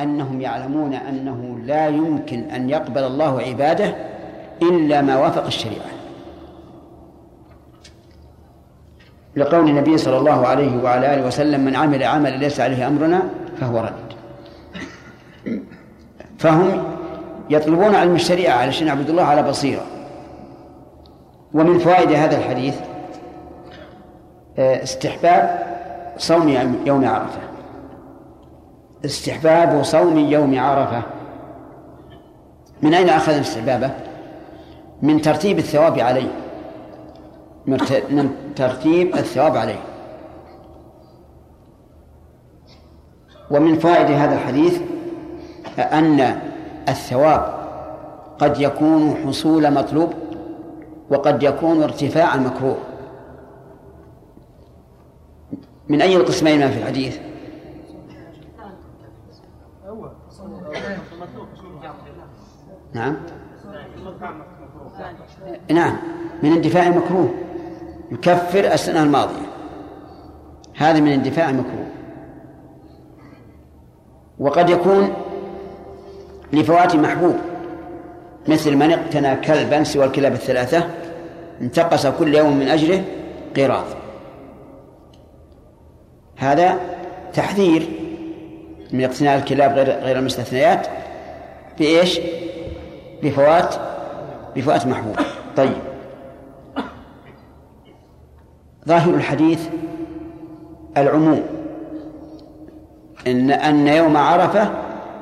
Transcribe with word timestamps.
أنهم 0.00 0.40
يعلمون 0.40 0.94
أنه 0.94 1.58
لا 1.64 1.86
يمكن 1.88 2.40
أن 2.50 2.70
يقبل 2.70 3.04
الله 3.04 3.40
عباده 3.40 3.94
إلا 4.62 5.02
ما 5.02 5.18
وافق 5.18 5.46
الشريعة. 5.46 5.86
لقول 9.36 9.68
النبي 9.68 9.98
صلى 9.98 10.18
الله 10.18 10.46
عليه 10.46 10.82
وعلى 10.82 11.14
آله 11.14 11.26
وسلم 11.26 11.64
من 11.64 11.76
عمل 11.76 12.02
عملا 12.02 12.36
ليس 12.36 12.60
عليه 12.60 12.86
أمرنا 12.86 13.22
فهو 13.60 13.78
رد. 13.80 14.06
فهم 16.38 16.84
يطلبون 17.50 17.94
علم 17.94 18.14
الشريعة 18.14 18.56
علشان 18.56 18.86
يعبدوا 18.86 19.10
الله 19.10 19.22
على 19.24 19.42
بصيرة. 19.42 19.86
ومن 21.54 21.78
فوائد 21.78 22.12
هذا 22.12 22.38
الحديث 22.38 22.74
آه، 24.58 24.82
استحباب 24.82 25.66
صوم 26.18 26.48
يوم 26.86 27.04
عرفة. 27.04 27.55
استحباب 29.06 29.82
صوم 29.84 30.18
يوم 30.18 30.58
عرفة. 30.58 31.02
من 32.82 32.94
أين 32.94 33.08
أخذ 33.08 33.32
استحبابه؟ 33.32 33.90
من 35.02 35.22
ترتيب 35.22 35.58
الثواب 35.58 35.98
عليه. 35.98 36.28
من 38.10 38.30
ترتيب 38.56 39.14
الثواب 39.14 39.56
عليه. 39.56 39.80
ومن 43.50 43.78
فوائد 43.78 44.10
هذا 44.10 44.34
الحديث 44.34 44.80
أن 45.78 46.40
الثواب 46.88 47.54
قد 48.38 48.60
يكون 48.60 49.16
حصول 49.26 49.72
مطلوب 49.72 50.12
وقد 51.10 51.42
يكون 51.42 51.82
ارتفاع 51.82 52.36
مكروه. 52.36 52.78
من 55.88 56.02
أي 56.02 56.16
القسمين 56.16 56.58
ما 56.58 56.70
في 56.70 56.78
الحديث؟ 56.78 57.18
نعم. 62.96 63.16
نعم. 65.70 65.96
من 66.42 66.52
اندفاع 66.52 66.86
المكروه 66.86 67.34
يكفر 68.12 68.72
السنة 68.72 69.02
الماضية. 69.02 69.46
هذا 70.76 71.00
من 71.00 71.12
اندفاع 71.12 71.50
المكروه 71.50 71.86
وقد 74.38 74.70
يكون 74.70 75.14
لفوات 76.52 76.96
محبوب. 76.96 77.36
مثل 78.48 78.76
من 78.76 78.92
اقتنى 78.92 79.36
كلبا 79.36 79.84
سوى 79.84 80.04
الكلاب 80.04 80.32
الثلاثة 80.32 80.86
انتقص 81.60 82.06
كل 82.06 82.34
يوم 82.34 82.56
من 82.56 82.68
أجره 82.68 83.04
قيراط 83.56 83.86
هذا 86.36 86.80
تحذير 87.34 87.88
من 88.92 89.04
اقتناء 89.04 89.38
الكلاب 89.38 89.72
غير 89.72 89.90
غير 89.90 90.18
المستثنيات 90.18 90.86
بإيش؟ 91.78 92.20
بفوات 93.22 93.74
بفوات 94.56 94.86
محبوب 94.86 95.16
طيب. 95.56 95.76
ظاهر 98.88 99.14
الحديث 99.14 99.68
العموم 100.96 101.42
إن 103.26 103.50
أن 103.50 103.88
يوم 103.88 104.16
عرفة 104.16 104.70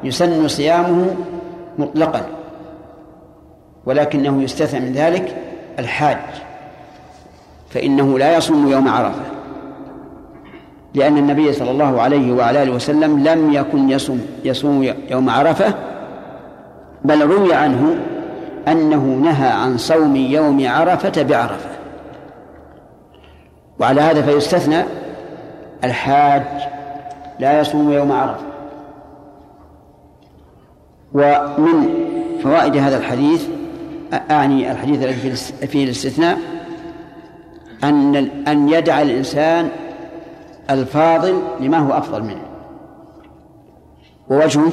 يسن 0.05 0.49
صيامه 0.49 1.15
مطلقا 1.79 2.23
ولكنه 3.87 4.43
يستثنى 4.43 4.81
من 4.81 4.93
ذلك 4.93 5.37
الحاج 5.79 6.19
فإنه 7.71 8.19
لا 8.19 8.37
يصوم 8.37 8.69
يوم 8.69 8.89
عرفة 8.89 9.23
لأن 10.95 11.19
النبي 11.19 11.53
صلى 11.53 11.71
الله 11.71 12.03
عليه 12.03 12.33
وعلى 12.33 12.63
آله 12.63 12.73
وسلم 12.73 13.25
لم 13.29 13.53
يكن 13.53 13.91
يصوم 13.91 14.27
يصوم 14.45 14.95
يوم 15.11 15.31
عرفة 15.31 15.75
بل 17.05 17.23
روي 17.23 17.55
عنه 17.55 17.97
أنه 18.69 19.05
نهى 19.05 19.49
عن 19.49 19.79
صوم 19.79 20.17
يوم 20.17 20.69
عرفة 20.69 21.23
بعرفة. 21.23 21.71
وعلى 23.81 24.01
هذا 24.01 24.23
فيستثنى 24.23 24.85
الحاج 25.85 26.43
لا 27.39 27.61
يصوم 27.61 27.93
يوم 27.93 28.13
عرفة. 28.13 28.45
ومن 31.13 31.89
فوائد 32.43 32.77
هذا 32.77 32.99
الحديث 32.99 33.47
أعني 34.31 34.73
الحديث 34.73 35.03
الذي 35.03 35.37
فيه 35.67 35.85
الاستثناء 35.85 36.39
أن 37.85 38.17
أن 38.49 38.69
يدع 38.69 39.03
الإنسان 39.03 39.69
الفاضل 40.71 41.43
لما 41.61 41.79
هو 41.79 41.93
أفضل 41.93 42.23
منه. 42.23 42.43
ووجهه 44.31 44.73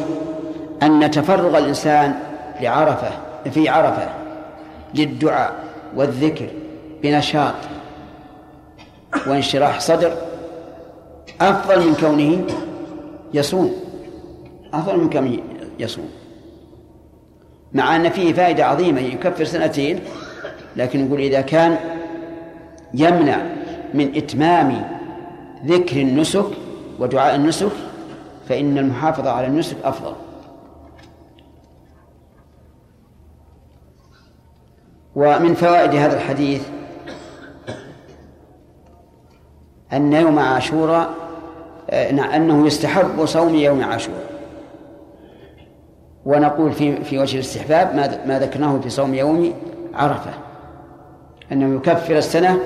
أن 0.84 1.12
تفرغ 1.12 1.58
الإنسان 1.58 2.14
لعرفة 2.62 3.10
في 3.52 3.70
عرفة 3.70 4.10
للدعاء 4.96 5.54
والذكر 5.96 6.48
بنشاط 7.04 7.56
وانشراح 9.28 9.80
صدر 9.80 10.14
أفضل 11.42 11.88
من 11.88 11.96
كونه 11.96 12.46
يصوم 13.34 13.74
أفضل 14.74 14.98
من 14.98 15.10
كونه 15.10 15.38
يصوم. 15.80 16.10
مع 17.74 17.96
أن 17.96 18.10
فيه 18.10 18.34
فائدة 18.34 18.66
عظيمة 18.66 19.02
يكفر 19.02 19.44
سنتين 19.44 20.00
لكن 20.76 21.06
نقول 21.06 21.20
إذا 21.20 21.42
كان 21.42 21.78
يمنع 22.94 23.38
من 23.94 24.16
إتمام 24.16 24.92
ذكر 25.66 26.02
النسك 26.02 26.46
ودعاء 27.00 27.36
النسك 27.36 27.72
فإن 28.50 28.78
المحافظة 28.78 29.32
على 29.32 29.48
النسك 29.48 29.76
أفضل. 29.84 30.14
ومن 35.16 35.54
فوائد 35.54 35.96
هذا 35.96 36.18
الحديث 36.18 36.68
أن 39.94 40.14
يوم 40.14 40.40
عاشوراء 40.40 41.10
آه، 41.90 42.36
أنه 42.36 42.68
يستحب 42.68 43.26
صوم 43.26 43.56
يوم 43.56 43.84
عاشوراء. 43.84 44.32
ونقول 46.26 46.72
في 46.72 47.04
في 47.04 47.20
وجه 47.20 47.36
الاستحباب 47.36 47.96
ما 47.96 48.26
ما 48.26 48.40
ذكرناه 48.40 48.80
في 48.80 48.90
صوم 48.90 49.14
يوم 49.14 49.54
عرفة. 49.94 50.32
أنه 51.52 51.76
يكفر 51.76 52.18
السنة 52.18 52.60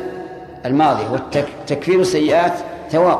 الماضية 0.65 1.11
وتكفير 1.11 1.99
السيئات 1.99 2.53
ثواب 2.89 3.19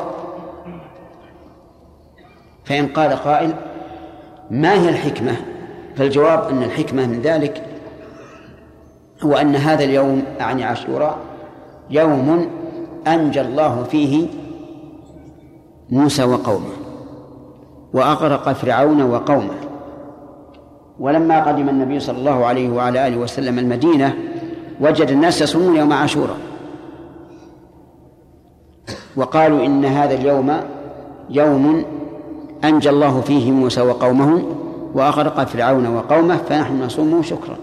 فإن 2.64 2.86
قال 2.86 3.12
قائل 3.12 3.54
ما 4.50 4.72
هي 4.72 4.88
الحكمة؟ 4.88 5.36
فالجواب 5.96 6.48
أن 6.48 6.62
الحكمة 6.62 7.06
من 7.06 7.20
ذلك 7.22 7.62
هو 9.22 9.34
أن 9.34 9.56
هذا 9.56 9.84
اليوم 9.84 10.22
أعني 10.40 10.64
عاشوراء 10.64 11.18
يوم 11.90 12.46
أنجى 13.06 13.40
الله 13.40 13.84
فيه 13.90 14.26
موسى 15.90 16.24
وقومه 16.24 16.76
وأغرق 17.92 18.52
فرعون 18.52 19.02
وقومه. 19.02 19.54
ولما 21.00 21.44
قدم 21.44 21.68
النبي 21.68 22.00
صلى 22.00 22.18
الله 22.18 22.46
عليه 22.46 22.70
وعلى 22.70 23.06
آله 23.06 23.16
وسلم 23.16 23.58
المدينة 23.58 24.14
وجد 24.80 25.10
الناس 25.10 25.42
يصومون 25.42 25.76
يوم 25.76 25.92
عاشوراء. 25.92 26.36
وقالوا 29.16 29.66
إن 29.66 29.84
هذا 29.84 30.14
اليوم 30.14 30.52
يوم 31.30 31.84
أنجى 32.64 32.90
الله 32.90 33.20
فيه 33.20 33.52
موسى 33.52 33.80
وقومه 33.80 34.42
وأغرق 34.94 35.44
فرعون 35.44 35.86
وقومه 35.86 36.36
فنحن 36.36 36.82
نصومه 36.82 37.22
شكرا. 37.22 37.56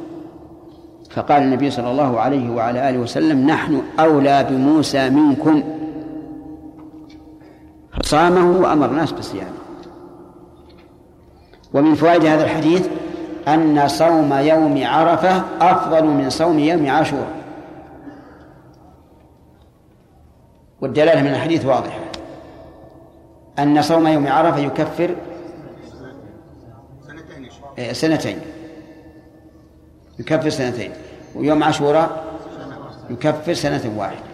فقال 1.13 1.44
النبي 1.44 1.72
صلى 1.72 1.91
الله 1.91 2.19
عليه 2.19 2.50
وعلى 2.50 2.90
آله 2.90 2.97
وسلم 2.97 3.50
نحن 3.50 3.81
أولى 4.00 4.44
بموسى 4.50 5.09
منكم. 5.09 5.63
فصامه 8.03 8.59
وأمر 8.59 8.85
الناس 8.85 9.12
بالصيام. 9.12 9.53
ومن 11.74 11.96
فوائد 11.96 12.25
هذا 12.25 12.44
الحديث 12.44 12.88
أن 13.48 13.88
صوم 13.88 14.33
يوم 14.33 14.83
عرفة 14.86 15.44
أفضل 15.62 16.06
من 16.06 16.30
صوم 16.30 16.60
يوم 16.60 16.89
عاشوراء. 16.89 17.44
والدلالة 20.81 21.21
من 21.21 21.27
الحديث 21.27 21.66
واضحة. 21.66 22.00
أن 23.59 23.81
صوم 23.81 24.07
يوم 24.07 24.27
عرفة 24.27 24.59
يكفر 24.59 25.16
سنتين. 27.92 28.39
يكفر 30.19 30.50
سنتين. 30.50 30.92
ويوم 31.35 31.63
عاشوراء 31.63 32.24
يكفر 33.09 33.53
سنة 33.53 33.94
واحدة. 33.97 34.33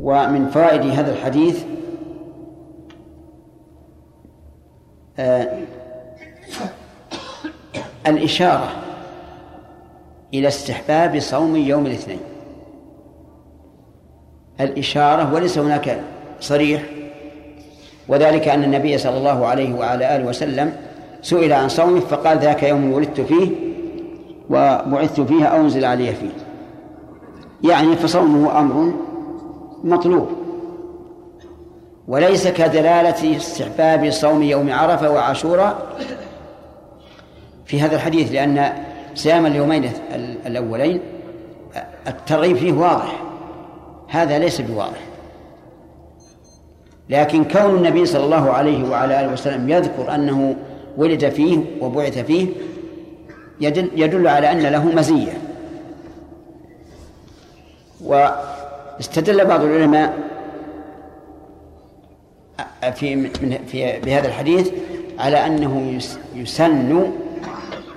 ومن 0.00 0.48
فوائد 0.48 0.82
هذا 0.82 1.12
الحديث 1.12 1.64
آه 5.18 5.58
الإشارة 8.06 8.70
إلى 10.34 10.48
استحباب 10.48 11.20
صوم 11.20 11.56
يوم 11.56 11.86
الاثنين. 11.86 12.20
الإشارة 14.60 15.34
وليس 15.34 15.58
هناك 15.58 16.00
صريح 16.40 16.82
وذلك 18.08 18.48
أن 18.48 18.64
النبي 18.64 18.98
صلى 18.98 19.16
الله 19.16 19.46
عليه 19.46 19.74
وعلى 19.74 20.16
آله 20.16 20.24
وسلم 20.24 20.72
سئل 21.22 21.52
عن 21.52 21.68
صومه 21.68 22.00
فقال 22.00 22.38
ذاك 22.38 22.62
يوم 22.62 22.92
ولدت 22.92 23.20
فيه 23.20 23.67
وبعثت 24.50 25.20
فيه 25.20 25.44
أو 25.44 25.60
أنزل 25.60 25.84
علي 25.84 26.14
فيه 26.14 26.30
يعني 27.70 27.96
فصومه 27.96 28.60
أمر 28.60 28.92
مطلوب. 29.84 30.28
وليس 32.08 32.48
كدلالة 32.48 33.36
استحباب 33.36 34.10
صوم 34.10 34.42
يوم 34.42 34.72
عرفة 34.72 35.10
وعاشوراء 35.10 35.96
في 37.66 37.80
هذا 37.80 37.96
الحديث 37.96 38.32
لأن 38.32 38.72
صيام 39.14 39.46
اليومين 39.46 39.90
الأولين 40.46 41.00
الترغيب 42.06 42.56
فيه 42.56 42.72
واضح. 42.72 43.22
هذا 44.08 44.38
ليس 44.38 44.60
بواضح. 44.60 45.00
لكن 47.10 47.44
كون 47.44 47.76
النبي 47.76 48.06
صلى 48.06 48.24
الله 48.24 48.50
عليه 48.50 48.88
وعلى 48.88 49.20
آله 49.20 49.32
وسلم 49.32 49.68
يذكر 49.68 50.14
أنه 50.14 50.56
ولد 50.96 51.28
فيه 51.28 51.58
وبعث 51.80 52.18
فيه 52.18 52.46
يدل, 53.60 54.28
على 54.28 54.52
أن 54.52 54.60
له 54.60 54.84
مزية. 54.84 55.32
واستدل 58.04 59.44
بعض 59.44 59.62
العلماء 59.62 60.18
في 62.94 63.28
في 63.66 64.00
بهذا 64.00 64.28
الحديث 64.28 64.70
على 65.18 65.46
أنه 65.46 66.00
يسن 66.34 67.12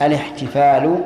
الاحتفال 0.02 1.04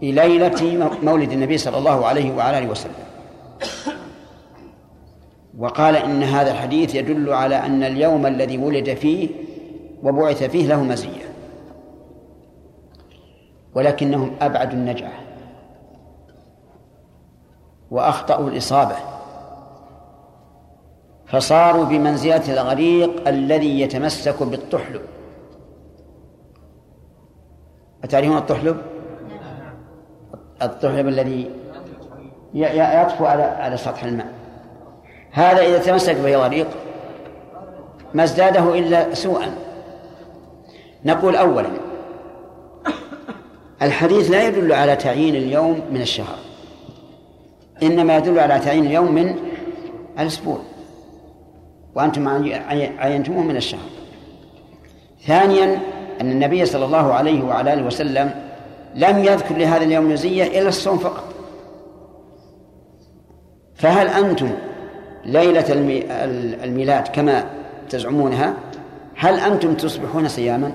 بليلة 0.00 0.90
مولد 1.02 1.32
النبي 1.32 1.58
صلى 1.58 1.78
الله 1.78 2.06
عليه 2.06 2.34
وعلى 2.34 2.58
آله 2.58 2.70
وسلم. 2.70 2.92
وقال 5.58 5.96
إن 5.96 6.22
هذا 6.22 6.50
الحديث 6.50 6.94
يدل 6.94 7.32
على 7.32 7.56
أن 7.56 7.82
اليوم 7.82 8.26
الذي 8.26 8.58
ولد 8.58 8.94
فيه 8.94 9.28
وبعث 10.02 10.42
فيه 10.42 10.66
له 10.66 10.82
مزية. 10.82 11.25
ولكنهم 13.76 14.36
أبعدوا 14.40 14.72
النجعة 14.72 15.12
وأخطأوا 17.90 18.48
الإصابة 18.48 18.96
فصاروا 21.26 21.84
بمنزلة 21.84 22.52
الغريق 22.52 23.28
الذي 23.28 23.80
يتمسك 23.80 24.42
بالطحلب. 24.42 25.02
أتعرفون 28.04 28.36
الطحلب؟ 28.36 28.76
الطحلب 30.62 31.08
الذي 31.08 31.50
يطفو 32.54 33.26
على 33.26 33.42
على 33.42 33.76
سطح 33.76 34.04
الماء. 34.04 34.32
هذا 35.32 35.60
إذا 35.60 35.78
تمسك 35.78 36.16
به 36.16 36.36
غريق 36.36 36.68
ما 38.14 38.24
ازداده 38.24 38.78
إلا 38.78 39.14
سوءا. 39.14 39.54
نقول 41.04 41.36
أولا 41.36 41.85
الحديث 43.82 44.30
لا 44.30 44.48
يدل 44.48 44.72
على 44.72 44.96
تعيين 44.96 45.34
اليوم 45.34 45.80
من 45.92 46.00
الشهر. 46.00 46.38
إنما 47.82 48.16
يدل 48.16 48.38
على 48.38 48.58
تعيين 48.58 48.86
اليوم 48.86 49.12
من 49.12 49.34
الأسبوع. 50.18 50.58
وأنتم 51.94 52.28
عينتموه 52.98 53.42
من 53.42 53.56
الشهر. 53.56 53.88
ثانيا 55.26 55.80
أن 56.20 56.30
النبي 56.30 56.66
صلى 56.66 56.84
الله 56.84 57.12
عليه 57.12 57.42
وعلى 57.42 57.72
آله 57.72 57.86
وسلم 57.86 58.30
لم 58.94 59.18
يذكر 59.18 59.56
لهذا 59.56 59.84
اليوم 59.84 60.12
مزية 60.12 60.44
إلا 60.60 60.68
الصوم 60.68 60.98
فقط. 60.98 61.24
فهل 63.74 64.08
أنتم 64.08 64.50
ليلة 65.24 65.64
الميلاد 66.64 67.08
كما 67.08 67.44
تزعمونها؟ 67.90 68.54
هل 69.16 69.40
أنتم 69.40 69.74
تصبحون 69.74 70.28
صياما؟ 70.28 70.72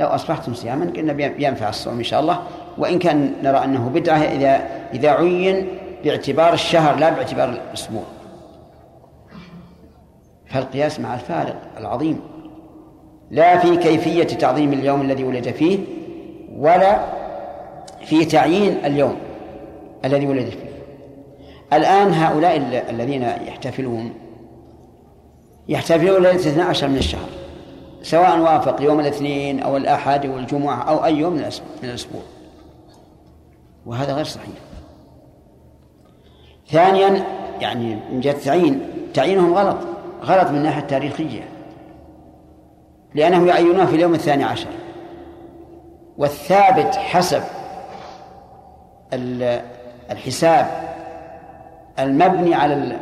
لو 0.00 0.06
أصبحتم 0.06 0.54
صياما 0.54 0.92
قلنا 0.96 1.32
ينفع 1.38 1.68
الصوم 1.68 1.98
إن 1.98 2.02
شاء 2.02 2.20
الله. 2.20 2.42
وإن 2.78 2.98
كان 2.98 3.32
نرى 3.42 3.64
أنه 3.64 3.88
بدعة 3.88 4.18
إذا 4.18 4.68
إذا 4.94 5.10
عين 5.10 5.68
باعتبار 6.04 6.52
الشهر 6.52 6.96
لا 6.96 7.10
باعتبار 7.10 7.48
الأسبوع. 7.48 8.02
فالقياس 10.46 11.00
مع 11.00 11.14
الفارق 11.14 11.56
العظيم. 11.78 12.20
لا 13.30 13.58
في 13.58 13.76
كيفية 13.76 14.24
تعظيم 14.24 14.72
اليوم 14.72 15.00
الذي 15.00 15.24
ولد 15.24 15.50
فيه 15.50 15.78
ولا 16.56 17.04
في 18.04 18.24
تعيين 18.24 18.84
اليوم 18.84 19.16
الذي 20.04 20.26
ولد 20.26 20.48
فيه. 20.48 20.70
الآن 21.72 22.12
هؤلاء 22.12 22.56
الذين 22.90 23.22
يحتفلون 23.22 24.12
يحتفلون 25.68 26.22
ليلة 26.22 26.36
12 26.36 26.88
من 26.88 26.96
الشهر. 26.96 27.39
سواء 28.02 28.38
وافق 28.38 28.82
يوم 28.82 29.00
الاثنين 29.00 29.60
أو 29.60 29.76
الأحد 29.76 30.26
أو 30.26 30.36
الجمعة 30.36 30.82
أو 30.82 31.04
أي 31.04 31.16
يوم 31.16 31.32
من 31.32 31.50
الأسبوع. 31.82 32.22
وهذا 33.86 34.14
غير 34.14 34.24
صحيح. 34.24 34.54
ثانيا 36.68 37.24
يعني 37.60 37.94
من 38.12 38.20
جهة 38.20 38.32
التعيين 38.32 38.80
تعيينهم 39.14 39.54
غلط 39.54 39.78
غلط 40.22 40.50
من 40.50 40.56
الناحية 40.56 40.80
التاريخية 40.80 41.48
لأنهم 43.14 43.46
يعينوها 43.46 43.86
في 43.86 43.96
اليوم 43.96 44.14
الثاني 44.14 44.44
عشر. 44.44 44.68
والثابت 46.18 46.94
حسب 46.94 47.42
الحساب 50.10 50.66
المبني 51.98 52.54
على 52.54 52.96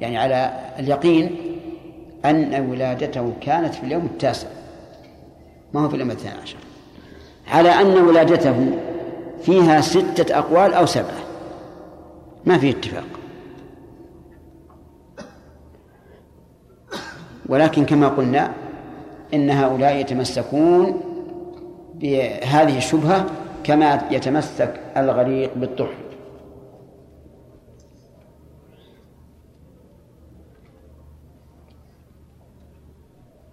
يعني 0.00 0.18
على 0.18 0.52
اليقين 0.78 1.36
أن 2.24 2.70
ولادته 2.70 3.32
كانت 3.40 3.74
في 3.74 3.84
اليوم 3.84 4.06
التاسع. 4.06 4.48
ما 5.74 5.80
هو 5.80 5.88
في 5.88 5.94
اليوم 5.94 6.10
الثاني 6.10 6.40
عشر. 6.40 6.56
على 7.48 7.68
أن 7.68 7.98
ولادته 7.98 8.70
فيها 9.42 9.80
ستة 9.80 10.38
أقوال 10.38 10.74
أو 10.74 10.86
سبعة. 10.86 11.20
ما 12.44 12.58
في 12.58 12.70
اتفاق. 12.70 13.04
ولكن 17.48 17.84
كما 17.84 18.08
قلنا 18.08 18.52
إن 19.34 19.50
هؤلاء 19.50 19.96
يتمسكون 19.96 21.00
بهذه 21.94 22.76
الشبهة 22.76 23.26
كما 23.64 24.08
يتمسك 24.10 24.80
الغريق 24.96 25.50
بالطحن. 25.56 26.05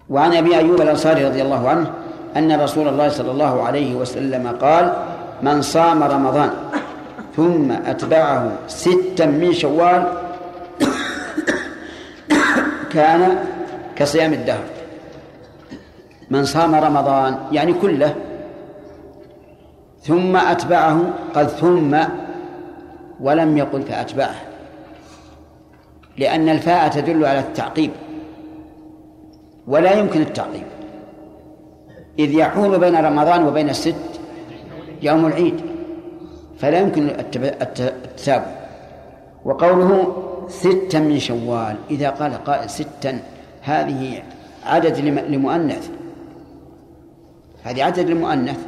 وعن 0.10 0.34
أبي 0.34 0.58
أيوب 0.58 0.82
الأنصاري 0.82 1.26
رضي 1.26 1.42
الله 1.42 1.70
عنه 1.70 1.92
أن 2.38 2.62
رسول 2.62 2.88
الله 2.88 3.10
صلى 3.10 3.32
الله 3.32 3.64
عليه 3.64 3.96
وسلم 3.96 4.48
قال 4.62 4.94
من 5.42 5.62
صام 5.62 6.04
رمضان 6.04 6.50
ثم 7.36 7.72
أتبعه 7.72 8.52
ستا 8.68 9.26
من 9.26 9.54
شوال 9.54 10.04
كان 12.92 13.46
كصيام 13.96 14.34
الدهر. 14.34 14.64
من 16.30 16.46
صام 16.46 16.76
رمضان 16.76 17.38
يعني 17.52 17.74
كله. 17.74 18.16
ثم 20.02 20.36
أتبعه 20.36 21.02
قال 21.36 21.50
ثم 21.50 21.98
ولم 23.20 23.58
يقل 23.58 23.82
فأتبعه 23.82 24.36
لأن 26.18 26.50
الفاء 26.50 26.88
تدل 26.88 27.26
على 27.26 27.40
التعقيب. 27.40 27.92
ولا 29.68 29.92
يمكن 30.00 30.22
التعقيب. 30.22 30.64
إذ 32.20 32.34
يحول 32.34 32.80
بين 32.80 32.96
رمضان 32.96 33.44
وبين 33.44 33.70
الست 33.70 33.96
يوم 35.02 35.26
العيد 35.26 35.62
فلا 36.60 36.80
يمكن 36.80 37.10
التتابع 37.10 38.46
وقوله 39.46 40.16
ستا 40.48 41.00
من 41.00 41.20
شوال 41.20 41.76
إذا 41.92 42.10
قال 42.10 42.44
قائل 42.44 42.70
ستا 42.70 43.20
هذه 43.62 44.24
عدد 44.66 44.98
لمؤنث. 45.30 45.90
هذه 47.64 47.84
عدد 47.84 48.10
لمؤنث. 48.10 48.60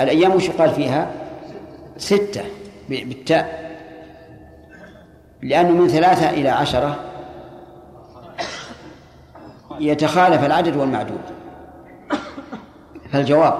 الأيام 0.00 0.34
وش 0.34 0.50
قال 0.50 0.70
فيها؟ 0.70 1.10
ستة 1.96 2.42
بالتاء. 2.88 3.72
لأنه 5.42 5.70
من 5.70 5.88
ثلاثة 5.88 6.30
إلى 6.30 6.48
عشرة. 6.48 7.11
يتخالف 9.80 10.44
العدد 10.44 10.76
والمعدود. 10.76 11.20
فالجواب 13.12 13.54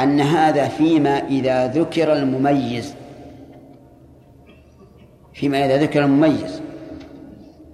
أن 0.00 0.20
هذا 0.20 0.68
فيما 0.68 1.18
إذا 1.18 1.66
ذكر 1.66 2.12
المميز 2.12 2.94
فيما 5.34 5.64
إذا 5.64 5.76
ذكر 5.76 6.04
المميز. 6.04 6.60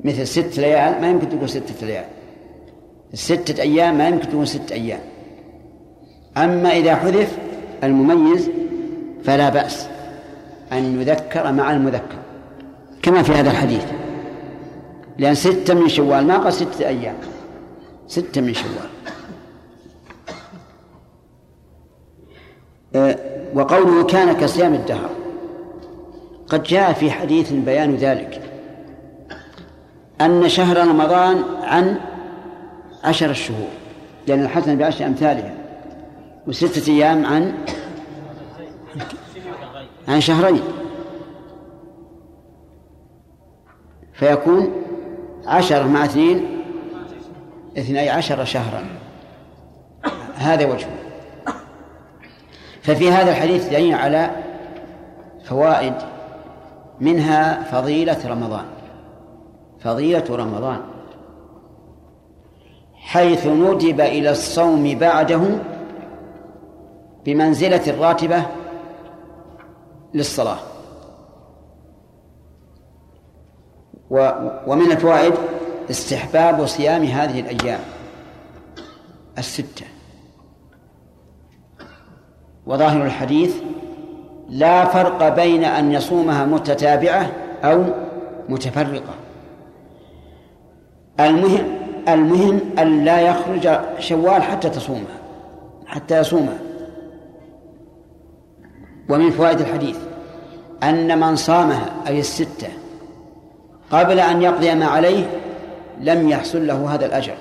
مثل 0.04 0.26
ست 0.26 0.59
ليال 0.59 1.00
ما 1.00 1.11
يمكن 1.11 1.28
تقول 1.28 1.49
ستة 1.49 1.87
ليال. 1.87 2.04
ستة 3.14 3.62
أيام 3.62 3.99
ما 3.99 4.09
يمكن 4.09 4.28
تكون 4.28 4.45
ست 4.45 4.73
أيام. 4.73 5.00
أما 6.37 6.71
إذا 6.71 6.95
حذف 6.97 7.38
المميز 7.85 8.50
فلا 9.25 9.49
بأس 9.49 9.88
أن 10.73 11.00
يذكر 11.00 11.52
مع 11.52 11.73
المذكر 11.73 12.19
كما 13.02 13.23
في 13.23 13.33
هذا 13.33 13.50
الحديث. 13.50 13.85
لأن 15.19 15.35
ستة 15.35 15.75
من 15.75 15.88
شوال 15.88 16.26
ما 16.26 16.38
قال 16.38 16.52
ستة 16.52 16.88
أيام. 16.88 17.14
ستة 18.12 18.40
من 18.40 18.54
شوال. 18.54 18.90
أه، 22.95 23.19
وقوله 23.54 24.04
كان 24.04 24.33
كصيام 24.33 24.75
الدهر. 24.75 25.11
قد 26.49 26.62
جاء 26.62 26.92
في 26.92 27.11
حديث 27.11 27.52
بيان 27.52 27.97
ذلك. 27.97 28.42
أن 30.21 30.49
شهر 30.49 30.88
رمضان 30.88 31.45
عن 31.62 32.00
عشر 33.04 33.31
الشهور 33.31 33.69
لأن 34.26 34.42
الحسنة 34.42 34.75
بعشر 34.75 35.07
أمثالها 35.07 35.54
وستة 36.47 36.92
أيام 36.92 37.26
عن 37.26 37.54
عن 40.09 40.21
شهرين. 40.21 40.62
فيكون 44.12 44.73
عشرة 45.47 45.87
مع 45.87 46.04
اثنين 46.04 46.51
اثني 47.79 48.11
عشر 48.11 48.45
شهرا. 48.45 48.85
هذا 50.35 50.67
وجهه. 50.67 50.91
ففي 52.83 53.11
هذا 53.11 53.31
الحديث 53.31 53.69
دليل 53.69 53.95
على 53.95 54.31
فوائد 55.45 55.95
منها 57.00 57.62
فضيلة 57.62 58.29
رمضان. 58.29 58.64
فضيلة 59.81 60.25
رمضان. 60.31 60.81
حيث 62.95 63.47
ندب 63.47 64.00
إلى 64.00 64.31
الصوم 64.31 64.99
بعده 64.99 65.41
بمنزلة 67.25 67.87
الراتبة 67.87 68.43
للصلاة. 70.14 70.59
ومن 74.67 74.93
الفوائد؟ 74.93 75.35
استحباب 75.91 76.67
صيام 76.67 77.05
هذه 77.05 77.41
الأيام 77.41 77.81
الستة. 79.39 79.87
وظاهر 82.67 83.07
الحديث 83.07 83.55
لا 84.49 84.85
فرق 84.85 85.29
بين 85.29 85.65
أن 85.65 85.93
يصومها 85.93 86.45
متتابعة 86.45 87.33
أو 87.65 87.85
متفرقة. 88.49 89.15
المهم 91.21 91.83
المهم 92.09 92.61
أن 92.79 93.05
لا 93.05 93.21
يخرج 93.21 93.79
شوال 93.99 94.43
حتى 94.43 94.71
تصومها 94.71 95.19
حتى 95.87 96.19
يصومها 96.19 96.59
ومن 99.09 99.31
فوائد 99.31 99.61
الحديث 99.61 99.97
أن 100.83 101.21
من 101.21 101.37
صامها 101.37 101.87
أي 102.07 102.21
الستة 102.21 102.69
قبل 103.91 104.21
أن 104.21 104.43
يقضي 104.43 104.75
ما 104.75 104.87
عليه 104.87 105.27
لم 106.01 106.29
يحصل 106.29 106.67
له 106.67 106.95
هذا 106.95 107.07
الأجر. 107.07 107.35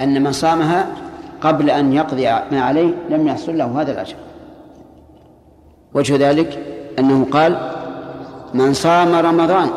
أن 0.00 0.22
من 0.22 0.32
صامها 0.32 0.86
قبل 1.40 1.70
أن 1.70 1.92
يقضي 1.92 2.24
ما 2.24 2.62
عليه 2.62 2.94
لم 3.08 3.26
يحصل 3.28 3.58
له 3.58 3.80
هذا 3.80 3.92
الأجر. 3.92 4.16
وجه 5.94 6.30
ذلك 6.30 6.58
أنه 6.98 7.26
قال 7.30 7.72
من 8.54 8.72
صام 8.72 9.14
رمضان 9.14 9.70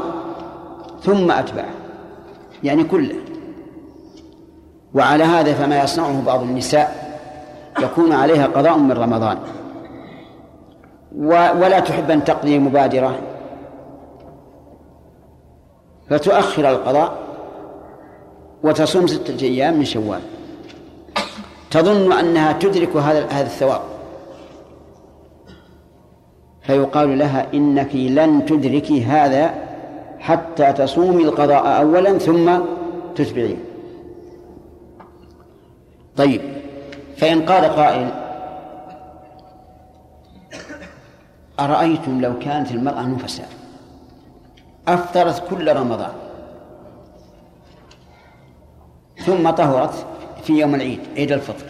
ثم 1.01 1.31
أتبعه. 1.31 1.73
يعني 2.63 2.83
كله. 2.83 3.15
وعلى 4.93 5.23
هذا 5.23 5.53
فما 5.53 5.83
يصنعه 5.83 6.21
بعض 6.25 6.41
النساء 6.41 7.05
يكون 7.79 8.11
عليها 8.11 8.47
قضاء 8.47 8.77
من 8.77 8.91
رمضان. 8.91 9.37
ولا 11.61 11.79
تحب 11.79 12.11
أن 12.11 12.23
تقضي 12.23 12.59
مبادرة. 12.59 13.19
فتؤخر 16.09 16.69
القضاء 16.69 17.17
وتصوم 18.63 19.07
ستة 19.07 19.43
أيام 19.43 19.77
من 19.77 19.85
شوال. 19.85 20.21
تظن 21.71 22.11
أنها 22.11 22.51
تدرك 22.53 22.95
هذا 22.95 23.25
هذا 23.25 23.45
الثواب. 23.45 23.81
فيقال 26.61 27.17
لها 27.17 27.47
إنك 27.53 27.95
لن 27.95 28.45
تدركي 28.45 29.03
هذا 29.03 29.53
حتى 30.19 30.73
تصومي 30.73 31.23
القضاء 31.23 31.81
أولا 31.81 32.17
ثم 32.17 32.59
تتبعيه. 33.15 33.57
طيب 36.17 36.41
فإن 37.17 37.45
قال 37.45 37.65
قائل 37.65 38.09
أرأيتم 41.59 42.21
لو 42.21 42.39
كانت 42.39 42.71
المرأة 42.71 43.01
نفساء 43.01 43.49
أفطرت 44.87 45.49
كل 45.49 45.75
رمضان. 45.75 46.11
ثم 49.25 49.49
طهرت 49.49 50.05
في 50.43 50.53
يوم 50.53 50.75
العيد 50.75 50.99
عيد 51.17 51.31
الفطر. 51.31 51.65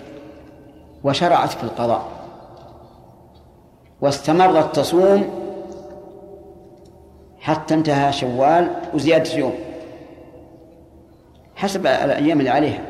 وشرعت 1.03 1.49
في 1.49 1.63
القضاء. 1.63 2.05
واستمرت 4.01 4.75
تصوم 4.75 5.29
حتى 7.39 7.73
انتهى 7.73 8.13
شوال 8.13 8.71
وزيادة 8.93 9.33
يوم. 9.33 9.53
حسب 11.55 11.87
الأيام 11.87 12.39
اللي 12.39 12.49
عليها. 12.49 12.81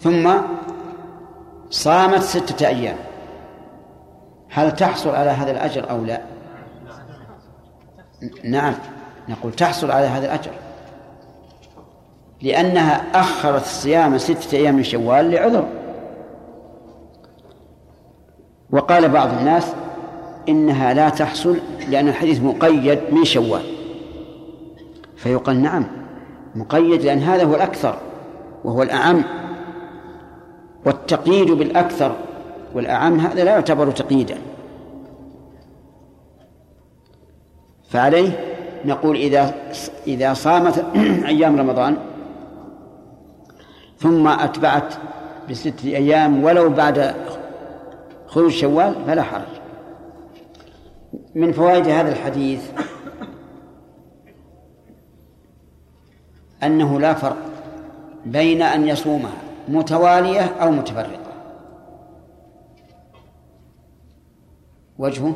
ثم 0.00 0.32
صامت 1.70 2.22
ستة 2.22 2.66
أيام. 2.66 2.96
هل 4.50 4.76
تحصل 4.76 5.14
على 5.14 5.30
هذا 5.30 5.50
الأجر 5.50 5.90
أو 5.90 6.04
لا؟ 6.04 6.35
نعم. 8.44 8.74
نقول 9.28 9.52
تحصل 9.52 9.90
على 9.90 10.06
هذا 10.06 10.26
الأجر. 10.26 10.50
لأنها 12.42 13.20
أخرت 13.20 13.62
الصيام 13.62 14.18
ستة 14.18 14.56
أيام 14.56 14.74
من 14.74 14.82
شوال 14.82 15.30
لعذر. 15.30 15.68
وقال 18.70 19.08
بعض 19.08 19.28
الناس 19.38 19.72
إنها 20.48 20.94
لا 20.94 21.08
تحصل 21.08 21.56
لأن 21.88 22.08
الحديث 22.08 22.40
مقيد 22.42 22.98
من 23.12 23.24
شوال. 23.24 23.62
فيقال 25.16 25.62
نعم 25.62 25.86
مقيد 26.54 27.02
لأن 27.02 27.18
هذا 27.18 27.44
هو 27.44 27.54
الأكثر 27.54 27.98
وهو 28.64 28.82
الأعم. 28.82 29.22
والتقييد 30.86 31.50
بالأكثر 31.50 32.16
والأعم 32.74 33.20
هذا 33.20 33.44
لا 33.44 33.50
يعتبر 33.50 33.90
تقييدا. 33.90 34.38
فعليه 37.88 38.56
نقول 38.84 39.16
إذا 39.16 39.54
إذا 40.06 40.34
صامت 40.34 40.84
أيام 41.32 41.60
رمضان 41.60 41.96
ثم 43.98 44.28
أتبعت 44.28 44.94
بستة 45.50 45.86
أيام 45.86 46.44
ولو 46.44 46.70
بعد 46.70 47.14
خروج 48.26 48.52
شوال 48.52 48.94
فلا 49.06 49.22
حرج. 49.22 49.42
من 51.34 51.52
فوائد 51.52 51.88
هذا 51.88 52.12
الحديث 52.12 52.70
أنه 56.62 57.00
لا 57.00 57.14
فرق 57.14 57.36
بين 58.26 58.62
أن 58.62 58.88
يصومها 58.88 59.36
متوالية 59.68 60.40
أو 60.40 60.70
متفرقة. 60.70 61.32
وجهه 64.98 65.34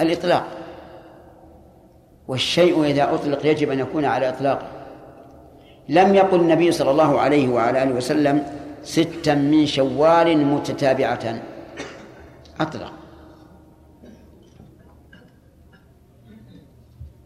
الإطلاق. 0.00 0.55
والشيء 2.28 2.84
إذا 2.84 3.14
أطلق 3.14 3.46
يجب 3.46 3.70
أن 3.70 3.78
يكون 3.78 4.04
على 4.04 4.28
إطلاقه 4.28 4.66
لم 5.88 6.14
يقل 6.14 6.40
النبي 6.40 6.72
صلى 6.72 6.90
الله 6.90 7.20
عليه 7.20 7.48
وعلى 7.48 7.82
آله 7.82 7.94
وسلم 7.94 8.42
ستا 8.82 9.34
من 9.34 9.66
شوال 9.66 10.46
متتابعة. 10.46 11.40
أطلق. 12.60 12.92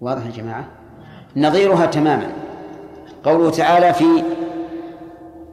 واضح 0.00 0.26
يا 0.26 0.30
جماعة؟ 0.30 0.68
نظيرها 1.36 1.86
تماما. 1.86 2.32
قوله 3.24 3.50
تعالى 3.50 3.94
في 3.94 4.22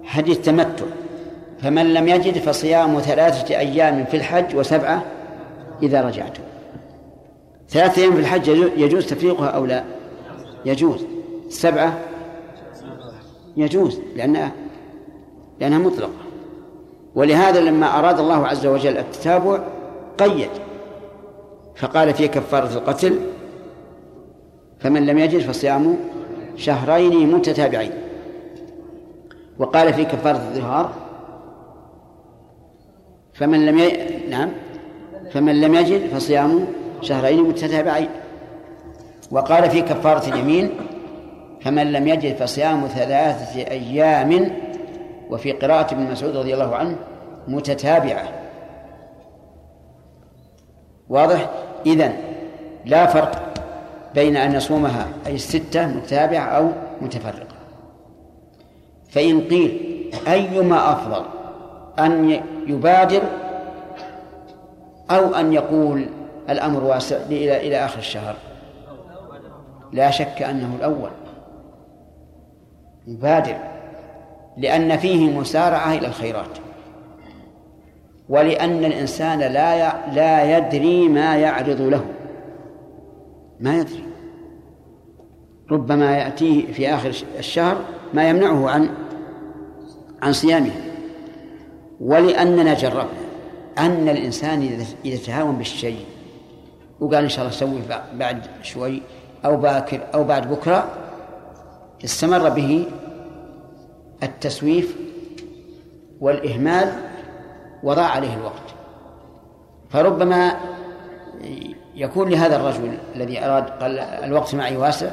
حديث 0.04 0.40
تمتع 0.40 0.86
فمن 1.62 1.94
لم 1.94 2.08
يجد 2.08 2.38
فصيام 2.38 3.00
ثلاثة 3.00 3.58
أيام 3.58 4.06
في 4.06 4.18
الحج 4.18 4.56
وسبعة 4.56 5.04
إذا 5.84 6.02
رجعتم. 6.02 6.44
ثلاثة 7.70 8.02
أيام 8.02 8.14
في 8.14 8.20
الحج 8.20 8.48
يجوز 8.78 9.06
تفريقها 9.06 9.48
أو 9.48 9.66
لا؟ 9.66 9.84
يجوز. 10.66 11.06
سبعة؟ 11.50 12.00
يجوز 13.58 14.00
لأنها 14.16 14.52
لأنها 15.60 15.78
مطلقة. 15.78 16.12
ولهذا 17.16 17.62
لما 17.62 18.00
أراد 18.00 18.20
الله 18.20 18.48
عز 18.48 18.66
وجل 18.66 18.98
التتابع 18.98 19.60
قيد. 20.18 20.50
فقال 21.76 22.14
في 22.14 22.28
كفارة 22.28 22.74
القتل 22.74 23.20
فمن 24.80 25.06
لم 25.06 25.18
يجد 25.18 25.40
فصيام 25.40 25.98
شهرين 26.56 27.32
متتابعين. 27.32 27.92
وقال 29.60 29.94
في 29.94 30.06
كفارة 30.06 30.38
الظهار 30.38 30.94
فمن 33.34 33.66
لم 33.66 33.80
ي... 33.80 33.92
نعم 34.30 34.50
فمن 35.32 35.62
لم 35.62 35.76
يجد 35.76 36.08
فصيام 36.08 36.68
شهرين 37.02 37.44
متتابعين. 37.44 38.10
وقال 39.32 39.70
في 39.70 39.82
كفارة 39.82 40.30
اليمين 40.30 40.70
فمن 41.62 41.92
لم 41.92 42.08
يجد 42.08 42.36
فصيام 42.36 42.88
ثلاثة 42.88 43.72
أيام 43.72 44.52
وفي 45.30 45.52
قراءة 45.52 45.94
ابن 45.94 46.12
مسعود 46.12 46.38
رضي 46.38 46.54
الله 46.54 46.76
عنه 46.76 46.96
متتابعة. 47.48 48.24
واضح؟ 51.10 51.50
إذن 51.86 52.14
لا 52.86 53.06
فرق 53.06 53.54
بين 54.16 54.38
أن 54.38 54.56
يصومها 54.56 55.08
أي 55.28 55.36
الستة 55.36 55.88
متابعة 55.88 56.46
أو 56.46 56.70
متفرقة. 57.02 57.56
فإن 59.10 59.42
قيل 59.42 60.12
أيما 60.28 60.92
أفضل 60.92 61.26
أن 62.00 62.42
يبادر 62.68 63.22
أو 65.12 65.36
أن 65.36 65.54
يقول 65.54 66.06
الأمر 66.50 66.84
واسع 66.84 67.16
إلى 67.16 67.68
إلى 67.68 67.86
آخر 67.86 68.00
الشهر. 68.00 68.36
لا 69.94 70.12
شك 70.12 70.42
أنه 70.42 70.76
الأول. 70.76 71.10
يبادر. 73.08 73.58
لأن 74.58 74.98
فيه 74.98 75.40
مسارعة 75.40 75.94
إلى 75.94 76.08
الخيرات. 76.08 76.58
ولأن 78.30 78.86
الإنسان 78.86 79.40
لا 79.40 80.12
لا 80.14 80.58
يدري 80.58 81.08
ما 81.08 81.38
يعرض 81.38 81.82
له. 81.82 82.06
ما 83.60 83.78
يدري. 83.78 84.04
ربما 85.72 86.18
يأتيه 86.18 86.74
في 86.74 86.90
آخر 86.94 87.12
الشهر 87.40 87.78
ما 88.14 88.30
يمنعه 88.30 88.70
عن 88.70 88.90
عن 90.22 90.34
صيامه. 90.34 90.72
ولأننا 92.00 92.74
جربنا 92.74 93.08
أن 93.78 94.10
الإنسان 94.10 94.84
إذا 95.06 95.26
تهاون 95.26 95.56
بالشيء. 95.56 96.06
وقال 97.00 97.24
إن 97.24 97.30
شاء 97.30 97.46
الله 97.46 97.56
أسوي 97.56 97.82
بعد 98.14 98.42
شوي 98.62 99.02
أو 99.46 99.58
باكر 99.58 100.00
أو 100.14 100.24
بعد 100.24 100.50
بكرة 100.50 100.88
استمر 102.06 102.50
به 102.50 102.86
التسويف 104.24 104.96
والإهمال 106.22 106.94
وضاع 107.84 108.06
عليه 108.06 108.34
الوقت. 108.34 108.68
فربما 109.90 110.58
يكون 111.96 112.30
لهذا 112.30 112.56
الرجل 112.56 112.98
الذي 113.16 113.46
أراد 113.46 113.70
قال 113.70 114.00
الوقت 114.00 114.56
معي 114.56 114.78
واسع 114.78 115.12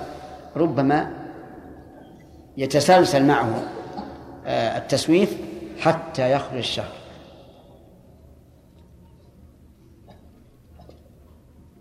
ربما 0.56 1.10
يتسلسل 2.56 3.24
معه 3.24 3.62
آه، 4.46 4.78
التسويف 4.78 5.36
حتى 5.80 6.32
يخرج 6.32 6.56
الشهر. 6.56 7.03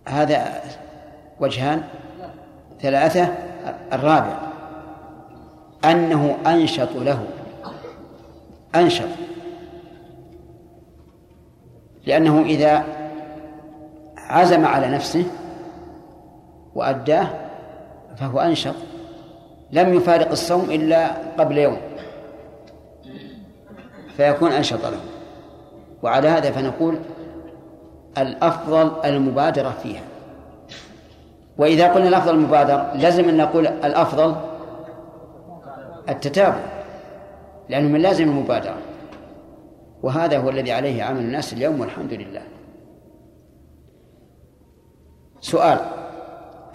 هذا 0.06 0.62
وجهان 1.40 1.84
ثلاثة 2.82 3.28
الرابع 3.94 4.38
أنه 5.86 6.38
أنشط 6.48 6.96
له 6.96 7.28
أنشط 8.76 9.08
لأنه 12.06 12.42
إذا 12.42 12.84
عزم 14.18 14.66
على 14.66 14.88
نفسه 14.88 15.26
وأداه 16.76 17.28
فهو 18.18 18.40
أنشط 18.40 18.76
لم 19.72 19.94
يفارق 19.94 20.32
الصوم 20.32 20.72
إلا 20.72 21.12
قبل 21.38 21.58
يوم 21.58 21.78
فيكون 24.18 24.52
أنشط 24.52 24.86
له. 24.86 25.00
وعلى 26.04 26.28
هذا 26.28 26.52
فنقول 26.52 27.00
الأفضل 28.18 28.92
المبادرة 29.06 29.70
فيها. 29.84 30.02
وإذا 31.58 31.94
قلنا 31.94 32.08
الأفضل 32.08 32.34
المبادرة 32.34 32.94
لازم 32.96 33.30
أن 33.30 33.38
نقول 33.38 33.68
الأفضل 33.68 34.36
التتابع 36.10 36.60
لأنه 37.70 37.88
من 37.88 38.02
لازم 38.02 38.24
المبادرة. 38.24 38.78
وهذا 40.04 40.38
هو 40.38 40.50
الذي 40.50 40.72
عليه 40.72 41.04
عمل 41.04 41.20
الناس 41.20 41.54
اليوم 41.54 41.80
والحمد 41.80 42.14
لله. 42.14 42.42
سؤال 45.42 45.80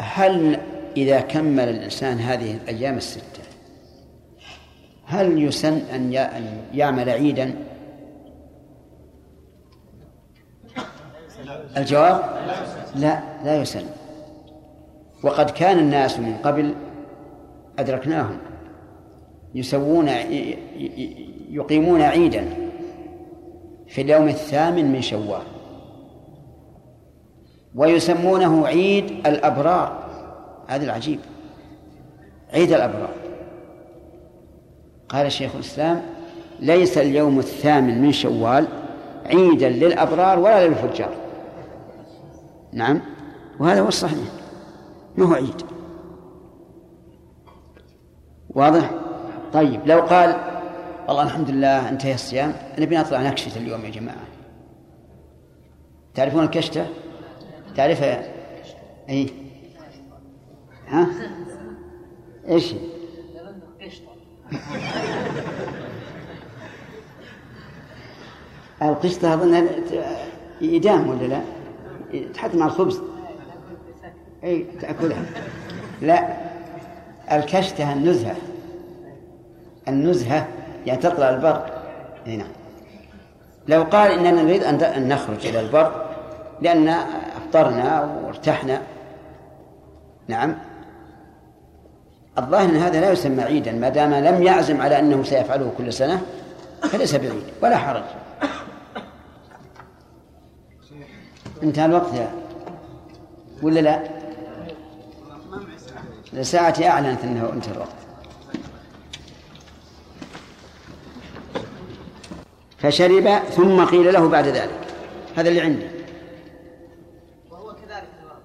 هل 0.01 0.59
إذا 0.97 1.21
كمل 1.21 1.69
الإنسان 1.69 2.19
هذه 2.19 2.57
الأيام 2.57 2.97
الستة 2.97 3.43
هل 5.05 5.43
يسن 5.43 5.81
أن 5.95 6.13
يعمل 6.75 7.11
عيدا؟ 7.11 7.55
الجواب؟ 11.77 12.23
لا 12.95 13.21
لا 13.45 13.61
يسن 13.63 13.85
وقد 15.25 15.51
كان 15.51 15.79
الناس 15.79 16.19
من 16.19 16.37
قبل 16.45 16.75
أدركناهم. 17.79 18.39
يسوون 19.55 20.09
يقيمون 21.51 22.03
عيدا 22.03 22.45
في 23.87 24.01
اليوم 24.01 24.29
الثامن 24.29 24.93
من 24.93 25.03
شوال. 25.03 25.43
ويسمونه 27.75 28.67
عيد 28.67 29.27
الأبرار. 29.27 30.09
هذا 30.69 30.85
العجيب. 30.85 31.21
عيد 32.55 32.73
الأبرار. 32.73 33.15
قال 35.09 35.33
شيخ 35.33 35.55
الإسلام 35.55 36.03
ليس 36.61 36.99
اليوم 36.99 37.39
الثامن 37.39 38.03
من 38.03 38.13
شوال 38.13 38.67
عيدا 39.27 39.69
للأبرار 39.69 40.39
ولا 40.39 40.67
للفجار. 40.67 41.28
نعم. 42.73 43.01
وهذا 43.61 43.81
هو 43.81 43.89
الصحيح. 43.89 44.29
ما 45.17 45.27
هو 45.27 45.35
عيد. 45.35 45.63
واضح؟ 48.51 48.91
طيب 49.53 49.81
لو 49.87 50.01
قال 50.01 50.37
والله 51.09 51.23
الحمد 51.23 51.51
لله 51.51 51.89
انتهى 51.89 52.15
الصيام 52.15 52.55
نبي 52.79 52.97
نطلع 52.97 53.23
نكشت 53.23 53.57
اليوم 53.57 53.85
يا 53.85 53.91
جماعة. 53.91 54.25
تعرفون 56.15 56.45
الكشتة؟ 56.45 56.87
تعرفها؟ 57.77 58.33
اي 59.09 59.31
ها؟ 60.89 61.07
إيش؟ 62.49 62.75
القشطة 68.83 69.35
أظن 69.35 69.69
إدام 70.63 71.09
ولا 71.09 71.25
لا؟ 71.25 71.58
تحط 72.35 72.55
مع 72.55 72.67
الخبز. 72.67 73.01
أي 74.45 74.67
تأكلها. 74.81 75.23
لا 76.03 76.29
الكشتة 77.33 77.93
النزهة. 77.93 78.37
النزهة 79.89 80.49
يعني 80.87 81.01
تطلع 81.01 81.31
البر. 81.31 81.71
هنا 82.27 82.37
نعم. 82.37 82.47
لو 83.69 83.83
قال 83.83 84.11
إننا 84.11 84.43
نريد 84.43 84.65
أن 84.65 85.09
نخرج 85.09 85.47
إلى 85.47 85.61
البر 85.61 86.07
لأن 86.61 86.89
أفطرنا 87.37 88.21
وارتحنا. 88.25 88.83
نعم. 90.29 90.55
الظاهر 92.39 92.65
أن 92.65 92.77
هذا 92.77 93.01
لا 93.01 93.11
يسمى 93.11 93.43
عيدا. 93.43 93.73
ما 93.73 93.89
دام 93.89 94.15
لم 94.15 94.43
يعزم 94.43 94.81
على 94.81 94.99
أنه 94.99 95.23
سيفعله 95.23 95.73
كل 95.79 95.93
سنة 95.93 96.23
فليس 96.83 97.15
بعيد 97.15 97.43
ولا 97.63 97.77
حرج. 97.77 98.03
انتهى 101.63 101.85
الوقت 101.85 102.15
يا 102.15 102.33
ولا 103.63 103.81
لا؟ 103.81 104.09
لساعتي 106.33 106.89
أعلنت 106.89 107.25
أنه 107.25 107.53
انتهى 107.53 107.73
الوقت. 107.73 107.99
فشرب 112.79 113.39
ثم 113.39 113.85
قيل 113.85 114.13
له 114.13 114.29
بعد 114.29 114.47
ذلك. 114.47 114.81
هذا 115.37 115.49
اللي 115.49 115.61
عندي. 115.61 115.87
وهو 117.51 117.73
كذلك 117.73 118.09
في 118.19 118.23
الورقة. 118.23 118.41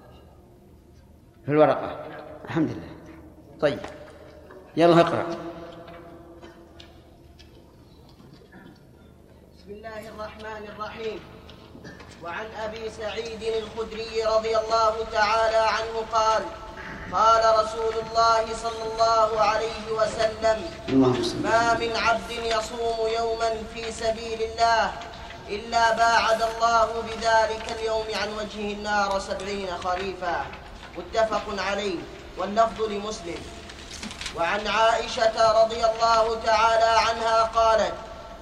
في 1.44 1.50
الورقة. 1.50 2.06
الحمد 2.44 2.70
لله. 2.70 3.20
طيب. 3.60 3.78
يلا 4.76 5.00
اقرأ. 5.00 5.26
بسم 9.56 9.70
الله 9.70 10.08
الرحمن 10.08 10.68
الرحيم. 10.68 11.18
وعن 12.24 12.46
أبي 12.64 12.90
سعيد 12.98 13.42
الخدري 13.42 14.24
رضي 14.24 14.56
الله 14.56 14.94
تعالى 15.12 15.56
عنه 15.56 16.04
قال 16.12 16.42
قال 17.12 17.64
رسول 17.64 17.94
الله 17.94 18.44
صلى 18.62 18.82
الله 18.92 19.40
عليه 19.40 19.84
وسلم 19.92 20.58
ما 21.42 21.74
من 21.74 21.96
عبد 21.96 22.30
يصوم 22.30 23.08
يوما 23.18 23.50
في 23.74 23.92
سبيل 23.92 24.42
الله 24.42 24.92
إلا 25.48 25.92
باعد 25.92 26.42
الله 26.42 26.88
بذلك 27.06 27.76
اليوم 27.80 28.06
عن 28.14 28.28
وجهه 28.32 28.72
النار 28.72 29.18
سبعين 29.18 29.68
خريفا. 29.84 30.46
متفق 30.96 31.62
عليه. 31.62 31.98
واللفظ 32.38 32.82
لمسلم. 32.82 33.42
وعن 34.36 34.66
عائشة 34.66 35.62
رضي 35.62 35.84
الله 35.84 36.40
تعالى 36.46 37.00
عنها 37.08 37.42
قالت 37.42 37.94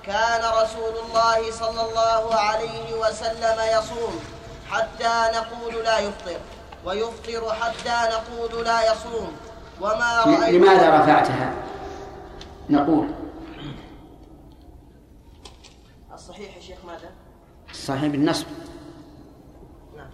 كان 0.05 0.41
رسول 0.63 0.95
الله 1.05 1.53
صلى 1.53 1.81
الله 1.81 2.35
عليه 2.35 2.95
وسلم 2.95 3.79
يصوم 3.79 4.21
حتى 4.71 5.31
نقول 5.37 5.85
لا 5.85 5.99
يفطر 5.99 6.41
ويفطر 6.85 7.55
حتى 7.55 8.09
نقول 8.15 8.65
لا 8.65 8.93
يصوم. 8.93 9.37
وما 9.81 10.25
رأيت 10.25 10.55
لماذا 10.55 11.01
رفعتها؟ 11.01 11.55
نقول. 12.71 13.09
الصحيح 16.15 16.57
يا 16.57 16.63
شيخ 16.63 16.79
ماذا؟ 16.85 17.11
الصحيح 17.71 18.07
بالنصب. 18.07 18.47
نعم. 19.97 20.11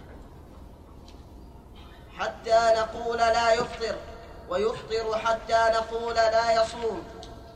حتى 2.17 2.73
نقول 2.79 3.17
لا 3.17 3.53
يفطر 3.53 3.95
ويفطر 4.49 5.17
حتى 5.17 5.71
نقول 5.73 6.15
لا 6.15 6.63
يصوم. 6.63 7.03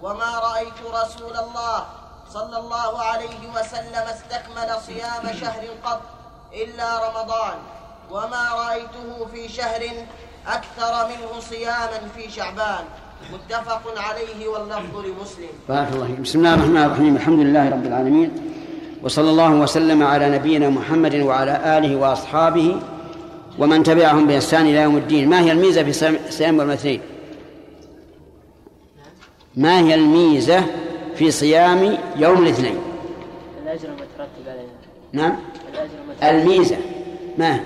وما 0.02 0.40
رأيت 0.40 0.82
رسول 0.94 1.38
الله 1.38 1.86
صلى 2.34 2.58
الله 2.60 3.02
عليه 3.02 3.44
وسلم 3.56 4.06
استكمل 4.16 4.70
صيام 4.88 5.24
شهر 5.42 5.64
قط 5.86 6.02
إلا 6.54 6.90
رمضان 7.08 7.58
وما 8.12 8.46
رأيته 8.54 9.26
في 9.34 9.54
شهر 9.54 9.82
أكثر 10.48 11.08
منه 11.08 11.40
صياما 11.50 12.00
في 12.16 12.32
شعبان. 12.32 12.84
متفق 13.34 13.82
عليه 13.98 14.48
واللفظ 14.48 14.96
لمسلم. 14.98 15.54
بارك 15.70 15.88
الله 15.94 16.08
فيك. 16.08 16.20
بسم 16.20 16.40
الله 16.40 16.54
الرحمن 16.54 16.84
الرحيم. 16.84 17.16
الحمد 17.16 17.40
لله 17.40 17.70
رب 17.70 17.86
العالمين. 17.86 18.32
وصلى 19.04 19.30
الله 19.30 19.50
وسلم 19.50 20.04
على 20.04 20.30
نبينا 20.30 20.70
محمد 20.70 21.16
وعلى 21.16 21.78
آله 21.78 21.96
وأصحابه 21.96 22.82
ومن 23.60 23.84
تبعهم 23.84 24.28
بإحسان 24.28 24.66
إلى 24.66 24.82
يوم 24.82 24.98
الدين. 24.98 25.30
ما 25.30 25.40
هي 25.40 25.52
الميزة 25.52 25.84
في 25.84 25.94
صيام 26.30 26.62
المثلين 26.62 27.02
ما 29.56 29.80
هي 29.80 29.96
الميزة 29.96 30.64
في 31.16 31.32
صيام 31.32 31.98
يوم 32.16 32.44
الاثنين. 32.44 32.78
الأجر 33.64 33.88
المترتب 33.90 34.48
عليه 34.48 34.68
نعم. 35.14 35.40
الميزة. 36.24 36.78
ما؟ 37.38 37.60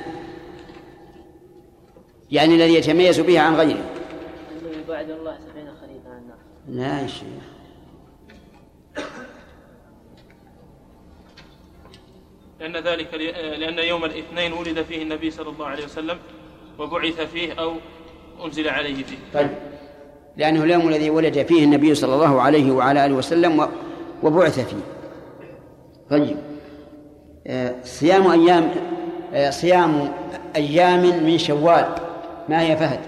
يعني 2.32 2.56
الذي 2.56 2.74
يتميز 2.74 3.20
به 3.20 3.40
عن 3.40 3.56
غيره. 3.56 3.86
يبعد 4.88 5.10
الله 5.10 5.38
سبعين 5.50 5.68
خريفا 5.82 6.10
عن 6.10 6.22
النار 6.22 6.38
لا 6.68 7.02
يا 7.02 7.08
شيخ. 7.08 7.44
لأن 12.60 12.78
ذلك 12.78 13.14
لأن 13.60 13.80
يوم 13.80 14.06
الاثنين 14.06 14.54
ولد 14.54 14.82
فيه 14.82 15.04
النبي 15.04 15.32
صلى 15.32 15.50
الله 15.50 15.66
عليه 15.66 15.86
وسلم 15.86 16.18
وبعث 16.80 17.22
فيه 17.22 17.54
أو 17.54 17.74
أنزل 18.46 18.70
عليه 18.70 19.04
فيه. 19.04 19.18
طيب. 19.34 19.50
لأنه 20.38 20.64
اليوم 20.64 20.88
الذي 20.88 21.10
ولد 21.10 21.46
فيه 21.46 21.64
النبي 21.64 21.96
صلى 21.96 22.14
الله 22.14 22.42
عليه 22.42 22.72
وعلى 22.72 23.06
آله 23.06 23.16
وسلم 23.16 23.68
وبعث 24.24 24.60
فيه. 24.60 24.84
طيب. 26.10 26.38
آه، 27.48 27.76
صيام 27.84 28.28
أيام 28.28 28.72
آه، 29.34 29.50
صيام 29.50 30.14
أيام 30.56 31.24
من 31.24 31.38
شوال. 31.38 31.96
ما 32.50 32.62
هي 32.62 32.78
فهد؟ 32.78 33.00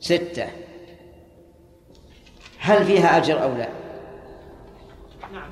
ستة. 0.00 0.46
هل 2.58 2.84
فيها 2.84 3.16
أجر 3.16 3.42
أو 3.42 3.56
لا؟ 3.56 3.68
نعم. 5.32 5.50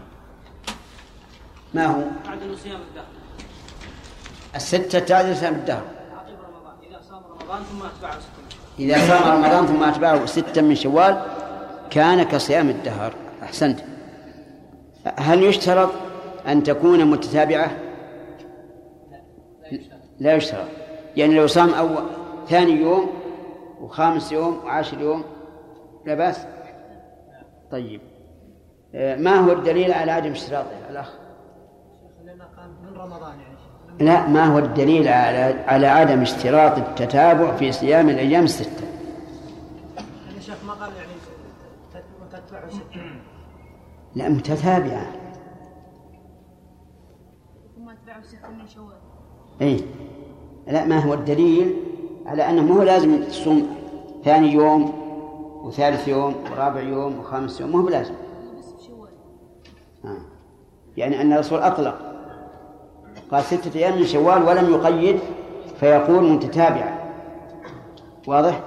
ما 1.74 1.86
هو؟ 1.86 2.02
تعدل 2.24 2.58
صيام 2.58 2.80
الدهر. 2.90 3.04
الستة 4.54 4.98
تعدل 4.98 5.36
صيام 5.36 5.54
الدهر. 5.54 5.84
عقب 6.12 6.28
رمضان. 6.28 6.74
إذا 6.90 7.00
صام 7.08 7.22
رمضان 7.24 7.62
ثم 7.62 7.86
أتبعه 7.86 8.20
ستة. 8.20 8.39
إذا 8.80 8.98
صام 9.08 9.32
رمضان 9.32 9.66
ثم 9.66 9.82
أتبعه 9.82 10.26
ستا 10.26 10.60
من 10.60 10.74
شوال 10.74 11.22
كان 11.90 12.22
كصيام 12.22 12.68
الدهر. 12.68 13.14
أحسنت. 13.42 13.80
هل 15.18 15.42
يشترط 15.42 15.90
أن 16.48 16.62
تكون 16.62 17.04
متتابعة؟ 17.04 17.70
لا 20.20 20.34
يشترط. 20.34 20.66
يعني 21.16 21.34
لو 21.34 21.46
صام 21.46 21.74
أول 21.74 22.02
ثاني 22.48 22.72
يوم 22.72 23.10
وخامس 23.80 24.32
يوم 24.32 24.60
وعاشر 24.64 25.00
يوم 25.00 25.24
لا 26.06 26.14
بأس. 26.14 26.40
طيب. 27.70 28.00
آه، 28.94 29.16
ما 29.16 29.36
هو 29.36 29.52
الدليل 29.52 29.92
على 29.92 30.12
عدم 30.12 30.30
اشتراطه؟ 30.30 30.90
الأخ. 30.90 31.12
من 32.82 32.96
رمضان 32.96 33.40
يعني. 33.40 33.49
لا 33.98 34.28
ما 34.28 34.44
هو 34.44 34.58
الدليل 34.58 35.08
على 35.08 35.64
على 35.66 35.86
عدم 35.86 36.20
اشتراط 36.20 36.78
التتابع 36.78 37.56
في 37.56 37.72
صيام 37.72 38.08
الأيام 38.08 38.44
الستة. 38.44 38.84
يعني 40.26 40.38
الشيخ 40.38 40.64
ما 40.66 40.72
قال 40.72 40.90
يعني 40.96 41.10
لا 44.14 44.28
ستة 48.22 48.48
من 48.48 48.68
شوال. 48.68 48.96
اي 49.62 49.84
لا 50.66 50.84
ما 50.84 50.98
هو 50.98 51.14
الدليل 51.14 51.76
على 52.26 52.50
أنه 52.50 52.62
مو 52.62 52.82
لازم 52.82 53.24
تصوم 53.24 53.76
ثاني 54.24 54.52
يوم 54.52 54.92
وثالث 55.64 56.08
يوم 56.08 56.34
ورابع 56.52 56.80
يوم 56.80 57.18
وخامس 57.18 57.60
يوم 57.60 57.70
مو 57.70 57.82
بلازم. 57.82 58.14
بس 58.58 58.64
في 58.64 58.86
شوال. 58.86 59.08
آه. 60.04 60.20
يعني 60.96 61.20
أن 61.20 61.32
الرسول 61.32 61.58
أطلق 61.58 62.09
قال 63.32 63.44
ستة 63.44 63.78
أيام 63.78 63.98
من 63.98 64.06
شوال 64.06 64.42
ولم 64.42 64.74
يقيد 64.74 65.20
فيقول 65.80 66.24
متتابعة 66.24 66.98
واضح؟ 68.26 68.60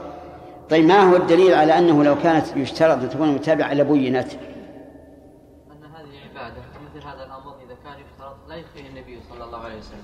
طيب 0.69 0.85
ما 0.85 1.11
هو 1.11 1.15
الدليل 1.15 1.53
على 1.53 1.77
أنه 1.77 2.03
لو 2.03 2.15
كانت 2.15 2.57
يشترط 2.57 2.97
أن 2.97 3.09
تكون 3.09 3.27
متابعة 3.27 3.73
لبينت 3.73 4.33
أن 4.33 5.85
هذه 5.95 6.29
عبادة 6.29 6.61
مثل 6.95 7.07
هذا 7.07 7.23
الأمر 7.25 7.55
إذا 7.65 7.75
كان 7.83 7.93
يفترض 7.93 8.35
لا 8.49 8.55
يخفيه 8.55 8.89
النبي 8.89 9.19
صلى 9.29 9.43
الله 9.43 9.57
عليه 9.57 9.77
وسلم. 9.77 9.99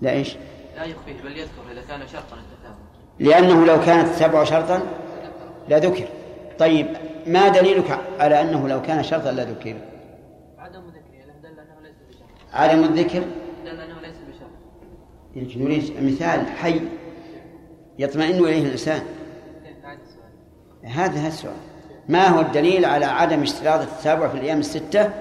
لا 0.00 0.10
إيش؟ 0.10 0.36
لا 0.76 0.84
يخفيه 0.84 1.22
بل 1.22 1.38
يذكر 1.38 1.62
إذا 1.72 1.82
كان 1.88 2.08
شرطا 2.08 2.36
التتابع 2.36 2.76
لأنه 3.18 3.66
لو 3.66 3.80
كانت 3.80 4.08
التتابع 4.08 4.44
شرطا 4.44 4.80
لذكر 5.68 6.08
طيب 6.58 6.86
ما 7.26 7.48
دليلك 7.48 7.98
على 8.20 8.40
أنه 8.40 8.68
لو 8.68 8.82
كان 8.82 9.02
شرطا 9.02 9.32
لذكر 9.32 9.76
عدم 10.58 10.80
ذكره 10.80 11.50
أنه 11.50 11.80
ليس 11.82 11.94
بشرط. 12.10 12.28
عدم 12.52 12.84
الذكر 12.84 13.22
دل 13.64 13.80
أنه 13.80 14.00
ليس 14.00 14.16
بشرط 14.28 14.50
يمكن 15.36 15.64
نريد 15.64 16.02
مثال 16.02 16.46
حي 16.46 16.80
يطمئن 17.98 18.44
إليه 18.44 18.62
الإنسان. 18.62 19.02
هذا 20.82 21.28
السؤال. 21.28 21.56
ما 22.08 22.28
هو 22.28 22.40
الدليل 22.40 22.84
على 22.84 23.04
عدم 23.04 23.42
اشتراط 23.42 23.80
التتابع 23.80 24.28
في 24.28 24.34
الأيام 24.34 24.58
الستة؟ 24.58 25.12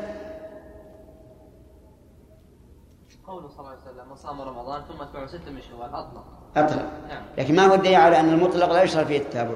قوله 3.27 3.47
صلى 3.47 3.59
الله 3.59 3.69
عليه 3.69 3.81
وسلم 3.81 4.09
من 4.09 4.15
صام 4.15 4.41
رمضان 4.41 4.81
ثم 4.81 5.01
اتبعه 5.01 5.27
ستة 5.27 5.51
من 5.51 5.61
شوال 5.61 5.89
أطلق. 5.93 6.25
أطلق. 6.55 6.91
نعم. 7.09 7.23
لكن 7.37 7.55
ما 7.55 7.65
هو 7.65 7.73
الدليل 7.73 7.95
على 7.95 8.19
أن 8.19 8.29
المطلق 8.29 8.71
لا 8.71 8.83
يشترط 8.83 9.07
فيه 9.07 9.17
التتابع؟ 9.17 9.55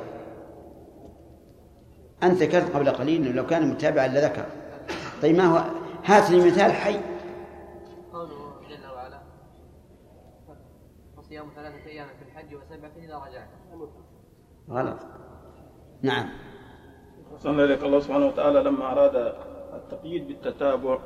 أنت 2.24 2.44
ذكرت 2.44 2.76
قبل 2.76 2.90
قليل 2.90 3.22
أنه 3.22 3.32
لو 3.32 3.46
كان 3.46 3.70
متابعا 3.70 4.08
لذكر. 4.08 4.46
طيب 5.22 5.36
ما 5.36 5.46
هو؟ 5.46 5.64
هات 6.06 6.30
لي 6.32 6.46
مثال 6.46 6.72
حي 6.72 7.00
قوله 8.14 8.52
جل 8.70 8.92
وعلا 8.96 9.20
وصيام 11.18 11.46
ثلاثة 11.56 11.86
أيام 11.86 12.08
في 12.08 12.37
الحج 12.48 12.56
وسبعة 12.56 12.92
إذا 12.98 13.16
رجعت 13.16 13.50
غلط. 14.70 15.00
نعم. 16.02 16.30
صلى 17.40 17.64
إليك. 17.64 17.84
الله 17.84 18.00
سبحانه 18.00 18.26
وتعالى 18.26 18.60
لما 18.60 18.92
أراد 18.92 19.34
التقييد 19.74 20.28
بالتتابع 20.28 21.00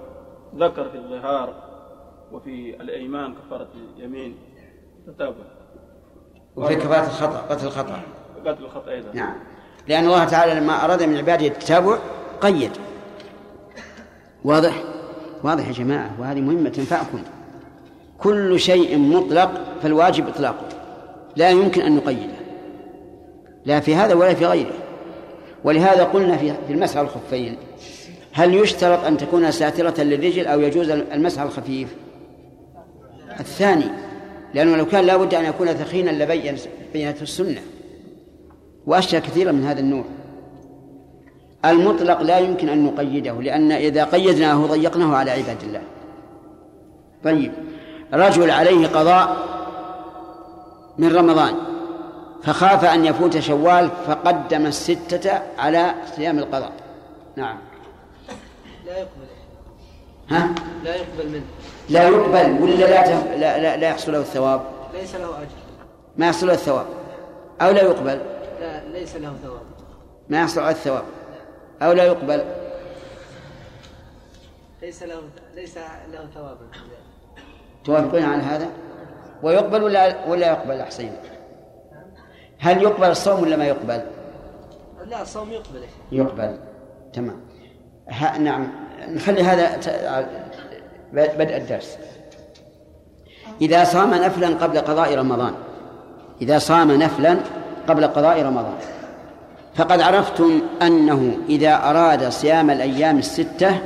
ذكر 0.56 0.90
في 0.90 0.98
الظهار 0.98 1.54
وفي 2.32 2.82
الأيمان 2.82 3.36
كفارة 3.36 3.70
اليمين 3.98 4.38
تتابع 5.08 5.44
وفي 6.56 6.76
كفارة 6.76 7.06
الخطأ 7.06 7.38
قتل 7.38 7.68
الخطأ. 7.68 8.02
قتل 8.46 8.64
الخطأ 8.64 8.92
أيضا. 8.92 9.14
نعم. 9.14 9.36
لأن 9.88 10.04
الله 10.04 10.26
تعالى 10.26 10.60
لما 10.60 10.86
أراد 10.86 11.04
من 11.04 11.18
عباده 11.18 11.48
التتابع 11.48 11.98
قيد. 12.42 12.72
واضح؟ 14.44 14.84
واضح 15.44 15.68
يا 15.68 15.74
جماعة. 15.74 16.22
وهذه 16.22 16.42
مهمة 16.42 16.70
تنفعكم 16.70 17.24
كل 18.18 18.60
شيء 18.60 18.98
مطلق 18.98 19.52
فالواجب 19.82 20.28
إطلاقه. 20.28 20.81
لا 21.36 21.50
يمكن 21.50 21.82
أن 21.82 21.96
نقيده. 21.96 22.42
لا 23.66 23.80
في 23.80 23.96
هذا 23.96 24.14
ولا 24.14 24.34
في 24.34 24.46
غيره. 24.46 24.74
ولهذا 25.64 26.04
قلنا 26.04 26.38
في 26.38 26.54
المسح 26.70 26.98
الخفين 26.98 27.58
هل 28.34 28.54
يشترط 28.54 29.06
أن 29.06 29.18
تكون 29.18 29.52
ساترة 29.52 30.04
للرجل 30.04 30.48
أو 30.48 30.60
يجوز 30.60 30.90
المسح 30.90 31.42
الخفيف؟ 31.42 31.96
الثاني 33.40 33.86
لأنه 34.54 34.76
لو 34.76 34.86
كان 34.86 35.06
لابد 35.06 35.34
أن 35.34 35.46
يكون 35.46 35.68
ثخينا 35.68 36.24
لبين 36.24 36.56
بينته 36.94 37.22
السنة. 37.24 37.62
وأشياء 38.86 39.22
كثيرة 39.22 39.52
من 39.52 39.64
هذا 39.64 39.80
النوع. 39.80 40.04
المطلق 41.66 42.22
لا 42.22 42.40
يمكن 42.40 42.70
أن 42.70 42.84
نقيده 42.84 43.42
لأن 43.42 43.72
إذا 43.72 44.04
قيدناه 44.04 44.66
ضيقناه 44.66 45.16
على 45.16 45.32
عباد 45.32 45.58
الله. 45.64 45.82
طيب 47.24 47.52
رجل 48.14 48.52
عليه 48.52 48.88
قضاء 48.88 49.38
من 50.98 51.16
رمضان 51.16 51.56
فخاف 52.44 52.86
أن 52.86 53.06
يفوت 53.06 53.40
شوال 53.40 53.90
فقدم 54.08 54.66
الستة 54.66 55.42
على 55.58 55.94
صيام 56.16 56.40
القضاء. 56.40 56.72
نعم. 57.36 57.58
لا 58.86 58.98
يقبل. 58.98 59.26
ها؟ 60.30 60.50
لا 60.84 60.96
يقبل 60.96 61.30
منه. 61.30 61.44
لا 61.90 62.10
يقبل 62.10 62.64
ولا 62.64 62.76
لا 62.76 63.02
تف... 63.02 63.28
لا, 63.28 63.62
لا, 63.62 63.78
لا 63.78 63.90
يحصل 63.90 64.12
له 64.12 64.20
الثواب؟ 64.20 64.62
ليس 64.94 65.16
له 65.16 65.30
أجر. 65.30 65.48
ما 66.18 66.26
يحصل 66.26 66.48
له 66.48 66.54
الثواب؟ 66.54 66.86
أو 67.62 67.72
لا 67.72 67.82
يقبل؟ 67.82 68.20
لا 68.62 68.84
ليس 68.88 69.16
له 69.16 69.34
ثواب. 69.44 69.62
ما 70.30 70.42
يحصل 70.42 70.62
على 70.62 70.72
الثواب؟ 70.72 71.04
أو 71.82 71.92
لا 71.92 72.04
يقبل؟ 72.04 72.44
ليس 74.82 75.04
له 75.04 75.22
ليس 75.56 75.78
له 76.12 76.28
ثواب. 76.36 76.58
توافقون 77.84 78.24
على 78.24 78.42
هذا؟ 78.42 78.70
ويقبل 79.44 79.84
ولا 79.84 80.26
ولا 80.28 80.48
يقبل 80.48 80.80
أحسن؟ 80.80 81.10
هل 82.60 82.82
يقبل 82.82 83.08
الصوم 83.08 83.42
ولا 83.42 83.56
ما 83.56 83.66
يقبل؟ 83.66 84.02
لا 85.08 85.22
الصوم 85.22 85.52
يقبل. 85.52 85.82
يقبل. 86.12 86.58
تمام. 87.14 87.40
ها 88.10 88.38
نعم. 88.38 88.68
نخلي 89.08 89.44
هذا 89.44 89.78
بدء 91.14 91.58
الدرس. 91.58 91.98
إذا 93.62 93.84
صام 93.84 94.14
نفلا 94.14 94.48
قبل 94.48 94.80
قضاء 94.80 95.16
رمضان. 95.16 95.54
إذا 96.42 96.60
صام 96.60 96.92
نفلا 96.92 97.38
قبل 97.88 98.08
قضاء 98.08 98.42
رمضان. 98.42 98.76
فقد 99.76 100.02
عرفتم 100.02 100.62
أنه 100.82 101.38
إذا 101.50 101.76
أراد 101.76 102.30
صيام 102.30 102.70
الأيام 102.70 103.18
الستة 103.18 103.82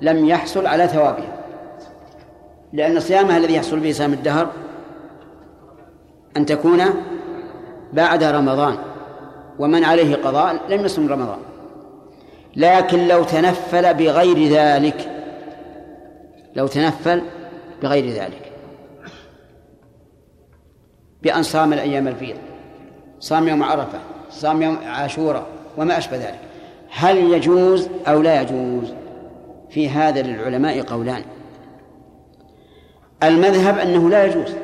لم 0.00 0.26
يحصل 0.26 0.66
على 0.66 0.88
ثوابها. 0.88 1.38
لأن 2.72 3.00
صيامها 3.00 3.36
الذي 3.36 3.54
يحصل 3.54 3.80
به 3.80 3.92
صيام 3.92 4.12
الدهر 4.12 4.48
أن 6.38 6.46
تكون 6.46 6.84
بعد 7.92 8.24
رمضان 8.24 8.78
ومن 9.58 9.84
عليه 9.84 10.16
قضاء 10.16 10.60
لم 10.68 10.84
يصم 10.84 11.08
رمضان. 11.08 11.38
لكن 12.56 13.08
لو 13.08 13.24
تنفل 13.24 13.94
بغير 13.94 14.48
ذلك 14.48 15.10
لو 16.54 16.66
تنفل 16.66 17.22
بغير 17.82 18.10
ذلك. 18.10 18.52
بأن 21.22 21.42
صام 21.42 21.72
الأيام 21.72 22.08
البيض 22.08 22.36
صام 23.20 23.48
يوم 23.48 23.62
عرفة 23.62 23.98
صام 24.30 24.62
يوم 24.62 24.78
عاشوراء 24.86 25.46
وما 25.76 25.98
أشبه 25.98 26.16
ذلك. 26.16 26.40
هل 26.90 27.16
يجوز 27.16 27.88
أو 28.06 28.22
لا 28.22 28.42
يجوز؟ 28.42 28.92
في 29.70 29.88
هذا 29.88 30.22
للعلماء 30.22 30.82
قولان. 30.82 31.22
المذهب 33.22 33.78
أنه 33.78 34.10
لا 34.10 34.24
يجوز. 34.24 34.54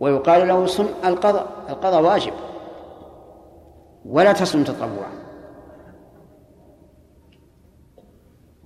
ويقال 0.00 0.48
له 0.48 0.66
صم 0.66 0.86
القضاء 1.04 1.46
القضاء 1.68 2.02
واجب. 2.02 2.32
ولا 4.04 4.32
تصم 4.32 4.64
تطوعا. 4.64 5.12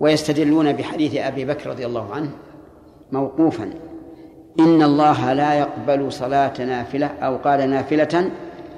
ويستدلون 0.01 0.73
بحديث 0.73 1.15
أبي 1.17 1.45
بكر 1.45 1.71
رضي 1.71 1.87
الله 1.87 2.15
عنه 2.15 2.31
موقوفا 3.13 3.71
إن 4.61 4.83
الله 4.83 5.33
لا 5.33 5.55
يقبل 5.55 6.13
صلاة 6.13 6.65
نافلة 6.65 7.07
أو 7.07 7.37
قال 7.37 7.71
نافلة 7.71 8.31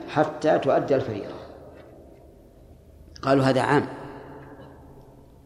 حتى 0.08 0.58
تؤدى 0.58 0.94
الفريضة. 0.94 1.34
قالوا 3.22 3.44
هذا 3.44 3.60
عام. 3.60 3.86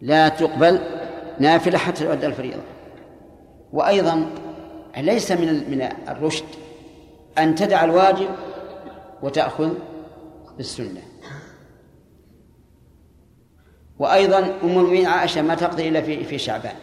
لا 0.00 0.28
تقبل 0.28 0.78
نافلة 1.38 1.78
حتى 1.78 2.04
تؤدى 2.04 2.26
الفريضة. 2.26 2.62
وأيضا 3.72 4.26
ليس 4.96 5.32
من 5.32 5.70
من 5.70 5.88
الرشد 6.08 6.44
أن 7.38 7.54
تدع 7.54 7.84
الواجب 7.84 8.28
وتأخذ 9.22 9.74
بالسنة. 10.56 11.02
وأيضا 13.98 14.38
أم 14.38 14.54
المؤمنين 14.62 15.06
عائشة 15.06 15.42
ما 15.42 15.54
تقضي 15.54 15.88
إلا 15.88 16.00
في 16.00 16.24
في 16.24 16.38
شعبان. 16.38 16.76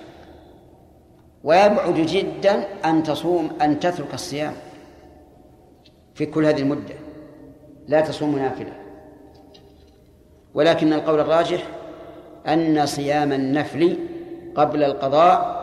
ويبعد 1.43 1.95
جدا 1.95 2.67
أن 2.85 3.03
تصوم 3.03 3.49
أن 3.61 3.79
تترك 3.79 4.13
الصيام 4.13 4.53
في 6.15 6.25
كل 6.25 6.45
هذه 6.45 6.61
المدة. 6.61 6.95
لا 7.87 8.01
تصوم 8.01 8.39
نافلة. 8.39 8.73
ولكن 10.53 10.93
القول 10.93 11.19
الراجح 11.19 11.67
أن 12.47 12.85
صيام 12.85 13.33
النفل 13.33 13.97
قبل 14.55 14.83
القضاء 14.83 15.57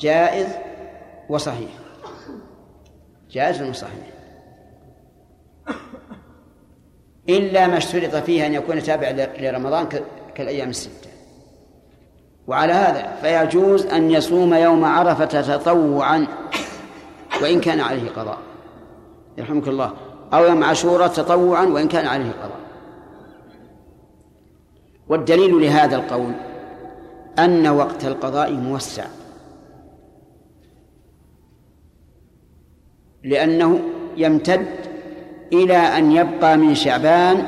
جائز 0.00 0.48
وصحيح. 1.28 1.79
جائز 3.30 3.62
وصحيح 3.62 4.06
إلا 7.28 7.66
ما 7.66 7.76
اشترط 7.76 8.14
فيه 8.16 8.46
أن 8.46 8.54
يكون 8.54 8.82
تابع 8.82 9.10
لرمضان 9.38 9.88
كالأيام 10.34 10.68
الستة. 10.68 11.10
وعلى 12.46 12.72
هذا 12.72 13.16
فيجوز 13.22 13.86
أن 13.86 14.10
يصوم 14.10 14.54
يوم 14.54 14.84
عرفة 14.84 15.56
تطوعا 15.56 16.26
وإن 17.42 17.60
كان 17.60 17.80
عليه 17.80 18.10
قضاء. 18.10 18.38
يرحمك 19.38 19.68
الله. 19.68 19.92
أو 20.32 20.44
يوم 20.44 20.64
عاشوراء 20.64 21.08
تطوعا 21.08 21.64
وإن 21.64 21.88
كان 21.88 22.06
عليه 22.06 22.30
قضاء. 22.30 22.60
والدليل 25.08 25.62
لهذا 25.62 25.96
القول 25.96 26.32
أن 27.38 27.68
وقت 27.68 28.04
القضاء 28.04 28.52
موسع. 28.52 29.04
لأنه 33.24 33.80
يمتد 34.16 34.66
إلى 35.52 35.76
أن 35.76 36.12
يبقى 36.12 36.56
من 36.56 36.74
شعبان 36.74 37.46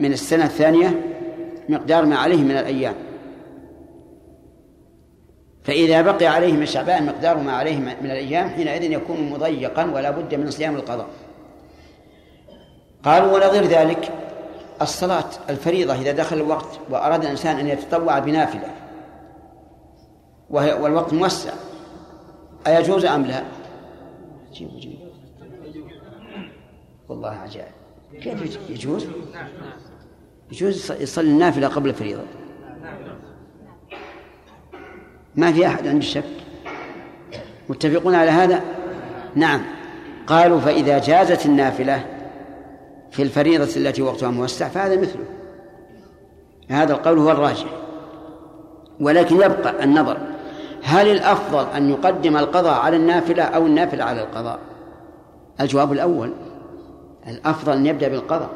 من 0.00 0.12
السنة 0.12 0.44
الثانية 0.44 1.00
مقدار 1.68 2.04
ما 2.04 2.16
عليه 2.16 2.42
من 2.42 2.50
الأيام 2.50 2.94
فإذا 5.64 6.02
بقي 6.02 6.26
عليه 6.26 6.52
من 6.52 6.66
شعبان 6.66 7.06
مقدار 7.06 7.38
ما 7.38 7.52
عليه 7.52 7.78
من 7.78 8.10
الأيام 8.10 8.48
حينئذ 8.48 8.92
يكون 8.92 9.30
مضيقا 9.30 9.84
ولا 9.84 10.10
بد 10.10 10.34
من 10.34 10.50
صيام 10.50 10.76
القضاء 10.76 11.06
قالوا 13.04 13.34
ونظير 13.34 13.64
ذلك 13.64 14.10
الصلاة 14.82 15.24
الفريضة 15.50 15.94
إذا 15.94 16.12
دخل 16.12 16.36
الوقت 16.36 16.78
وأراد 16.90 17.24
الإنسان 17.24 17.56
أن 17.56 17.68
يتطوع 17.68 18.18
بنافلة 18.18 18.68
والوقت 20.50 21.12
موسع 21.12 21.50
أيجوز 22.66 23.04
أم 23.04 23.24
لا؟ 23.24 23.42
جيب 24.54 24.68
جيب 24.78 24.98
والله 27.08 27.28
عجائب. 27.28 27.72
كيف 28.22 28.58
يجوز؟ 28.70 29.06
يجوز 30.52 30.92
يصلي 30.92 31.30
النافلة 31.30 31.68
قبل 31.68 31.88
الفريضة. 31.88 32.22
ما 35.36 35.52
في 35.52 35.66
أحد 35.66 35.86
عنده 35.86 36.04
شك. 36.04 36.24
متفقون 37.68 38.14
على 38.14 38.30
هذا؟ 38.30 38.64
نعم. 39.34 39.62
قالوا 40.26 40.60
فإذا 40.60 40.98
جازت 40.98 41.46
النافلة 41.46 42.06
في 43.10 43.22
الفريضة 43.22 43.76
التي 43.76 44.02
وقتها 44.02 44.30
موسع 44.30 44.68
فهذا 44.68 45.00
مثله. 45.00 45.24
هذا 46.70 46.92
القول 46.92 47.18
هو 47.18 47.30
الراجح. 47.30 47.66
ولكن 49.00 49.36
يبقى 49.36 49.84
النظر. 49.84 50.33
هل 50.84 51.08
الأفضل 51.08 51.66
أن 51.76 51.90
يقدم 51.90 52.36
القضاء 52.36 52.80
على 52.80 52.96
النافلة 52.96 53.42
أو 53.42 53.66
النافلة 53.66 54.04
على 54.04 54.22
القضاء؟ 54.22 54.58
الجواب 55.60 55.92
الأول 55.92 56.32
الأفضل 57.28 57.72
أن 57.72 57.86
يبدأ 57.86 58.08
بالقضاء. 58.08 58.50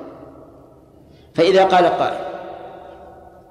فإذا 1.35 1.65
قال 1.65 1.87
قائل 1.87 2.19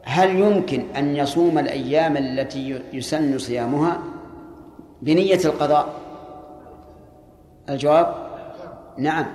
هل 0.04 0.36
يمكن 0.36 0.86
أن 0.98 1.16
يصوم 1.16 1.60
الأيام 1.60 2.18
التي 2.18 2.82
يسن 2.94 3.38
صيامها 3.38 4.00
بنية 5.02 5.40
القضاء؟ 5.46 5.88
الجواب 7.70 8.16
نعم. 8.98 9.26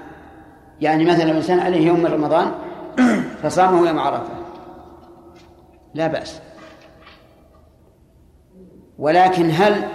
يعني 0.80 1.04
مثلا 1.04 1.30
الإنسان 1.30 1.60
عليه 1.60 1.86
يوم 1.86 2.00
من 2.00 2.06
رمضان 2.06 2.52
فصامه 3.42 3.88
يوم 3.88 3.98
عرفة. 3.98 4.32
لا 5.94 6.06
بأس. 6.06 6.40
ولكن 8.98 9.50
هل 9.50 9.88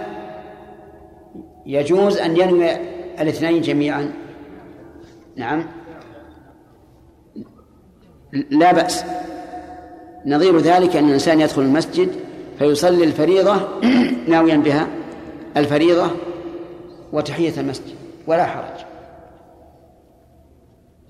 يجوز 1.66 2.16
أن 2.16 2.36
ينوي 2.36 2.76
الاثنين 3.20 3.60
جميعا؟ 3.60 4.12
نعم. 5.36 5.66
لا 8.50 8.72
بأس. 8.72 9.04
نظير 10.26 10.58
ذلك 10.58 10.96
أن 10.96 11.08
الإنسان 11.08 11.40
يدخل 11.40 11.62
المسجد 11.62 12.10
فيصلي 12.58 13.04
الفريضة 13.04 13.68
ناويا 14.28 14.56
بها 14.56 14.88
الفريضة 15.56 16.10
وتحية 17.12 17.60
المسجد 17.60 17.94
ولا 18.26 18.46
حرج. 18.46 18.84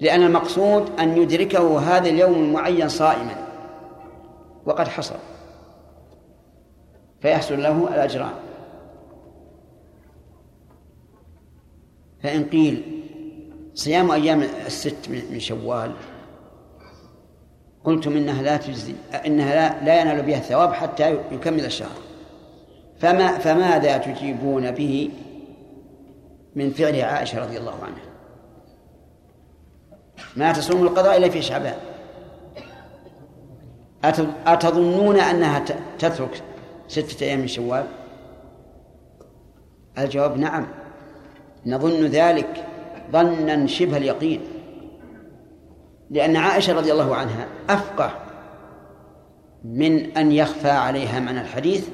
لأن 0.00 0.22
المقصود 0.22 0.88
أن 1.00 1.16
يدركه 1.22 1.78
هذا 1.78 2.08
اليوم 2.08 2.34
المعين 2.34 2.88
صائما. 2.88 3.48
وقد 4.66 4.88
حصل. 4.88 5.16
فيحصل 7.20 7.62
له 7.62 7.88
الأجران. 7.88 8.34
فإن 12.22 12.44
قيل 12.44 13.02
صيام 13.74 14.10
أيام 14.10 14.42
الست 14.42 15.08
من 15.08 15.40
شوال 15.40 15.92
قلتم 17.84 18.16
إنها 18.16 18.42
لا 18.42 18.56
تجزي 18.56 18.94
إنها 19.26 19.54
لا, 19.54 19.84
لا 19.84 20.00
ينال 20.00 20.22
بها 20.22 20.38
الثواب 20.38 20.72
حتى 20.72 21.14
يكمل 21.32 21.64
الشهر. 21.64 21.98
فما 22.98 23.38
فماذا 23.38 23.98
تجيبون 23.98 24.70
به 24.70 25.10
من 26.56 26.70
فعل 26.70 27.00
عائشة 27.00 27.40
رضي 27.40 27.58
الله 27.58 27.74
عنها؟ 27.84 28.08
ما 30.36 30.52
تصوم 30.52 30.82
القضاء 30.82 31.16
إلا 31.16 31.28
في 31.28 31.42
شعبان. 31.42 31.76
أتظنون 34.46 35.20
أنها 35.20 35.64
تترك 35.98 36.42
ستة 36.88 37.24
أيام 37.24 37.40
من 37.40 37.48
شوال؟ 37.48 37.86
الجواب 39.98 40.38
نعم. 40.38 40.66
نظن 41.66 42.06
ذلك 42.06 42.64
ظنا 43.12 43.66
شبه 43.66 43.96
اليقين. 43.96 44.40
لأن 46.10 46.36
عائشة 46.36 46.72
رضي 46.72 46.92
الله 46.92 47.16
عنها 47.16 47.46
أفقه 47.70 48.10
من 49.64 50.16
أن 50.16 50.32
يخفى 50.32 50.70
عليها 50.70 51.20
معنى 51.20 51.40
الحديث 51.40 51.88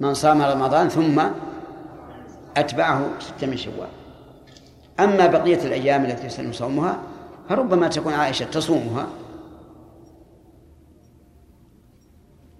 من 0.00 0.14
صام 0.14 0.42
رمضان 0.42 0.88
ثم 0.88 1.22
أتبعه 2.56 3.10
ستة 3.18 3.46
من 3.46 3.56
شوال. 3.56 3.88
أما 5.00 5.26
بقية 5.26 5.64
الأيام 5.64 6.04
التي 6.04 6.26
يسلم 6.26 6.52
صومها 6.52 6.98
فربما 7.48 7.88
تكون 7.88 8.12
عائشة 8.12 8.44
تصومها 8.44 9.06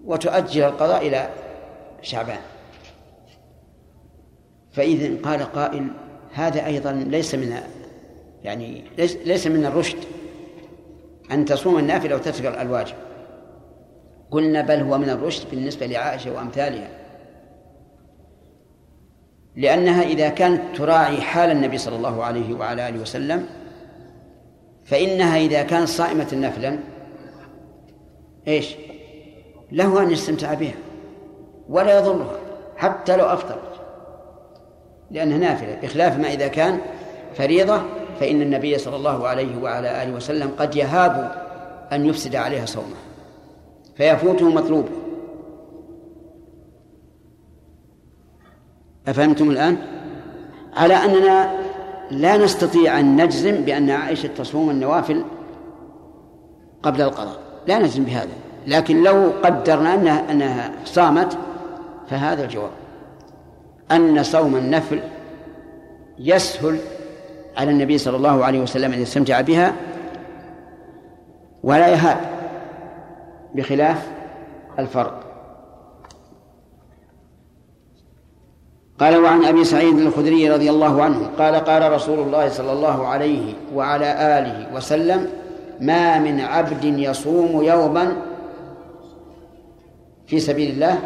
وتؤجل 0.09 0.63
القضاء 0.63 1.07
إلى 1.07 1.29
شعبان. 2.01 2.39
فإذا 4.71 5.21
قال 5.23 5.43
قائل 5.43 5.87
هذا 6.33 6.65
أيضا 6.65 6.91
ليس 6.91 7.35
من 7.35 7.55
يعني 8.43 8.83
ليس, 9.25 9.47
من 9.47 9.65
الرشد 9.65 9.97
أن 11.31 11.45
تصوم 11.45 11.79
النافلة 11.79 12.15
وتترك 12.15 12.45
الواجب. 12.45 12.95
قلنا 14.31 14.61
بل 14.61 14.79
هو 14.79 14.97
من 14.97 15.09
الرشد 15.09 15.49
بالنسبة 15.49 15.85
لعائشة 15.85 16.31
وأمثالها. 16.31 16.89
لأنها 19.55 20.03
إذا 20.03 20.29
كانت 20.29 20.77
تراعي 20.77 21.21
حال 21.21 21.51
النبي 21.51 21.77
صلى 21.77 21.95
الله 21.95 22.23
عليه 22.23 22.53
وعلى 22.53 22.89
آله 22.89 23.01
وسلم 23.01 23.45
فإنها 24.85 25.37
إذا 25.37 25.63
كانت 25.63 25.87
صائمة 25.87 26.27
نفلا 26.33 26.79
إيش؟ 28.47 28.75
له 29.71 30.03
أن 30.03 30.11
يستمتع 30.11 30.53
بها 30.53 30.75
ولا 31.69 31.99
يضرها 31.99 32.39
حتى 32.77 33.17
لو 33.17 33.25
أفطرت. 33.25 33.79
لأنها 35.11 35.37
نافلة 35.37 35.79
بخلاف 35.83 36.17
ما 36.17 36.33
إذا 36.33 36.47
كان 36.47 36.79
فريضة 37.35 37.81
فإن 38.19 38.41
النبي 38.41 38.77
صلى 38.77 38.95
الله 38.95 39.27
عليه 39.27 39.61
وعلى 39.61 40.03
آله 40.03 40.13
وسلم 40.13 40.51
قد 40.57 40.75
يهاب 40.75 41.31
أن 41.91 42.05
يفسد 42.05 42.35
عليها 42.35 42.65
صومه 42.65 42.95
فيفوته 43.95 44.49
مطلوبه. 44.49 44.89
أفهمتم 49.07 49.51
الآن؟ 49.51 49.77
على 50.73 50.93
أننا 50.93 51.59
لا 52.11 52.37
نستطيع 52.37 52.99
أن 52.99 53.23
نجزم 53.23 53.55
بأن 53.55 53.89
عائشة 53.89 54.27
تصوم 54.27 54.69
النوافل 54.69 55.23
قبل 56.83 57.01
القضاء 57.01 57.39
لا 57.67 57.79
نجزم 57.79 58.03
بهذا. 58.03 58.48
لكن 58.67 59.03
لو 59.03 59.31
قدرنا 59.43 59.93
أنها, 59.93 60.31
أنها 60.31 60.71
صامت 60.85 61.37
فهذا 62.09 62.43
الجواب. 62.43 62.71
أن 63.91 64.23
صوم 64.23 64.55
النفل 64.55 64.99
يسهل 66.19 66.79
على 67.57 67.71
النبي 67.71 67.97
صلى 67.97 68.17
الله 68.17 68.45
عليه 68.45 68.59
وسلم 68.59 68.93
أن 68.93 69.01
يستمتع 69.01 69.41
بها 69.41 69.73
ولا 71.63 71.87
يهاب 71.87 72.17
بخلاف 73.55 74.07
الفرق 74.79 75.23
قال 78.99 79.17
وعن 79.17 79.45
أبي 79.45 79.63
سعيد 79.63 79.97
الخدري 79.99 80.49
رضي 80.49 80.69
الله 80.69 81.03
عنه 81.03 81.29
قال 81.37 81.55
قال 81.55 81.91
رسول 81.91 82.19
الله 82.19 82.49
صلى 82.49 82.71
الله 82.71 83.07
عليه 83.07 83.53
وعلى 83.75 84.39
آله 84.39 84.75
وسلم 84.75 85.29
ما 85.79 86.19
من 86.19 86.41
عبد 86.41 86.83
يصوم 86.83 87.63
يوما 87.63 88.15
في 90.29 90.39
سبيل 90.39 90.71
الله 90.71 90.99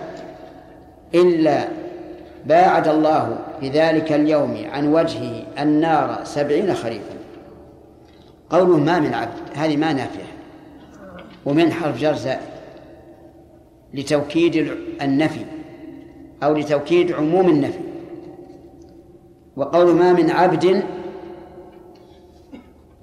إلا 1.16 1.68
باعد 2.46 2.88
الله 2.88 3.40
في 3.60 3.70
ذلك 3.70 4.12
اليوم 4.12 4.66
عن 4.72 4.88
وجهه 4.88 5.44
النار 5.60 6.20
سبعين 6.24 6.74
خريفا. 6.74 7.14
قوله 8.50 8.78
ما 8.78 9.00
من 9.00 9.14
عبد 9.14 9.38
هذه 9.56 9.78
ما 9.78 9.94
نافية. 9.94 10.34
ومن 11.46 11.72
حرف 11.72 12.02
جر 12.02 12.14
زائد. 12.14 12.40
لتوكيد 13.94 14.72
النفي. 15.02 15.46
أو 16.44 16.54
لتوكيد 16.54 17.12
عموم 17.12 17.50
النفي. 17.50 17.80
وقول 19.58 19.96
ما 19.96 20.14
من 20.14 20.32
عبد 20.32 20.84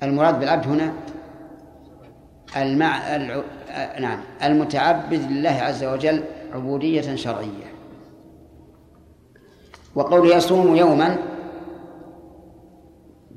المراد 0.03 0.41
بالعبد 0.41 0.67
هنا 0.67 0.93
المع... 2.57 2.99
الع... 3.71 3.99
نعم. 3.99 4.21
المتعبد 4.43 5.33
لله 5.33 5.51
عز 5.51 5.85
وجل 5.85 6.25
عبودية 6.53 7.17
شرعية. 7.17 7.71
وقول 9.95 10.31
يصوم 10.31 10.77
يوما 10.77 11.19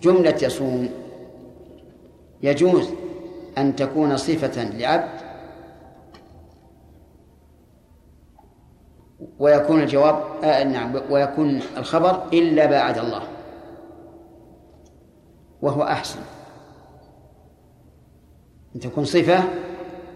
جملة 0.02 0.38
يصوم 0.42 0.90
يجوز 2.44 2.90
أن 3.58 3.76
تكون 3.76 4.18
صفة 4.18 4.64
لعبد 4.64 5.24
ويكون 9.40 9.82
الجواب 9.82 10.24
آه 10.44 10.64
نعم 10.64 10.96
ويكون 11.10 11.62
الخبر 11.78 12.24
إلا 12.34 12.66
باعد 12.66 12.98
الله. 12.98 13.24
وهو 15.62 15.84
أحسن. 15.84 16.20
أن 18.76 18.80
تكون 18.80 19.06
صفة 19.06 19.44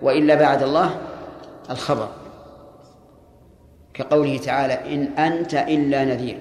وإلا 0.02 0.36
باعد 0.36 0.64
الله 0.64 0.98
الخبر. 1.70 2.10
كقوله 3.94 4.38
تعالى 4.38 4.94
إن 4.94 5.04
أنت 5.04 5.54
إلا 5.54 6.06
نذير. 6.06 6.40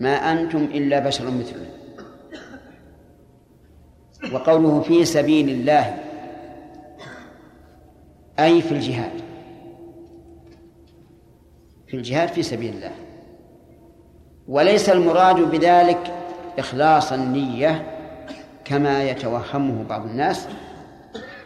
ما 0.00 0.32
أنتم 0.32 0.64
إلا 0.64 0.98
بشر 0.98 1.30
مثلنا. 1.30 1.68
وقوله 4.32 4.80
في 4.80 5.04
سبيل 5.04 5.48
الله 5.48 5.98
أي 8.38 8.62
في 8.62 8.72
الجهاد. 8.72 9.12
في 11.86 11.96
الجهاد 11.96 12.28
في 12.28 12.42
سبيل 12.42 12.74
الله. 12.74 12.92
وليس 14.48 14.88
المراد 14.88 15.36
بذلك 15.36 16.14
إخلاص 16.58 17.12
النية 17.12 17.94
كما 18.64 19.04
يتوهمه 19.10 19.84
بعض 19.88 20.06
الناس 20.06 20.48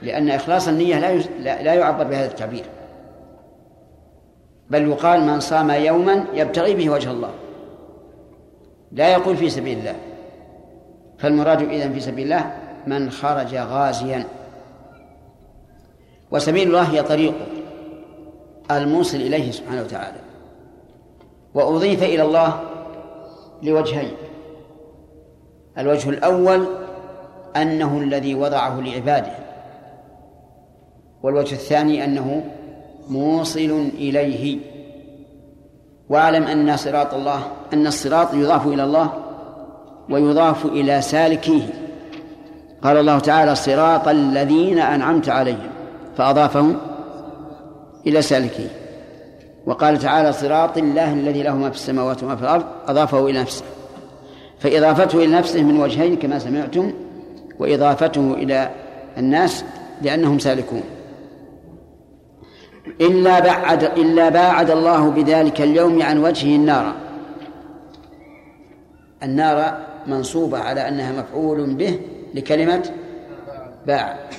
لأن 0.03 0.31
إخلاص 0.31 0.69
النية 0.69 0.99
لا 0.99 1.63
لا 1.63 1.75
يعبر 1.75 2.05
بهذا 2.05 2.27
التعبير. 2.27 2.65
بل 4.71 4.89
يقال 4.89 5.21
من 5.21 5.41
صام 5.41 5.71
يوما 5.71 6.25
يبتغي 6.35 6.75
به 6.75 6.91
وجه 6.91 7.11
الله. 7.11 7.31
لا 8.93 9.09
يقول 9.13 9.37
في 9.37 9.51
سبيل 9.51 9.79
الله. 9.79 9.95
فالمراد 11.19 11.63
إذن 11.63 11.93
في 11.93 12.01
سبيل 12.01 12.25
الله 12.25 12.53
من 12.87 13.11
خرج 13.11 13.55
غازيا. 13.55 14.25
وسبيل 16.31 16.69
الله 16.69 16.83
هي 16.83 17.03
طريقه 17.03 17.35
الموصل 18.71 19.17
إليه 19.17 19.51
سبحانه 19.51 19.83
وتعالى. 19.83 20.19
وأضيف 21.55 22.03
إلى 22.03 22.23
الله 22.23 22.61
لوجهين. 23.63 24.13
الوجه 25.79 26.11
الأول 26.11 26.67
أنه 27.57 27.99
الذي 27.99 28.35
وضعه 28.35 28.81
لعباده. 28.81 29.42
والوجه 31.23 31.55
الثاني 31.55 32.05
أنه 32.05 32.45
موصل 33.09 33.91
إليه. 33.95 34.59
واعلم 36.09 36.45
أن 36.45 36.77
صراط 36.77 37.15
الله 37.15 37.43
أن 37.73 37.87
الصراط 37.87 38.35
يضاف 38.35 38.67
إلى 38.67 38.85
الله 38.85 39.13
ويضاف 40.11 40.67
إلى 40.67 41.03
سالكيه. 41.03 41.63
قال 42.83 42.97
الله 42.97 43.19
تعالى 43.19 43.55
صراط 43.55 44.09
الذين 44.09 44.79
أنعمت 44.79 45.29
عليهم 45.29 45.71
فأضافهم 46.17 46.77
إلى 48.07 48.23
سالكيه. 48.23 48.69
وقال 49.67 49.99
تعالى 49.99 50.33
صراط 50.33 50.79
الله 50.79 51.13
الذي 51.13 51.43
له 51.43 51.57
ما 51.57 51.71
في 51.71 51.77
السماوات 51.77 52.23
وما 52.23 52.37
في 52.37 52.43
الأرض 52.43 52.65
أضافه 52.89 53.27
إلى 53.27 53.41
نفسه. 53.41 53.65
فإضافته 54.59 55.19
إلى 55.25 55.33
نفسه 55.33 55.63
من 55.63 55.81
وجهين 55.81 56.17
كما 56.17 56.39
سمعتم 56.39 56.93
وإضافته 57.59 58.35
إلى 58.35 58.71
الناس 59.19 59.65
لأنهم 60.03 60.39
سالكون. 60.39 60.83
إلا 62.87 63.41
بعد 63.41 63.85
إلا 63.85 64.29
باعد 64.29 64.71
الله 64.71 65.11
بذلك 65.11 65.61
اليوم 65.61 66.03
عن 66.03 66.19
وجهه 66.19 66.57
النار. 66.57 66.95
النار 69.23 69.87
منصوبة 70.07 70.59
على 70.59 70.89
أنها 70.89 71.23
مفعول 71.23 71.75
به 71.75 72.01
لكلمة 72.35 72.95
باع 73.87 74.31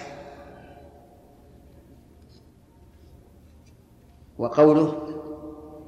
وقوله 4.38 5.08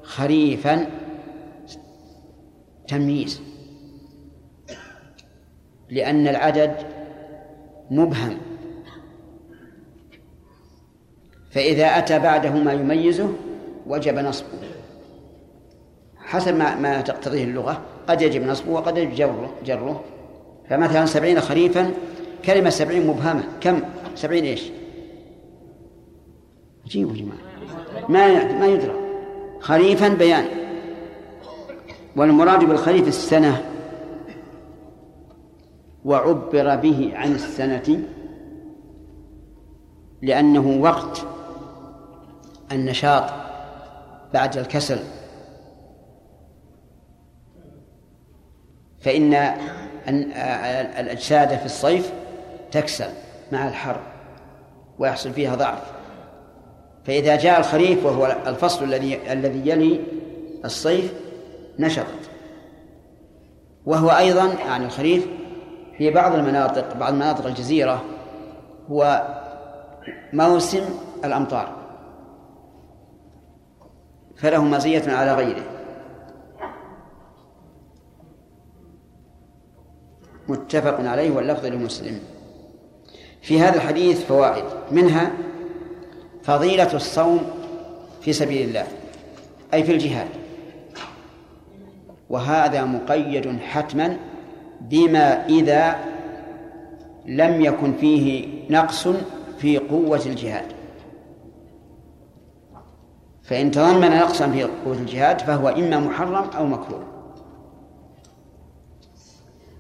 خريفا 0.04 0.88
تمييز. 2.88 3.42
لأن 5.90 6.28
العدد 6.28 6.76
مبهم. 7.92 8.38
فإذا 11.56 11.86
أتى 11.86 12.20
بعده 12.20 12.50
ما 12.50 12.74
يميزه 12.74 13.30
وجب 13.88 14.20
نصبه. 14.20 14.48
حسب 16.18 16.56
ما, 16.56 16.76
ما 16.76 17.02
تقتضيه 17.02 17.44
اللغة 17.44 17.82
قد 18.08 18.22
يجب 18.22 18.44
نصبه 18.44 18.72
وقد 18.72 18.98
يجب 18.98 19.16
جره, 19.16 19.54
جره. 19.66 20.04
فمثلا 20.70 21.06
سبعين 21.06 21.40
خريفا 21.40 21.92
كلمة 22.46 22.70
سبعين 22.70 23.08
مبهمة. 23.08 23.44
كم؟ 23.62 23.80
سبعين 24.16 24.44
إيش؟ 24.44 24.64
عجيب 26.86 27.10
يا 27.10 27.14
جماعة. 27.14 27.38
ما 28.10 28.60
ما 28.60 28.66
يدرى. 28.66 28.96
خريفا 29.60 30.08
بيان. 30.08 30.46
والمراد 32.16 32.64
بالخريف 32.64 33.08
السنة. 33.08 33.66
وعبر 36.06 36.76
به 36.76 37.12
عن 37.16 37.32
السنة. 37.32 38.04
لأنه 40.22 40.82
وقت 40.82 41.26
النشاط 42.72 43.24
بعد 44.34 44.58
الكسل. 44.58 45.00
فإن 49.02 49.34
الأجساد 51.00 51.58
في 51.58 51.66
الصيف 51.66 52.14
تكسل 52.72 53.10
مع 53.52 53.68
الحر 53.68 54.00
ويحصل 55.00 55.34
فيها 55.34 55.56
ضعف. 55.56 55.82
فإذا 57.06 57.36
جاء 57.36 57.60
الخريف 57.60 58.06
وهو 58.06 58.38
الفصل 58.48 58.84
الذي 58.84 59.32
الذي 59.32 59.70
يلي 59.70 60.02
الصيف 60.66 61.14
نشطت. 61.80 62.30
وهو 63.86 64.10
أيضا 64.10 64.54
يعني 64.54 64.86
الخريف 64.86 65.28
في 65.98 66.12
بعض 66.12 66.34
المناطق 66.34 66.94
بعض 66.94 67.14
مناطق 67.14 67.46
الجزيرة 67.46 68.04
هو 68.90 69.28
موسم 70.34 70.84
الأمطار. 71.26 71.85
فله 74.36 74.64
مزية 74.64 75.04
على 75.08 75.34
غيره. 75.34 75.64
متفق 80.48 81.10
عليه 81.10 81.32
واللفظ 81.32 81.66
لمسلم. 81.66 82.20
في 83.42 83.60
هذا 83.60 83.76
الحديث 83.76 84.26
فوائد. 84.26 84.66
منها 84.92 85.32
فضيلة 86.44 86.94
الصوم 86.94 87.40
في 88.22 88.34
سبيل 88.34 88.68
الله 88.68 88.88
أي 89.74 89.84
في 89.84 89.92
الجهاد. 89.92 90.28
وهذا 92.30 92.86
مقيد 92.86 93.60
حتما 93.60 94.18
بما 94.82 95.46
إذا 95.46 95.96
لم 97.26 97.62
يكن 97.62 97.94
فيه 97.94 98.48
نقص 98.70 99.08
في 99.58 99.78
قوة 99.78 100.22
الجهاد. 100.26 100.75
فإن 103.46 103.72
تضمن 103.72 104.10
نقصا 104.10 104.48
في 104.48 104.64
قوة 104.64 104.94
الجهاد 104.94 105.42
فهو 105.42 105.70
إما 105.70 106.00
محرم 106.00 106.50
أو 106.58 106.66
مكروه. 106.66 107.04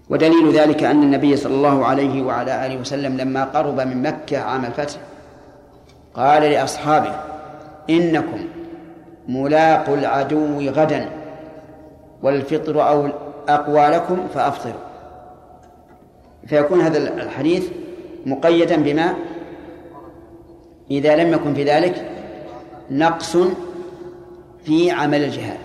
ودليل 0.09 0.51
ذلك 0.51 0.83
أن 0.83 1.03
النبي 1.03 1.35
صلى 1.35 1.55
الله 1.55 1.85
عليه 1.85 2.23
وعلى 2.23 2.65
آله 2.65 2.77
وسلم 2.79 3.17
لما 3.17 3.43
قرب 3.43 3.79
من 3.79 4.01
مكة 4.01 4.37
عام 4.37 4.65
الفتح 4.65 4.99
قال 6.13 6.43
لأصحابه 6.43 7.15
إنكم 7.89 8.45
ملاقوا 9.27 9.95
العدو 9.95 10.69
غدا 10.69 11.09
والفطر 12.23 12.89
أو 12.89 13.09
أقوى 13.49 13.87
لكم 13.87 14.27
فأفطروا. 14.33 14.81
فيكون 16.47 16.81
هذا 16.81 16.97
الحديث 16.97 17.69
مقيدا 18.25 18.75
بما 18.75 19.13
إذا 20.91 21.15
لم 21.15 21.33
يكن 21.33 21.53
في 21.53 21.63
ذلك 21.63 22.14
نقص 22.91 23.37
في 24.65 24.91
عمل 24.91 25.23
الجهاد. 25.23 25.59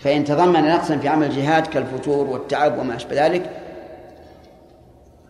فإن 0.00 0.24
تضمن 0.24 0.68
نقصا 0.68 0.96
في 0.96 1.08
عمل 1.08 1.26
الجهاد 1.26 1.66
كالفتور 1.66 2.26
والتعب 2.26 2.78
وما 2.78 2.96
أشبه 2.96 3.26
ذلك 3.26 3.50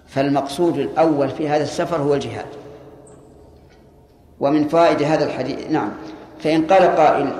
فالمقصود 0.07 0.79
الأول 0.79 1.31
في 1.31 1.49
هذا 1.49 1.63
السفر 1.63 1.97
هو 1.97 2.15
الجهاد. 2.15 2.47
ومن 4.41 4.69
فائدة 4.69 5.07
هذا 5.07 5.25
الحديث 5.25 5.71
نعم. 5.71 5.91
فإن 6.39 6.67
قال 6.67 6.97
قائل 6.97 7.33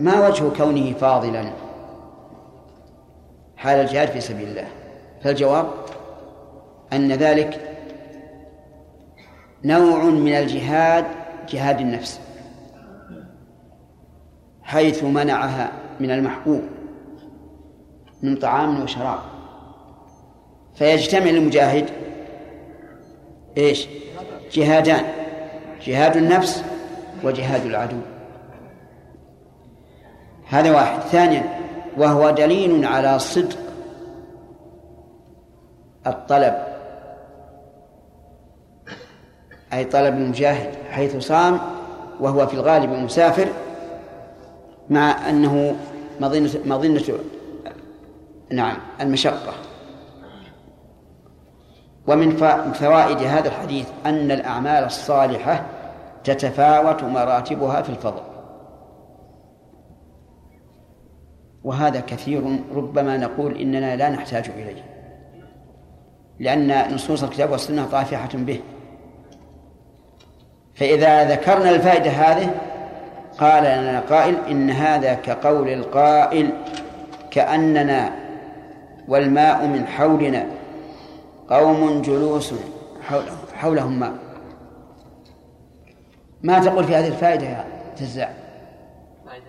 ما 0.00 0.28
وجه 0.28 0.44
كونه 0.56 0.92
فاضلا 0.92 1.52
حال 3.56 3.80
الجهاد 3.80 4.08
في 4.08 4.20
سبيل 4.20 4.48
الله؟ 4.48 4.68
فالجواب 5.24 5.66
أن 6.92 7.12
ذلك 7.12 7.69
نوع 9.64 10.04
من 10.04 10.32
الجهاد 10.32 11.04
جهاد 11.48 11.80
النفس. 11.80 12.20
حيث 14.62 15.04
منعها 15.04 15.72
من 16.00 16.10
المحبوب 16.10 16.62
من 18.22 18.36
طعام 18.36 18.82
وشراب. 18.82 19.18
فيجتمع 20.74 21.30
المجاهد 21.30 21.90
إيش؟ 23.56 23.88
جهادان 24.52 25.04
جهاد 25.86 26.16
النفس 26.16 26.64
وجهاد 27.24 27.66
العدو. 27.66 28.00
هذا 30.48 30.74
واحد. 30.74 31.00
ثانيا 31.00 31.60
وهو 31.96 32.30
دليل 32.30 32.84
على 32.84 33.18
صدق 33.18 33.58
الطلب 36.06 36.69
أي 39.72 39.84
طلب 39.84 40.14
المجاهد 40.14 40.74
حيث 40.90 41.16
صام 41.16 41.60
وهو 42.20 42.46
في 42.46 42.54
الغالب 42.54 42.90
مسافر 42.90 43.48
مع 44.90 45.28
أنه 45.28 45.76
مظنة 46.20 46.50
مظنة 46.64 47.18
نعم 48.52 48.76
المشقة. 49.00 49.52
ومن 52.06 52.36
فوائد 52.72 53.18
هذا 53.18 53.48
الحديث 53.48 53.88
أن 54.06 54.30
الأعمال 54.30 54.84
الصالحة 54.84 55.66
تتفاوت 56.24 57.02
مراتبها 57.02 57.82
في 57.82 57.90
الفضل. 57.90 58.22
وهذا 61.64 62.00
كثير 62.00 62.58
ربما 62.74 63.16
نقول 63.16 63.56
إننا 63.56 63.96
لا 63.96 64.08
نحتاج 64.08 64.50
إليه 64.50 64.84
لأن 66.38 66.94
نصوص 66.94 67.22
الكتاب 67.22 67.50
والسنة 67.50 67.86
طافحة 67.86 68.28
به. 68.34 68.60
فإذا 70.80 71.24
ذكرنا 71.30 71.70
الفائدة 71.70 72.10
هذه 72.10 72.54
قال 73.38 73.62
لنا 73.62 74.00
قائل 74.00 74.36
إن 74.50 74.70
هذا 74.70 75.14
كقول 75.14 75.68
القائل 75.68 76.52
كأننا 77.30 78.12
والماء 79.08 79.66
من 79.66 79.86
حولنا 79.86 80.46
قوم 81.48 82.02
جلوس 82.02 82.54
حولهم 83.54 84.00
ماء. 84.00 84.14
ما 86.42 86.58
تقول 86.58 86.84
في 86.84 86.94
هذه 86.94 87.08
الفائدة 87.08 87.46
يا 87.46 87.64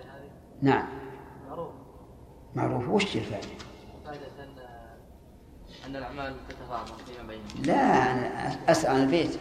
هذه؟ 0.04 0.30
نعم. 0.62 0.84
معروف. 1.48 1.68
معروف. 2.54 2.88
وش 2.88 3.16
الفائدة؟ 3.16 3.48
فائدة 4.04 4.26
أن 4.38 5.90
أن 5.90 5.96
الأعمال 5.96 6.34
تتفاضل 6.48 7.02
فيما 7.06 7.28
بينهم. 7.28 7.64
لا 7.66 8.12
أنا 8.12 8.56
أسأل 8.68 8.96
البيت. 8.96 9.38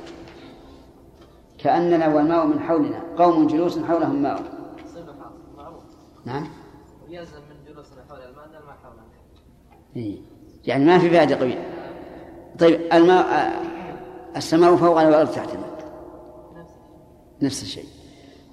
كأننا 1.63 2.07
والماء 2.07 2.45
من 2.45 2.59
حولنا 2.59 3.01
قوم 3.17 3.47
جلوس 3.47 3.79
حولهم 3.79 4.21
ماء. 4.21 4.41
صفة 4.87 5.13
معروف 5.57 5.83
نعم؟ 6.25 6.47
ويلزم 7.09 7.37
من 7.37 7.73
جلوسنا 7.73 7.97
حول 8.09 8.19
الماء 8.19 8.45
أن 8.45 8.55
الماء 8.61 8.75
حولنا. 8.83 9.01
إيه. 9.95 10.17
يعني 10.65 10.85
ما 10.85 10.99
في 10.99 11.09
فائدة 11.09 11.35
قوية. 11.35 11.67
طيب 12.59 12.79
الماء 12.93 13.53
السماء 14.37 14.75
فوقنا 14.75 15.05
والأرض 15.07 15.31
تحتنا 15.31 15.61
نفس 17.41 17.63
الشيء. 17.63 17.85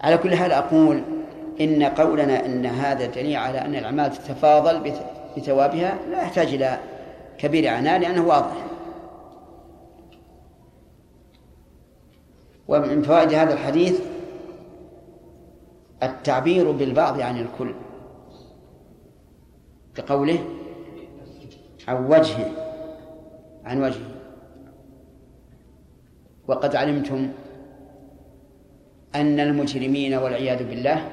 على 0.00 0.18
كل 0.18 0.34
حال 0.36 0.52
أقول 0.52 1.02
إن 1.60 1.82
قولنا 1.82 2.46
أن 2.46 2.66
هذا 2.66 3.06
دليل 3.06 3.36
على 3.36 3.58
أن 3.60 3.74
الأعمال 3.74 4.12
تتفاضل 4.12 4.80
بث- 4.90 5.38
بثوابها 5.38 5.98
لا 6.10 6.22
يحتاج 6.22 6.54
إلى 6.54 6.78
كبير 7.38 7.68
عناء 7.68 7.98
لأنه 7.98 8.26
واضح. 8.26 8.56
ومن 12.68 13.02
فوائد 13.02 13.32
هذا 13.32 13.52
الحديث 13.52 14.00
التعبير 16.02 16.70
بالبعض 16.72 17.20
عن 17.20 17.40
الكل 17.40 17.74
بقوله 19.96 20.38
عن 21.88 22.06
وجهه 22.06 22.50
عن 23.64 23.82
وجهه. 23.82 24.10
وقد 26.48 26.76
علمتم 26.76 27.28
أن 29.14 29.40
المجرمين 29.40 30.14
والعياذ 30.14 30.68
بالله 30.68 31.08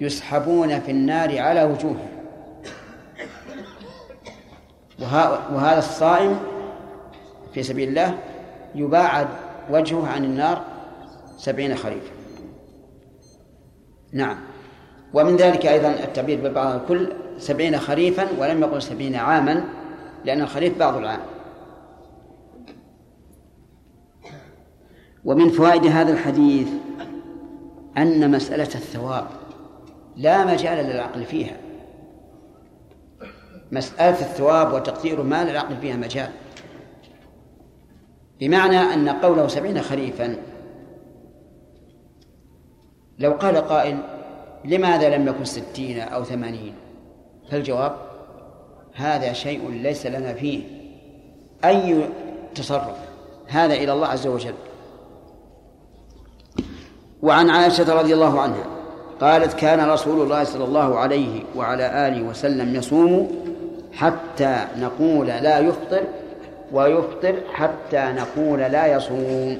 يسحبون 0.00 0.80
في 0.80 0.90
النار 0.90 1.38
على 1.38 1.64
وجوههم. 1.64 2.08
وه- 5.00 5.54
وهذا 5.54 5.78
الصائم 5.78 6.40
في 7.54 7.62
سبيل 7.62 7.88
الله 7.88 8.18
يباعد 8.74 9.28
وجهه 9.72 10.08
عن 10.08 10.24
النار 10.24 10.64
سبعين 11.36 11.74
خريفا. 11.74 12.10
نعم. 14.12 14.36
ومن 15.14 15.36
ذلك 15.36 15.66
أيضا 15.66 15.88
التعبير 15.88 16.48
ببعض 16.48 16.80
الكل 16.80 17.12
سبعين 17.38 17.78
خريفا 17.78 18.28
ولم 18.38 18.60
يقل 18.60 18.82
سبعين 18.82 19.14
عاما 19.14 19.64
لأن 20.24 20.40
الخريف 20.40 20.78
بعض 20.78 20.96
العام. 20.96 21.20
ومن 25.24 25.48
فوائد 25.48 25.86
هذا 25.86 26.12
الحديث 26.12 26.68
أن 27.98 28.30
مسألة 28.30 28.62
الثواب 28.62 29.26
لا 30.16 30.44
مجال 30.44 30.86
للعقل 30.86 31.24
فيها. 31.24 31.56
مسألة 33.72 34.20
الثواب 34.20 34.72
وتقدير 34.72 35.22
ما 35.22 35.44
للعقل 35.44 35.76
فيها 35.76 35.96
مجال. 35.96 36.30
بمعنى 38.42 38.78
أن 38.78 39.08
قوله 39.08 39.48
سبعين 39.48 39.82
خريفا 39.82 40.36
لو 43.18 43.32
قال 43.32 43.56
قائل 43.56 43.98
لماذا 44.64 45.16
لم 45.16 45.28
يكن 45.28 45.44
ستين 45.44 46.00
أو 46.00 46.24
ثمانين؟ 46.24 46.74
فالجواب 47.50 47.96
هذا 48.94 49.32
شيء 49.32 49.70
ليس 49.70 50.06
لنا 50.06 50.34
فيه 50.34 50.62
أي 51.64 52.08
تصرف. 52.54 52.96
هذا 53.46 53.74
إلى 53.74 53.92
الله 53.92 54.06
عز 54.06 54.26
وجل. 54.26 54.54
وعن 57.22 57.50
عائشة 57.50 57.94
رضي 58.00 58.14
الله 58.14 58.40
عنها 58.40 58.64
قالت 59.20 59.52
كان 59.52 59.88
رسول 59.88 60.22
الله 60.22 60.44
صلى 60.44 60.64
الله 60.64 60.98
عليه 60.98 61.42
وعلى 61.56 62.08
آله 62.08 62.22
وسلم 62.22 62.74
يصوم 62.74 63.30
حتى 63.92 64.66
نقول 64.78 65.26
لا 65.26 65.58
يفطر 65.58 66.02
ويفطر 66.72 67.34
حتى 67.52 68.14
نقول 68.16 68.58
لا 68.58 68.86
يصوم. 68.86 69.58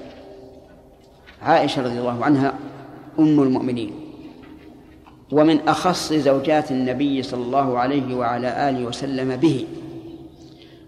عائشة 1.42 1.82
رضي 1.82 1.98
الله 1.98 2.24
عنها 2.24 2.54
أم 3.18 3.42
المؤمنين. 3.42 3.92
ومن 5.32 5.68
أخص 5.68 6.12
زوجات 6.12 6.70
النبي 6.70 7.22
صلى 7.22 7.42
الله 7.42 7.78
عليه 7.78 8.16
وعلى 8.16 8.68
آله 8.68 8.86
وسلم 8.86 9.36
به 9.36 9.66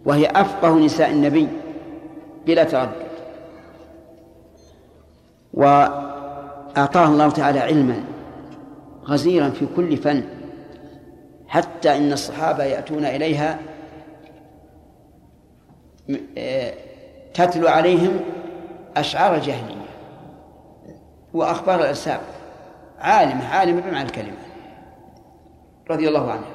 وهي 0.05 0.27
أفقه 0.27 0.79
نساء 0.79 1.11
النبي 1.11 1.49
بلا 2.47 2.65
تردد. 2.65 3.05
وأعطاها 5.55 7.09
الله 7.09 7.31
تعالى 7.31 7.61
علما 7.61 8.05
غزيرا 9.05 9.51
في 9.51 9.67
كل 9.77 9.97
فن 9.97 10.23
حتى 11.49 11.97
إن 11.97 12.13
الصحابة 12.13 12.65
يأتون 12.65 13.05
إليها 13.05 13.59
تتلو 17.35 17.69
عليهم 17.69 18.21
أشعار 18.97 19.35
الجاهلية 19.35 19.85
وأخبار 21.35 21.81
الأنساب 21.81 22.21
عالمة 22.99 23.49
عالمة 23.49 23.81
بمعنى 23.81 24.07
الكلمة. 24.07 24.37
رضي 25.91 26.09
الله 26.09 26.33
عنها 26.33 26.51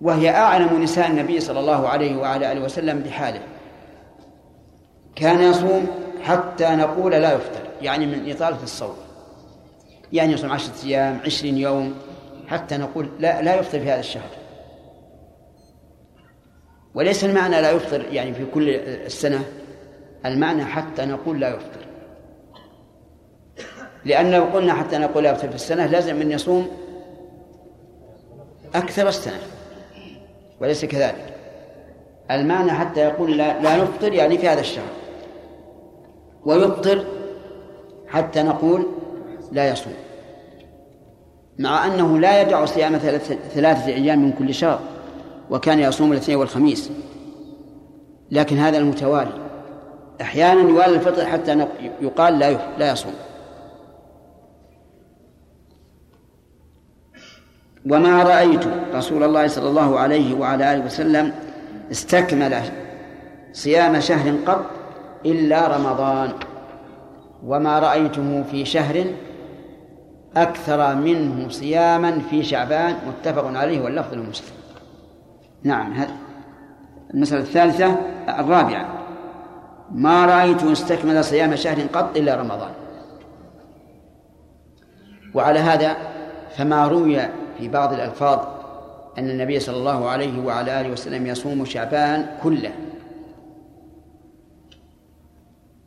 وهي 0.00 0.30
أعلم 0.30 0.82
نساء 0.82 1.06
النبي 1.06 1.40
صلى 1.40 1.60
الله 1.60 1.88
عليه 1.88 2.16
وعلى 2.16 2.52
آله 2.52 2.60
وسلم 2.60 3.00
بحاله. 3.00 3.40
كان 5.16 5.40
يصوم 5.40 5.86
حتى 6.22 6.68
نقول 6.76 7.12
لا 7.12 7.32
يفطر 7.32 7.62
يعني 7.82 8.06
من 8.06 8.30
إطالة 8.30 8.62
الصوم. 8.62 8.96
يعني 10.12 10.32
يصوم 10.32 10.52
عشرة 10.52 10.84
أيام 10.84 11.20
عشرين 11.26 11.58
يوم 11.58 11.94
حتى 12.48 12.76
نقول 12.76 13.08
لا 13.18 13.42
لا 13.42 13.54
يفطر 13.54 13.80
في 13.80 13.90
هذا 13.90 14.00
الشهر. 14.00 14.41
وليس 16.94 17.24
المعنى 17.24 17.60
لا 17.60 17.70
يفطر 17.70 18.04
يعني 18.10 18.34
في 18.34 18.44
كل 18.44 18.68
السنة 18.86 19.44
المعنى 20.26 20.64
حتى 20.64 21.04
نقول 21.04 21.40
لا 21.40 21.48
يفطر. 21.48 21.86
لأن 24.04 24.30
لو 24.30 24.44
قلنا 24.44 24.74
حتى 24.74 24.98
نقول 24.98 25.24
لا 25.24 25.30
يفطر 25.30 25.48
في 25.48 25.54
السنة 25.54 25.86
لازم 25.86 26.20
أن 26.20 26.32
يصوم 26.32 26.68
أكثر 28.74 29.08
السنة 29.08 29.40
وليس 30.60 30.84
كذلك. 30.84 31.34
المعنى 32.30 32.72
حتى 32.72 33.00
يقول 33.00 33.38
لا, 33.38 33.62
لا 33.62 33.76
نفطر 33.76 34.12
يعني 34.12 34.38
في 34.38 34.48
هذا 34.48 34.60
الشهر. 34.60 34.92
ويفطر 36.44 37.04
حتى 38.08 38.42
نقول 38.42 38.86
لا 39.52 39.68
يصوم. 39.68 39.94
مع 41.58 41.86
أنه 41.86 42.18
لا 42.18 42.40
يدع 42.42 42.64
صيام 42.64 42.98
ثلاثة, 42.98 43.34
ثلاثة 43.54 43.86
أيام 43.86 44.22
من 44.22 44.32
كل 44.32 44.54
شهر. 44.54 44.91
وكان 45.52 45.80
يصوم 45.80 46.12
الاثنين 46.12 46.38
والخميس. 46.38 46.90
لكن 48.30 48.56
هذا 48.56 48.78
المتوالي. 48.78 49.32
أحيانا 50.20 50.60
يوالي 50.60 50.94
الفطر 50.94 51.26
حتى 51.26 51.66
يقال 52.00 52.38
لا 52.38 52.58
لا 52.78 52.92
يصوم. 52.92 53.12
وما 57.90 58.22
رأيت 58.22 58.64
رسول 58.94 59.22
الله 59.22 59.46
صلى 59.46 59.68
الله 59.68 59.98
عليه 59.98 60.34
وعلى 60.34 60.74
آله 60.74 60.84
وسلم 60.84 61.32
استكمل 61.90 62.60
صيام 63.52 64.00
شهر 64.00 64.34
قط 64.46 64.64
إلا 65.26 65.76
رمضان. 65.76 66.32
وما 67.46 67.78
رأيته 67.78 68.42
في 68.50 68.64
شهر 68.64 69.04
أكثر 70.36 70.94
منه 70.94 71.48
صياما 71.48 72.18
في 72.30 72.42
شعبان 72.42 72.96
متفق 73.08 73.46
عليه 73.46 73.80
واللفظ 73.80 74.14
لمسلم 74.14 74.61
نعم 75.64 75.92
هذا. 75.92 76.14
المسألة 77.14 77.40
الثالثة 77.40 77.96
الرابعة. 78.28 78.98
ما 79.90 80.26
رأيت 80.26 80.64
استكمل 80.64 81.24
صيام 81.24 81.56
شهر 81.56 81.80
قط 81.80 82.16
إلا 82.16 82.36
رمضان. 82.36 82.70
وعلى 85.34 85.58
هذا 85.58 85.96
فما 86.56 86.88
روي 86.88 87.20
في 87.58 87.68
بعض 87.68 87.92
الألفاظ 87.92 88.38
أن 89.18 89.30
النبي 89.30 89.60
صلى 89.60 89.76
الله 89.76 90.08
عليه 90.08 90.44
وعلى 90.44 90.80
آله 90.80 90.92
وسلم 90.92 91.26
يصوم 91.26 91.64
شعبان 91.64 92.26
كله. 92.42 92.72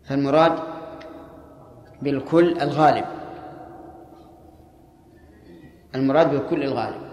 فالمراد 0.04 0.60
بالكل 2.02 2.62
الغالب. 2.62 3.06
المراد 5.96 6.32
بالكل 6.32 6.64
الغالب. 6.64 7.05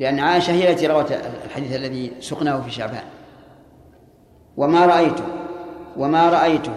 لأن 0.00 0.18
عائشة 0.18 0.52
هي 0.52 0.70
التي 0.70 0.86
روت 0.86 1.12
الحديث 1.44 1.76
الذي 1.76 2.12
سقناه 2.20 2.60
في 2.60 2.70
شعبان. 2.70 3.04
وما 4.56 4.86
رأيته 4.86 5.24
وما 5.96 6.30
رأيته 6.30 6.72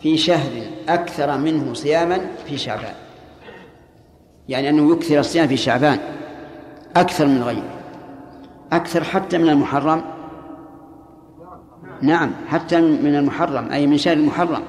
في 0.00 0.16
شهر 0.16 0.62
أكثر 0.88 1.38
منه 1.38 1.74
صياما 1.74 2.20
في 2.46 2.58
شعبان. 2.58 2.94
يعني 4.48 4.68
أنه 4.68 4.92
يكثر 4.92 5.18
الصيام 5.18 5.48
في 5.48 5.56
شعبان 5.56 5.98
أكثر 6.96 7.26
من 7.26 7.42
غيره. 7.42 7.70
أكثر 8.72 9.04
حتى 9.04 9.38
من 9.38 9.48
المحرم؟ 9.48 10.04
نعم 12.02 12.32
حتى 12.46 12.80
من 12.80 13.16
المحرم 13.16 13.72
أي 13.72 13.86
من 13.86 13.98
شهر 13.98 14.16
المحرم. 14.16 14.62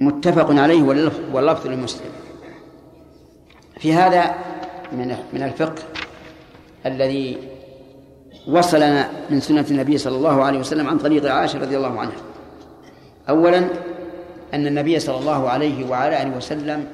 متفق 0.00 0.60
عليه 0.60 0.82
واللفظ 0.82 1.20
واللفظ 1.32 1.66
لمسلم 1.66 2.10
في 3.78 3.92
هذا 3.92 4.34
من 4.92 5.16
من 5.32 5.42
الفقه 5.42 5.82
الذي 6.86 7.38
وصلنا 8.48 9.10
من 9.30 9.40
سنة 9.40 9.66
النبي 9.70 9.98
صلى 9.98 10.16
الله 10.16 10.44
عليه 10.44 10.58
وسلم 10.58 10.86
عن 10.86 10.98
طريق 10.98 11.32
عائشة 11.32 11.58
رضي 11.58 11.76
الله 11.76 12.00
عنها. 12.00 12.16
أولا 13.28 13.58
أن 14.54 14.66
النبي 14.66 14.98
صلى 14.98 15.18
الله 15.18 15.50
عليه 15.50 15.90
وعلى 15.90 16.22
آله 16.22 16.36
وسلم 16.36 16.88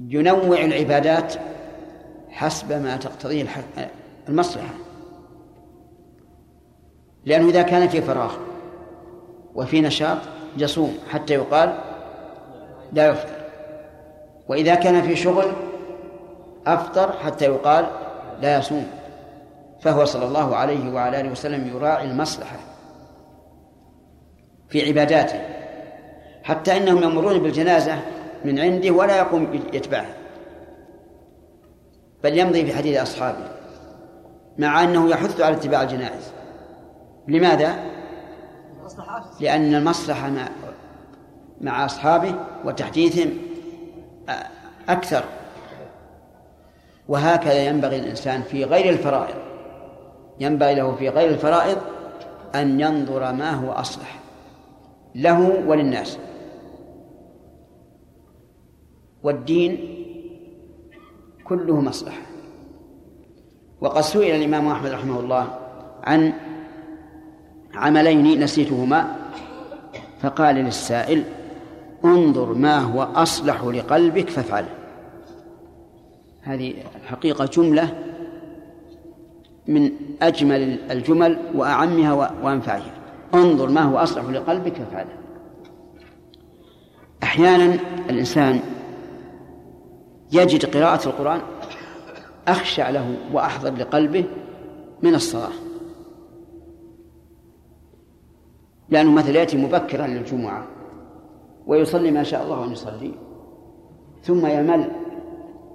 ينوع 0.00 0.64
العبادات 0.64 1.34
حسب 2.30 2.72
ما 2.72 2.96
تقتضيه 2.96 3.46
المصلحة. 4.28 4.74
لأنه 7.24 7.48
إذا 7.48 7.62
كان 7.62 7.88
في 7.88 8.02
فراغ 8.02 8.34
وفي 9.54 9.80
نشاط 9.80 10.18
يصوم 10.56 10.98
حتى 11.10 11.34
يقال 11.34 11.78
لا 12.92 13.08
يفطر. 13.08 13.38
وإذا 14.48 14.74
كان 14.74 15.02
في 15.02 15.16
شغل 15.16 15.44
أفطر 16.74 17.12
حتى 17.12 17.44
يقال 17.44 17.86
لا 18.42 18.58
يصوم. 18.58 18.86
فهو 19.80 20.04
صلى 20.04 20.24
الله 20.24 20.56
عليه 20.56 20.92
وعلى 20.92 21.20
آله 21.20 21.30
وسلم 21.30 21.68
يراعي 21.68 22.04
المصلحة 22.10 22.56
في 24.68 24.88
عباداته 24.88 25.40
حتى 26.42 26.76
إنهم 26.76 27.02
يمرون 27.02 27.38
بالجنازة 27.38 28.00
من 28.44 28.58
عنده 28.58 28.90
ولا 28.90 29.16
يقوم 29.16 29.60
يتبعها 29.72 30.14
بل 32.24 32.38
يمضي 32.38 32.66
في 32.66 32.76
حديث 32.76 33.00
أصحابه 33.00 33.48
مع 34.58 34.84
أنه 34.84 35.08
يحث 35.08 35.40
على 35.40 35.56
اتباع 35.56 35.82
الجنائز. 35.82 36.32
لماذا؟ 37.28 37.74
لأن 39.40 39.74
المصلحة 39.74 40.30
مع 40.30 40.48
مع 41.60 41.84
أصحابه 41.84 42.34
وتحديثهم 42.64 43.32
أكثر. 44.88 45.24
وهكذا 47.08 47.66
ينبغي 47.66 47.98
الإنسان 47.98 48.42
في 48.42 48.64
غير 48.64 48.92
الفرائض 48.92 49.34
ينبغي 50.40 50.74
له 50.74 50.94
في 50.94 51.08
غير 51.08 51.30
الفرائض 51.30 51.78
أن 52.54 52.80
ينظر 52.80 53.32
ما 53.32 53.50
هو 53.50 53.72
أصلح 53.72 54.18
له 55.14 55.64
وللناس. 55.66 56.18
والدين 59.22 59.94
كله 61.44 61.80
مصلحة. 61.80 62.22
وقد 63.80 64.00
سئل 64.00 64.34
الإمام 64.34 64.68
أحمد 64.68 64.90
رحمه 64.90 65.20
الله 65.20 65.58
عن 66.04 66.32
عملين 67.74 68.40
نسيتهما 68.40 69.16
فقال 70.22 70.56
للسائل 70.56 71.24
انظر 72.04 72.54
ما 72.54 72.78
هو 72.78 73.02
أصلح 73.02 73.64
لقلبك 73.64 74.30
فافعله. 74.30 74.77
هذه 76.48 76.74
الحقيقة 77.02 77.44
جملة 77.44 77.94
من 79.66 79.90
أجمل 80.22 80.78
الجمل 80.90 81.38
وأعمها 81.54 82.12
وأنفعها. 82.12 82.94
انظر 83.34 83.68
ما 83.68 83.80
هو 83.80 83.98
أصلح 83.98 84.24
لقلبك 84.24 84.72
فافعله 84.72 85.16
أحيانا 87.22 87.78
الإنسان 88.10 88.60
يجد 90.32 90.76
قراءة 90.76 91.08
القرآن 91.08 91.40
أخشع 92.48 92.90
له 92.90 93.16
وأحضر 93.32 93.74
لقلبه 93.74 94.24
من 95.02 95.14
الصلاة. 95.14 95.52
لأنه 98.88 99.12
مثلا 99.12 99.36
يأتي 99.36 99.56
مبكرا 99.56 100.06
للجمعة 100.06 100.66
ويصلي 101.66 102.10
ما 102.10 102.22
شاء 102.22 102.44
الله 102.44 102.64
أن 102.64 102.72
يصلي 102.72 103.12
ثم 104.22 104.46
يمل 104.46 104.90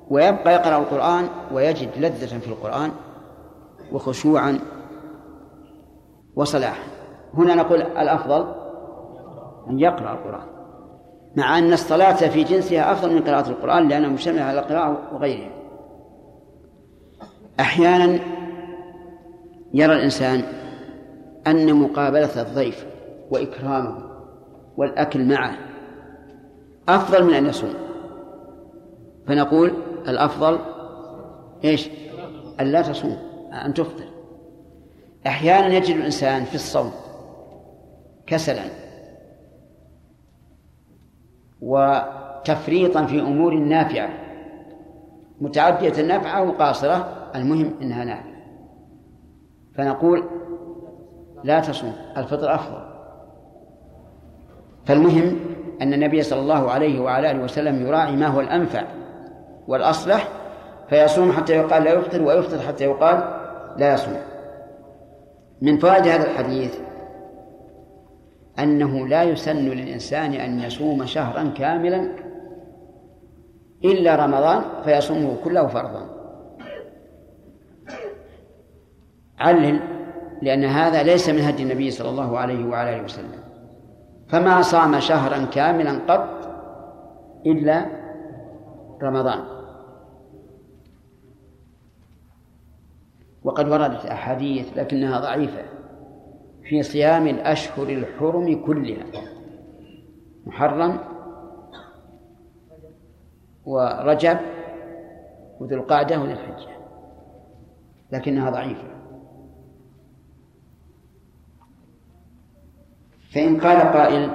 ويبقى 0.09 0.53
يقرأ 0.53 0.77
القرآن 0.77 1.27
ويجد 1.53 1.89
لذة 1.97 2.39
في 2.39 2.47
القرآن 2.47 2.91
وخشوعا 3.91 4.59
وصلاحا. 6.35 6.83
هنا 7.33 7.55
نقول 7.55 7.81
الأفضل 7.81 8.55
أن 9.69 9.79
يقرأ 9.79 10.13
القرآن 10.13 10.47
مع 11.35 11.57
أن 11.57 11.73
الصلاة 11.73 12.13
في 12.13 12.43
جنسها 12.43 12.91
أفضل 12.91 13.15
من 13.15 13.21
قراءة 13.21 13.49
القرآن 13.49 13.87
لأنها 13.87 14.09
مشتملة 14.09 14.41
على 14.41 14.59
القراءة 14.59 14.97
وغيرها. 15.13 15.51
أحيانا 17.59 18.19
يرى 19.73 19.95
الإنسان 19.95 20.43
أن 21.47 21.73
مقابلة 21.73 22.41
الضيف 22.41 22.85
وإكرامه 23.31 23.97
والأكل 24.77 25.25
معه 25.25 25.53
أفضل 26.89 27.23
من 27.23 27.33
أن 27.33 27.45
يصوم. 27.45 27.73
فنقول 29.27 29.73
الأفضل 30.07 30.59
إيش؟ 31.63 31.89
أن 32.59 32.65
لا 32.65 32.81
تصوم 32.81 33.17
أن 33.65 33.73
تفطر. 33.73 34.05
أحيانا 35.27 35.67
يجد 35.67 35.95
الإنسان 35.95 36.43
في 36.43 36.55
الصوم 36.55 36.91
كسلا 38.27 38.63
وتفريطا 41.61 43.05
في 43.05 43.19
أمور 43.19 43.53
نافعة 43.53 44.09
متعدية 45.41 46.01
النفع 46.01 46.37
أو 46.37 46.51
قاصرة 46.51 47.29
المهم 47.35 47.73
إنها 47.81 48.03
نافعة. 48.03 48.33
فنقول 49.75 50.23
لا 51.43 51.59
تصوم 51.59 51.93
الفطر 52.17 52.55
أفضل. 52.55 52.93
فالمهم 54.85 55.39
أن 55.81 55.93
النبي 55.93 56.23
صلى 56.23 56.39
الله 56.39 56.71
عليه 56.71 56.99
وعلى 56.99 57.31
آله 57.31 57.43
وسلم 57.43 57.87
يراعي 57.87 58.15
ما 58.15 58.27
هو 58.27 58.39
الأنفع. 58.39 58.83
والأصلح 59.67 60.27
فيصوم 60.89 61.31
حتى 61.31 61.53
يقال 61.53 61.83
لا 61.83 61.93
يفطر 61.93 62.21
ويفطر 62.21 62.59
حتى 62.59 62.83
يقال 62.83 63.23
لا 63.77 63.93
يصوم. 63.93 64.17
من 65.61 65.77
فوائد 65.77 66.07
هذا 66.07 66.23
الحديث 66.23 66.79
أنه 68.59 69.07
لا 69.07 69.23
يسن 69.23 69.55
للإنسان 69.55 70.33
أن 70.33 70.59
يصوم 70.59 71.05
شهرا 71.05 71.51
كاملا 71.57 72.09
إلا 73.85 74.15
رمضان 74.15 74.63
فيصومه 74.83 75.37
كله 75.43 75.67
فرضا. 75.67 76.09
علل 79.39 79.79
لأن 80.41 80.63
هذا 80.63 81.03
ليس 81.03 81.29
من 81.29 81.41
هدي 81.41 81.63
النبي 81.63 81.91
صلى 81.91 82.09
الله 82.09 82.37
عليه 82.37 82.65
وعلى 82.65 82.95
آله 82.95 83.03
وسلم. 83.03 83.43
فما 84.27 84.61
صام 84.61 84.99
شهرا 84.99 85.45
كاملا 85.45 85.99
قط 86.07 86.29
إلا 87.45 87.85
رمضان. 89.03 89.52
وقد 93.43 93.69
وردت 93.69 94.05
أحاديث 94.05 94.77
لكنها 94.77 95.19
ضعيفة 95.19 95.63
في 96.63 96.83
صيام 96.83 97.27
الأشهر 97.27 97.89
الحرم 97.89 98.65
كلها. 98.65 99.05
محرم 100.45 100.99
ورجب 103.65 104.37
وذو 105.59 105.75
القعدة 105.75 106.19
وذو 106.19 106.31
الحجة 106.31 106.73
لكنها 108.11 108.49
ضعيفة. 108.49 108.93
فإن 113.33 113.59
قال 113.59 113.77
قائل 113.77 114.31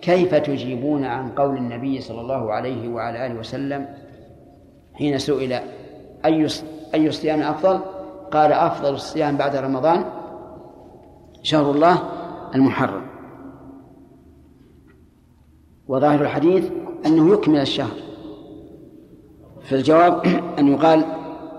كيف 0.00 0.34
تجيبون 0.34 1.04
عن 1.04 1.30
قول 1.30 1.56
النبي 1.56 2.00
صلى 2.00 2.20
الله 2.20 2.52
عليه 2.52 2.88
وعلى 2.88 3.26
آله 3.26 3.34
وسلم 3.34 3.88
حين 4.94 5.18
سئل 5.18 5.60
أي 6.24 6.48
أي 6.94 7.08
الصيام 7.08 7.42
أفضل؟ 7.42 7.80
قال 8.30 8.52
أفضل 8.52 8.94
الصيام 8.94 9.36
بعد 9.36 9.56
رمضان 9.56 10.04
شهر 11.42 11.70
الله 11.70 12.02
المحرم. 12.54 13.06
وظاهر 15.88 16.22
الحديث 16.22 16.70
أنه 17.06 17.32
يكمل 17.32 17.60
الشهر. 17.60 17.96
فالجواب 19.62 20.26
أن 20.58 20.68
يقال 20.68 21.04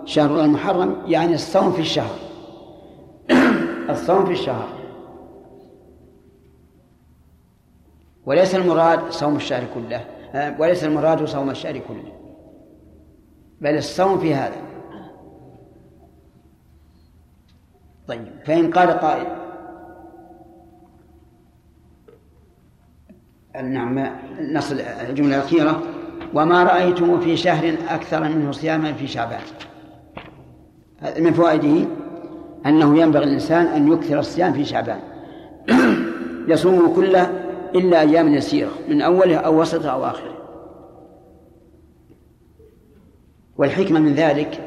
شهر 0.05 0.29
الله 0.29 0.45
المحرم 0.45 0.95
يعني 1.05 1.33
الصوم 1.33 1.71
في 1.71 1.79
الشهر. 1.79 2.15
الصوم 3.89 4.25
في 4.25 4.31
الشهر. 4.31 4.69
وليس 8.25 8.55
المراد 8.55 9.09
صوم 9.09 9.35
الشهر 9.35 9.63
كله 9.73 10.05
وليس 10.59 10.83
المراد 10.83 11.25
صوم 11.25 11.49
الشهر 11.49 11.77
كله. 11.77 12.13
بل 13.61 13.77
الصوم 13.77 14.17
في 14.17 14.33
هذا. 14.33 14.68
طيب 18.09 18.27
فإن 18.45 18.71
قال 18.71 18.89
قائل. 18.89 19.27
نعم 23.63 24.09
نصل 24.53 24.79
الجملة 24.79 25.35
الأخيرة. 25.35 25.81
وما 26.33 26.63
رأيتم 26.63 27.19
في 27.19 27.37
شهر 27.37 27.75
أكثر 27.89 28.23
منه 28.23 28.51
صياما 28.51 28.93
في 28.93 29.07
شعبان. 29.07 29.41
من 31.19 31.33
فوائده 31.33 31.87
أنه 32.65 32.99
ينبغي 32.99 33.23
الإنسان 33.23 33.65
أن 33.65 33.93
يكثر 33.93 34.19
الصيام 34.19 34.53
في 34.53 34.65
شعبان. 34.65 34.99
يصومه 36.53 36.95
كله 36.95 37.49
إلا 37.75 38.01
أيام 38.01 38.33
يسيرة 38.33 38.71
من 38.89 39.01
أوله 39.01 39.37
أو 39.37 39.61
وسطه 39.61 39.89
أو 39.89 40.05
آخره 40.05 40.39
والحكمة 43.57 43.99
من 43.99 44.13
ذلك 44.13 44.61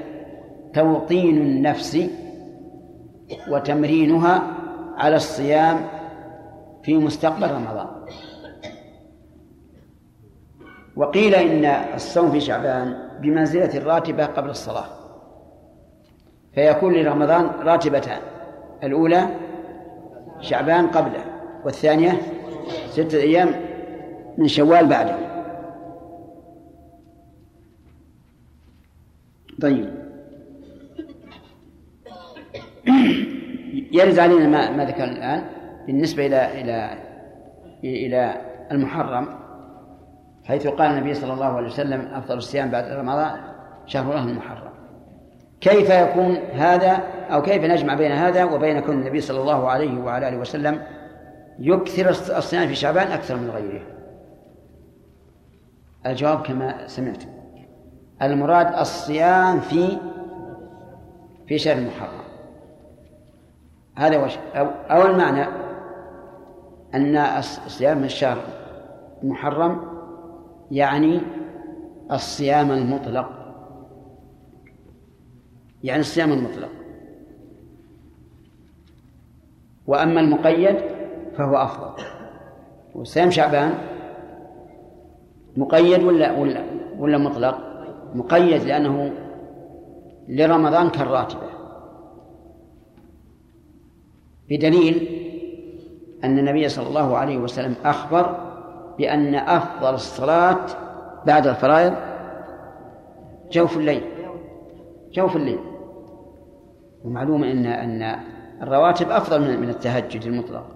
توطين 0.74 1.36
النفس 1.36 1.98
وتمرينها 3.48 4.42
على 4.96 5.16
الصيام 5.16 5.80
في 6.82 6.96
مستقبل 6.96 7.50
رمضان. 7.50 7.86
وقيل 10.96 11.34
إن 11.34 11.64
الصوم 11.94 12.30
في 12.30 12.40
شعبان 12.40 13.08
بمنزلة 13.20 13.78
الراتبة 13.78 14.26
قبل 14.26 14.50
الصلاة. 14.50 14.86
فيكون 16.54 16.92
لرمضان 16.92 17.46
راتبتان. 17.46 18.20
الأولى 18.82 19.26
شعبان 20.40 20.86
قبله 20.86 21.24
والثانية 21.64 22.12
ستة 22.90 23.18
أيام 23.18 23.54
من 24.38 24.48
شوال 24.48 24.86
بعده. 24.86 25.16
طيب. 29.62 30.01
يرد 33.92 34.18
علينا 34.18 34.46
ما, 34.46 34.70
ما 34.70 34.84
ذكرنا 34.84 35.12
الآن 35.12 35.42
بالنسبة 35.86 36.26
إلى 36.26 36.60
إلى 36.60 36.98
إلى 37.84 38.34
المحرم 38.72 39.28
حيث 40.44 40.66
قال 40.66 40.90
النبي 40.90 41.14
صلى 41.14 41.32
الله 41.32 41.46
عليه 41.46 41.66
وسلم 41.66 42.08
أفضل 42.14 42.36
الصيام 42.36 42.70
بعد 42.70 42.84
رمضان 42.84 43.40
شهر 43.86 44.10
الله 44.10 44.24
المحرم. 44.24 44.72
كيف 45.60 45.90
يكون 45.90 46.36
هذا 46.36 47.02
أو 47.30 47.42
كيف 47.42 47.64
نجمع 47.64 47.94
بين 47.94 48.12
هذا 48.12 48.44
وبين 48.44 48.80
كون 48.80 48.94
النبي 48.94 49.20
صلى 49.20 49.40
الله 49.40 49.70
عليه 49.70 50.00
وعلى 50.00 50.28
آله 50.28 50.36
وسلم 50.36 50.82
يكثر 51.58 52.08
الصيام 52.10 52.68
في 52.68 52.74
شعبان 52.74 53.06
أكثر 53.06 53.36
من 53.36 53.50
غيره؟ 53.50 53.82
الجواب 56.06 56.42
كما 56.42 56.86
سمعتم. 56.86 57.28
المراد 58.22 58.74
الصيام 58.78 59.60
في 59.60 59.98
في 61.46 61.58
شهر 61.58 61.78
المحرم. 61.78 62.21
هذا 63.94 64.24
وش 64.24 64.38
أو, 64.54 64.66
أو 64.66 65.06
المعنى 65.10 65.46
أن 66.94 67.42
صيام 67.42 68.04
الشهر 68.04 68.38
المحرم 69.22 69.80
يعني 70.70 71.20
الصيام 72.12 72.70
المطلق. 72.70 73.30
يعني 75.84 76.00
الصيام 76.00 76.32
المطلق. 76.32 76.68
وأما 79.86 80.20
المقيد 80.20 80.76
فهو 81.36 81.56
أفضل. 81.56 82.04
وصيام 82.94 83.30
شعبان 83.30 83.74
مقيد 85.56 86.02
ولا 86.02 86.38
ولا 86.38 86.64
ولا 86.98 87.18
مطلق؟ 87.18 87.58
مقيد 88.14 88.62
لأنه 88.62 89.12
لرمضان 90.28 90.90
كالراتبة 90.90 91.51
بدليل 94.52 95.08
أن 96.24 96.38
النبي 96.38 96.68
صلى 96.68 96.88
الله 96.88 97.16
عليه 97.16 97.38
وسلم 97.38 97.74
أخبر 97.84 98.36
بأن 98.98 99.34
أفضل 99.34 99.94
الصلاة 99.94 100.66
بعد 101.26 101.46
الفرائض 101.46 101.94
جوف 103.52 103.76
الليل. 103.76 104.02
جوف 105.12 105.36
الليل. 105.36 105.58
ومعلوم 107.04 107.44
أن 107.44 107.66
أن 107.66 108.20
الرواتب 108.62 109.10
أفضل 109.10 109.60
من 109.60 109.68
التهجد 109.68 110.22
المطلق. 110.22 110.66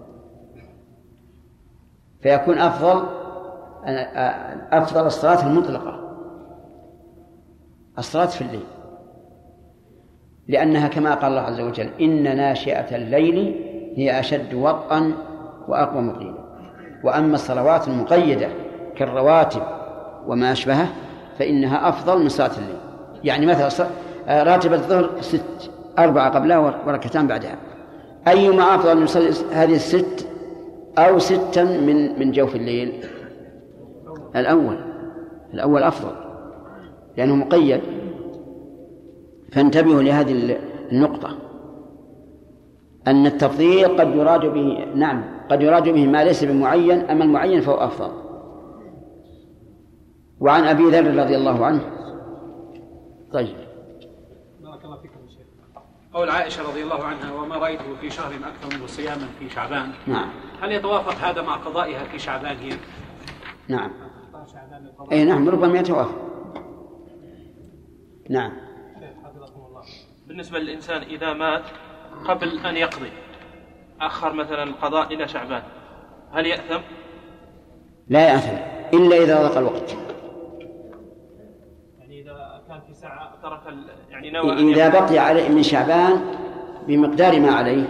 فيكون 2.21 2.59
أفضل 2.59 3.07
أفضل 4.73 5.07
الصلاة 5.07 5.47
المطلقة. 5.47 6.17
الصلاة 7.99 8.27
في 8.27 8.43
الليل. 8.43 8.65
لأنها 10.49 10.89
كما 10.89 11.15
قال 11.15 11.31
الله 11.31 11.41
عز 11.41 11.61
وجل 11.61 11.91
إن 12.01 12.37
ناشئة 12.37 12.97
الليل 12.97 13.66
هي 13.97 14.21
أشد 14.21 14.55
وطئا 14.55 15.13
وأقوى 15.69 16.03
مقيلا. 16.03 16.47
وأما 17.05 17.35
الصلوات 17.35 17.89
المقيدة 17.89 18.49
كالرواتب 18.97 19.63
وما 20.27 20.53
أشبهه 20.53 20.89
فإنها 21.39 21.89
أفضل 21.89 22.23
من 22.23 22.29
صلاة 22.29 22.51
الليل. 22.59 22.77
يعني 23.25 23.47
مثلا 23.47 23.89
راتب 24.29 24.73
الظهر 24.73 25.11
ست 25.21 25.71
أربعة 25.99 26.35
قبلها 26.35 26.59
وركعتان 26.59 27.27
بعدها. 27.27 27.57
أيما 28.29 28.75
أفضل 28.75 28.97
من 28.97 29.07
هذه 29.53 29.75
الست 29.75 30.29
أو 30.99 31.19
ستا 31.19 31.65
من 31.65 32.19
من 32.19 32.33
جوف 32.33 32.57
الليل؟ 32.57 32.93
الأول. 34.37 34.79
الأول 35.55 35.83
أفضل 35.83 36.13
لأنه 37.17 37.37
مقيد. 37.37 37.81
فانتبهوا 39.53 40.03
لهذه 40.03 40.57
النقطة. 40.93 41.37
أن 43.07 43.27
التفضيل 43.27 44.01
قد 44.01 44.15
يراد 44.15 44.47
به 44.47 44.85
نعم 44.95 45.25
قد 45.51 45.63
يراد 45.63 45.89
به 45.89 46.07
ما 46.07 46.25
ليس 46.25 46.45
بمعين 46.45 47.11
أما 47.11 47.25
المعين 47.25 47.61
فهو 47.61 47.75
أفضل. 47.75 48.11
وعن 50.41 50.65
أبي 50.65 50.83
ذر 50.83 51.23
رضي 51.23 51.37
الله 51.37 51.67
عنه. 51.67 51.81
طيب. 53.33 53.57
بارك 54.61 54.85
الله 54.85 54.97
فيكم 54.97 55.21
يا 55.25 55.31
شيخ. 55.31 55.47
قول 56.13 56.31
عائشة 56.31 56.63
رضي 56.63 56.83
الله 56.83 57.05
عنها 57.05 57.33
وما 57.33 57.57
رأيته 57.57 57.95
في 58.01 58.11
شهر 58.11 58.33
أكثر 58.35 58.77
منه 58.77 58.87
صياما 58.87 59.27
في 59.39 59.51
شعبان؟ 59.51 59.91
نعم. 60.07 60.29
هل 60.63 60.73
يتوافق 60.73 61.29
هذا 61.29 61.43
مع 61.43 61.57
قضائها 61.57 62.05
في 62.05 62.19
شعبان 62.19 62.57
هي؟ 62.57 62.73
نعم. 63.69 63.91
أي 65.13 65.25
نعم 65.25 65.49
ربما 65.49 65.79
يتوافق. 65.79 66.27
نعم. 68.31 68.53
بالنسبة 70.27 70.59
للإنسان 70.59 71.03
إذا 71.03 71.33
مات 71.33 71.63
قبل 72.25 72.59
أن 72.67 72.77
يقضي. 72.77 73.13
أخر 74.01 74.33
مثلا 74.33 74.63
القضاء 74.63 75.15
إلى 75.15 75.29
شعبان. 75.29 75.63
هل 76.33 76.47
يأثم؟ 76.47 76.81
لا 78.09 78.29
يأثم 78.29 78.57
إلا 78.95 79.17
إذا 79.17 79.43
ضاق 79.43 79.59
الوقت. 79.59 79.97
يعني 81.99 82.23
إذا 82.23 82.63
كان 82.69 82.81
في 82.81 82.95
ساعة 82.95 83.33
ترك 83.43 83.61
يعني 84.11 84.31
نوى 84.31 84.53
إذا 84.53 84.89
بقي 84.89 85.19
عليه 85.19 85.49
من 85.49 85.63
شعبان 85.63 86.21
بمقدار 86.87 87.41
ما 87.41 87.51
عليه 87.51 87.85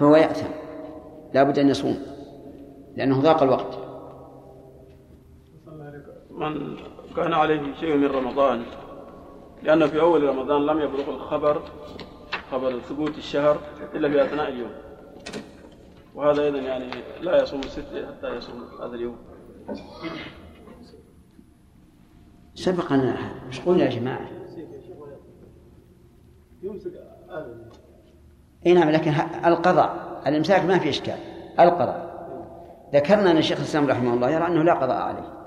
فهو 0.00 0.16
يأثم. 0.16 0.50
لا 1.34 1.42
بد 1.42 1.58
أن 1.58 1.68
يصوم 1.68 1.98
لأنه 2.96 3.20
ضاق 3.20 3.42
الوقت. 3.42 3.78
من 6.30 6.76
كان 7.16 7.32
عليه 7.32 7.74
شيء 7.80 7.96
من 7.96 8.06
رمضان 8.06 8.62
لأن 9.62 9.86
في 9.86 10.00
أول 10.00 10.22
رمضان 10.22 10.66
لم 10.66 10.80
يبلغ 10.80 11.10
الخبر 11.10 11.62
خبر 12.52 12.80
ثبوت 12.80 13.18
الشهر 13.18 13.58
إلا 13.94 14.08
في 14.08 14.22
أثناء 14.22 14.48
اليوم. 14.48 14.70
وهذا 16.14 16.42
أيضا 16.42 16.58
يعني 16.58 16.90
لا 17.20 17.42
يصوم 17.42 17.60
الست 17.60 18.06
حتى 18.08 18.36
يصوم 18.36 18.64
هذا 18.82 18.94
اليوم. 18.94 19.16
سبق 22.54 22.92
أن 22.92 23.16
مش 23.48 23.60
قلنا 23.60 23.84
يا 23.84 23.90
جماعة. 23.90 24.28
إي 28.66 28.74
نعم 28.74 28.90
لكن 28.90 29.12
القضاء 29.44 30.22
الإمساك 30.26 30.64
ما 30.64 30.78
في 30.78 30.88
إشكال. 30.88 31.18
القضاء. 31.60 32.08
ذكرنا 32.94 33.30
أن 33.30 33.36
الشيخ 33.36 33.58
الإسلام 33.58 33.86
رحمه 33.86 34.14
الله 34.14 34.30
يرى 34.30 34.46
أنه 34.46 34.62
لا 34.62 34.74
قضاء 34.74 34.96
عليه. 34.96 35.38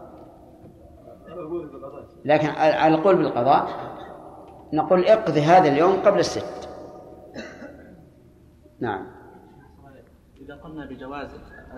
لكن 2.26 2.48
على 2.48 2.96
القول 2.96 3.16
بالقضاء 3.16 3.68
نقول 4.74 5.06
اقضي 5.06 5.42
هذا 5.42 5.72
اليوم 5.72 6.02
قبل 6.02 6.20
الست. 6.20 6.71
نعم. 8.82 9.08
إذا 10.42 10.56
قلنا 10.56 10.86
بجواز 10.86 11.30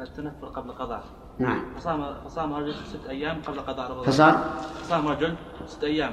التنفل 0.01 0.45
قبل 0.45 0.72
قضاء 0.72 1.04
نعم. 1.39 1.76
فصام 1.76 2.14
فصام 2.14 2.54
رجل 2.54 2.74
ست 2.74 3.08
أيام 3.10 3.41
قبل 3.41 3.60
قضاء 3.60 3.91
رمضان. 3.91 4.06
فصار 4.06 4.34
فصام 4.82 5.08
رجل 5.08 5.36
ست 5.66 5.84
أيام 5.84 6.12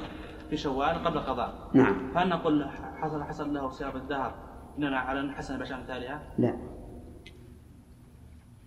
في 0.50 0.56
شوال 0.56 1.04
قبل 1.04 1.18
قضاء 1.18 1.54
نعم. 1.72 2.10
فهل 2.14 2.28
نقول 2.28 2.68
حصل 2.96 3.22
حصل 3.22 3.54
له 3.54 3.70
صيام 3.70 3.96
الدهر 3.96 4.34
إننا 4.78 4.98
على 4.98 5.20
أن 5.20 5.30
حسن 5.34 5.58
بشأن 5.58 5.78
أمثالها؟ 5.78 6.22
لا. 6.38 6.56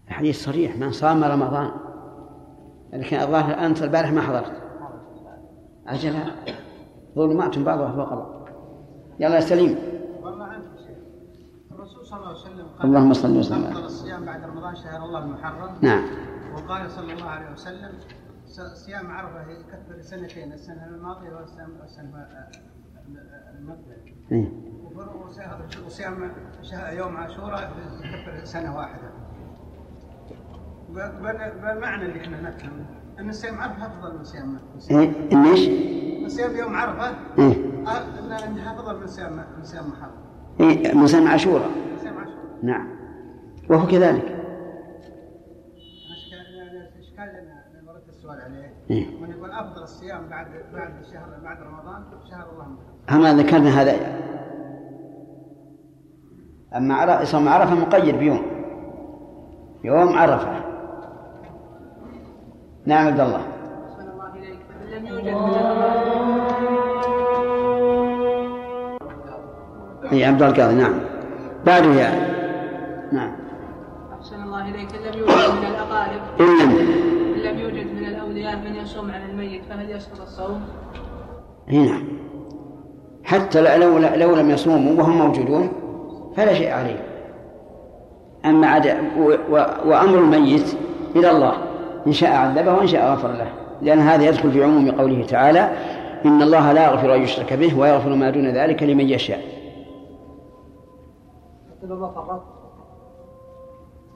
الحديث 0.07 0.45
صريح 0.45 0.77
من 0.77 0.91
صام 0.91 1.23
رمضان. 1.23 1.71
لكن 2.93 3.17
الظاهر 3.17 3.65
أنت 3.65 3.83
البارح 3.83 4.11
ما 4.11 4.21
حضرت. 4.21 4.61
أجل 5.87 6.13
ظلمات 7.15 7.59
بعضها 7.59 7.91
فوق 7.91 8.09
بعض. 8.09 8.47
يلا 9.19 9.35
يا 9.35 9.39
سليم 9.39 9.77
والله 10.21 10.45
عنك 10.45 10.63
شيء 10.77 10.97
الرسول 11.71 12.02
صلى 12.13 12.21
الله 12.21 12.29
عليه 12.29 12.39
وسلم 12.39 12.67
قال 12.79 12.85
اللهم 12.87 13.13
صل 13.13 13.37
وسلم 13.37 13.63
أفضل 13.63 13.85
الصيام 13.85 14.25
بعد 14.25 14.43
رمضان 14.43 14.75
شهر 14.75 15.05
الله 15.05 15.23
المحرم 15.23 15.69
نعم 15.81 16.03
وقال 16.55 16.91
صلى 16.91 17.13
الله 17.13 17.25
عليه 17.29 17.51
وسلم 17.51 17.91
صيام 18.85 19.11
عرفة 19.11 19.51
يكفر 19.51 20.01
سنتين 20.01 20.53
السنة 20.53 20.85
الماضية 20.87 21.29
والسنة 21.35 22.27
المقبلة 23.59 23.95
إيه. 24.31 24.49
وصيام- 25.87 26.31
يوم 26.97 27.17
عاشوراء 27.17 27.71
يكفر 28.03 28.45
سنة 28.45 28.75
واحدة 28.77 29.09
بال- 30.89 31.11
بال- 31.21 31.53
بالمعنى 31.61 32.05
اللي 32.05 32.21
إحنا 32.21 32.41
نفهمه 32.41 32.85
إن 33.19 33.31
صيام 33.31 33.61
عرفة 33.61 33.85
أفضل 33.87 34.17
من 34.17 34.23
صيام 34.23 34.59
إيه. 34.91 35.51
إيش؟ 35.51 35.67
من 36.23 36.29
صيام 36.29 36.55
يوم 36.55 36.75
عرفة 36.75 37.15
إيه. 37.39 37.53
إن 38.19 38.31
إنها 38.31 38.73
أفضل 38.79 38.99
من 38.99 39.07
صيام 39.07 39.33
من 39.57 39.63
صيام 39.63 39.83
محرم 39.89 40.11
إيه. 40.59 40.93
من 40.93 41.07
صيام 41.07 41.27
عاشوراء 41.27 41.71
نعم. 42.63 42.87
وهو 43.69 43.87
كذلك. 43.87 44.39
السؤال 48.09 48.41
عليه. 48.41 48.73
إيه. 48.91 49.21
من 49.21 49.29
يقول 49.29 49.51
أفضل 49.51 49.83
الصيام 49.83 50.29
بعد 50.29 50.47
بعد 50.73 50.91
شهر 51.13 51.29
بعد 51.43 51.57
رمضان 51.61 52.03
شهر 52.31 52.45
الله 52.51 52.67
أما 53.09 53.43
ذكرنا 53.43 53.81
هذا. 53.81 53.93
أما 56.77 56.95
عرفة 56.95 57.23
صوم 57.23 57.47
عرفة 57.47 57.75
مقيد 57.75 58.15
بيوم. 58.15 58.41
يوم 59.83 60.17
عرفة. 60.17 60.63
نعم 62.85 63.07
عبد 63.07 63.19
الله. 63.19 63.41
أحسن 63.41 64.09
الله 64.11 64.35
إليك. 64.35 64.59
فمن 64.69 64.87
لم 64.91 65.05
يوجد 65.05 65.27
اي 70.11 70.25
عبد 70.25 70.41
القاضي 70.41 70.75
نعم. 70.75 70.99
بعده 71.65 71.93
يعني 71.93 72.32
نعم. 73.13 73.31
أحسن 74.19 74.43
الله 74.43 74.69
إليك. 74.69 74.89
إن 74.95 75.11
لم 75.11 75.19
يوجد 75.19 75.53
من 75.59 75.67
الأقارب 75.67 76.21
إن 76.39 76.45
لم 76.45 76.69
إن 77.35 77.41
لم 77.41 77.59
يوجد 77.59 77.93
من 77.93 78.05
الأولياء 78.05 78.55
من 78.55 78.75
يصوم 78.75 79.11
على 79.11 79.25
الميت 79.25 79.61
فهل 79.69 79.91
يسقط 79.91 80.21
الصوم؟ 80.21 80.61
اي 81.69 81.77
نعم. 81.77 82.03
حتى 83.23 83.77
لو 83.77 83.97
لو 83.97 84.35
لم 84.35 84.49
يصوموا 84.49 85.01
وهم 85.01 85.17
موجودون 85.17 85.71
فلا 86.35 86.53
شيء 86.53 86.71
عليه. 86.71 87.05
أما 88.45 88.67
عد 88.67 88.87
و... 89.17 89.21
و... 89.21 89.55
وأمر 89.85 90.19
الميت 90.19 90.77
إلى 91.15 91.31
الله 91.31 91.53
إن 92.07 92.13
شاء 92.13 92.31
عذبه 92.31 92.73
وإن 92.73 92.87
شاء 92.87 93.13
غفر 93.13 93.31
له. 93.31 93.47
لأن 93.81 93.99
هذا 93.99 94.23
يدخل 94.23 94.51
في 94.51 94.63
عموم 94.63 94.91
قوله 94.91 95.25
تعالى 95.25 95.69
إن 96.25 96.41
الله 96.41 96.71
لا 96.71 96.91
يغفر 96.91 97.15
أن 97.15 97.21
يشرك 97.21 97.53
به 97.53 97.79
ويغفر 97.79 98.15
ما 98.15 98.29
دون 98.29 98.47
ذلك 98.47 98.83
لمن 98.83 99.09
يشاء. 99.09 99.41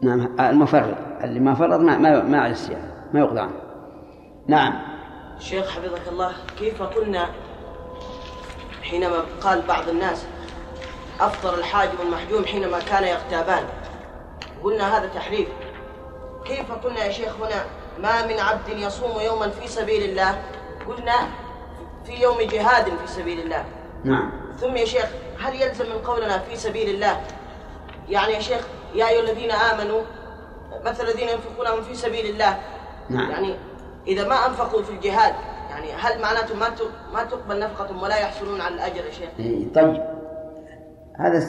نعم 0.01 0.39
المفرط. 0.39 0.97
اللي 1.23 1.39
ما 1.39 1.55
فرط 1.55 1.79
ما 1.79 1.97
ما 1.97 2.23
ما 2.23 2.41
على 2.41 2.51
الصيام 2.51 2.91
ما 3.13 3.19
يقضى 3.19 3.39
عنه. 3.39 3.61
نعم. 4.47 4.73
شيخ 5.39 5.69
حفظك 5.69 6.07
الله 6.11 6.31
كيف 6.59 6.81
قلنا 6.81 7.29
حينما 8.83 9.23
قال 9.41 9.61
بعض 9.61 9.89
الناس 9.89 10.25
أفطر 11.19 11.57
الحاجب 11.57 12.01
المحجوم 12.01 12.45
حينما 12.45 12.79
كان 12.79 13.03
يغتابان؟ 13.03 13.63
قلنا 14.63 14.97
هذا 14.97 15.07
تحريف. 15.07 15.47
كيف 16.45 16.71
قلنا 16.71 17.05
يا 17.05 17.11
شيخ 17.11 17.35
هنا 17.41 17.65
ما 17.99 18.27
من 18.27 18.39
عبد 18.39 18.69
يصوم 18.69 19.21
يوما 19.21 19.49
في 19.49 19.67
سبيل 19.67 20.09
الله؟ 20.09 20.41
قلنا 20.87 21.15
في 22.05 22.21
يوم 22.21 22.37
جهاد 22.37 22.85
في 22.85 23.07
سبيل 23.07 23.39
الله. 23.39 23.65
نعم. 24.03 24.31
ثم 24.59 24.75
يا 24.75 24.85
شيخ 24.85 25.05
هل 25.39 25.61
يلزم 25.61 25.85
من 25.85 26.01
قولنا 26.05 26.39
في 26.39 26.55
سبيل 26.55 26.89
الله 26.89 27.21
يعني 28.09 28.33
يا 28.33 28.39
شيخ 28.39 28.67
يا 28.95 29.09
أيها 29.09 29.21
الذين 29.21 29.51
آمنوا 29.51 30.01
مثل 30.85 31.03
الذين 31.03 31.29
ينفقون 31.29 31.81
في 31.81 31.95
سبيل 31.95 32.25
الله. 32.25 32.57
نعم. 33.09 33.29
يعني 33.29 33.55
إذا 34.07 34.27
ما 34.27 34.35
أنفقوا 34.47 34.83
في 34.83 34.91
الجهاد 34.91 35.33
يعني 35.69 35.93
هل 35.93 36.21
معناته 36.21 36.55
ما 36.55 36.69
ما 37.13 37.23
تقبل 37.23 37.59
نفقتهم 37.59 38.01
ولا 38.01 38.17
يحصلون 38.17 38.61
على 38.61 38.75
الأجر 38.75 39.05
يا 39.05 39.11
شيخ؟ 39.11 39.29
إيه، 39.39 39.73
طيب. 39.73 40.03
هذا 41.19 41.43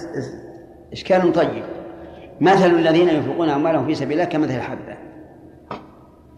إشكال 0.93 1.33
طيب. 1.33 1.65
مثل 2.41 2.67
الذين 2.67 3.09
ينفقون 3.09 3.51
أموالهم 3.51 3.87
في 3.87 3.95
سبيل 3.95 4.13
الله 4.13 4.25
كمثل 4.25 4.55
الحبة. 4.55 4.97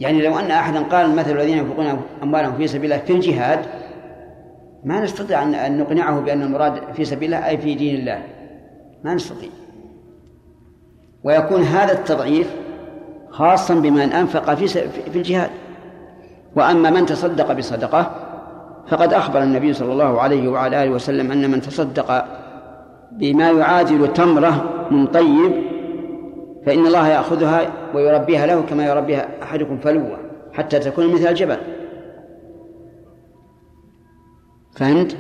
يعني 0.01 0.23
لو 0.23 0.39
أن 0.39 0.51
أحدا 0.51 0.83
قال 0.83 1.17
مثل 1.17 1.31
الذين 1.31 1.59
ينفقون 1.59 2.03
أموالهم 2.23 2.57
في 2.57 2.67
سبيل 2.67 2.93
الله 2.93 3.05
في 3.05 3.13
الجهاد 3.13 3.67
ما 4.85 5.01
نستطيع 5.01 5.43
أن 5.43 5.79
نقنعه 5.79 6.21
بأن 6.21 6.43
المراد 6.43 6.93
في 6.93 7.05
سبيل 7.05 7.35
الله 7.35 7.49
أي 7.49 7.59
في 7.59 7.75
دين 7.75 7.95
الله. 8.01 8.23
ما 9.05 9.15
نستطيع. 9.15 9.49
ويكون 11.25 11.63
هذا 11.63 11.93
التضعيف 11.93 12.55
خاصا 13.31 13.75
بمن 13.75 14.13
أنفق 14.13 14.55
في 14.55 14.69
في 15.11 15.17
الجهاد. 15.17 15.51
وأما 16.57 16.91
من 16.91 17.07
تصدق 17.07 17.53
بصدقة 17.53 18.11
فقد 18.89 19.13
أخبر 19.13 19.43
النبي 19.43 19.73
صلى 19.73 19.93
الله 19.93 20.21
عليه 20.21 20.49
وعلى 20.49 20.83
آله 20.85 20.91
وسلم 20.91 21.33
أن 21.33 21.51
من 21.51 21.61
تصدق 21.61 22.25
بما 23.13 23.51
يعادل 23.51 24.13
تمرة 24.13 24.87
من 24.91 25.07
طيب 25.07 25.53
فإن 26.67 26.87
الله 26.87 27.09
يأخذها 27.09 27.73
ويربيها 27.95 28.47
له 28.47 28.63
كما 28.63 28.87
يربيها 28.87 29.43
أحدكم 29.43 29.79
فلوة 29.79 30.19
حتى 30.53 30.79
تكون 30.79 31.15
مثل 31.15 31.27
الجبل 31.27 31.57
فهمت؟ 34.77 35.17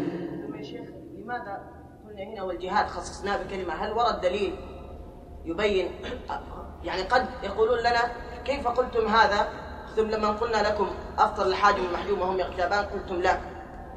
شيخ 0.62 0.80
لماذا 1.18 1.60
قلنا 2.08 2.34
هنا 2.34 2.42
والجهاد 2.42 2.86
خصصناه 2.86 3.36
بكلمة؟ 3.42 3.74
هل 3.74 3.92
ورد 3.92 4.20
دليل 4.22 4.52
يبين 5.44 5.86
يعني 6.84 7.02
قد 7.02 7.22
يقولون 7.44 7.78
لنا 7.78 8.00
كيف 8.44 8.68
قلتم 8.68 9.06
هذا؟ 9.08 9.48
ثم 9.96 10.10
لما 10.10 10.28
قلنا 10.28 10.56
لكم 10.68 10.86
أفطر 11.18 11.46
الحاجم 11.46 11.78
المحجوم 11.88 12.20
وهم 12.20 12.38
يغتابان 12.38 12.84
قلتم 12.84 13.22
لا. 13.22 13.32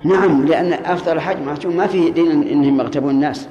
نعم 0.06 0.46
لأن 0.46 0.74
أفضل 0.74 1.12
الحج 1.12 1.38
محجوم 1.42 1.78
ما 1.78 1.88
فيه 1.88 2.12
دين 2.12 2.32
أنهم 2.48 2.80
يغتابون 2.80 3.10
الناس. 3.12 3.48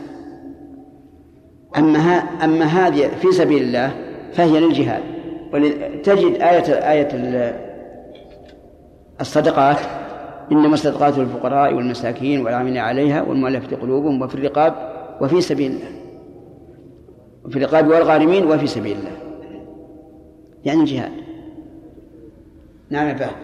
أما 1.78 1.98
ها 1.98 2.44
أما 2.44 2.64
هذه 2.64 3.08
في 3.08 3.32
سبيل 3.32 3.62
الله 3.62 3.90
فهي 4.32 4.60
للجهاد. 4.60 5.02
تجد 6.04 6.34
آية 6.42 6.90
آية 6.90 7.08
ال- 7.12 7.72
الصدقات 9.20 9.78
إنما 10.52 10.74
الصدقات 10.74 11.18
للفقراء 11.18 11.74
والمساكين 11.74 12.44
والعاملين 12.44 12.78
عليها 12.78 13.22
والمؤلفة 13.22 13.76
قلوبهم 13.76 14.22
وفي 14.22 14.34
الرقاب 14.34 14.74
وفي 15.20 15.40
سبيل 15.40 15.70
الله. 15.72 16.01
وفي 17.44 17.56
الرقاب 17.58 17.88
والغارمين 17.88 18.44
وفي 18.46 18.66
سبيل 18.66 18.96
الله. 18.96 19.16
يعني 20.64 20.80
الجهاد. 20.80 21.12
نعم 22.90 23.08
يا 23.08 23.14
فهد. 23.14 23.36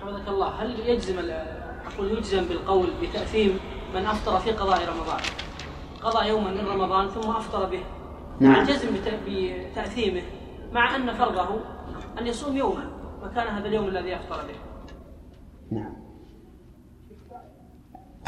حفظك 0.00 0.28
الله 0.28 0.48
هل 0.48 0.80
يجزم 0.88 1.14
أقول 1.94 2.10
يجزم 2.18 2.44
بالقول 2.44 2.86
بتأثيم 3.02 3.58
من 3.94 4.06
أفطر 4.06 4.38
في 4.38 4.50
قضاء 4.50 4.78
رمضان؟ 4.88 5.20
قضى 6.02 6.28
يوما 6.28 6.50
من 6.50 6.66
رمضان 6.66 7.08
ثم 7.08 7.30
أفطر 7.30 7.64
به. 7.64 7.80
نعم. 8.40 8.62
يجزم 8.62 8.88
بت- 8.88 9.20
بتأثيمه 9.28 10.22
مع 10.72 10.96
أن 10.96 11.12
فرضه 11.14 11.60
أن 12.20 12.26
يصوم 12.26 12.56
يوما 12.56 12.90
مكان 13.22 13.46
هذا 13.46 13.68
اليوم 13.68 13.88
الذي 13.88 14.16
أفطر 14.16 14.36
به؟ 14.36 14.54
نعم. 15.76 15.92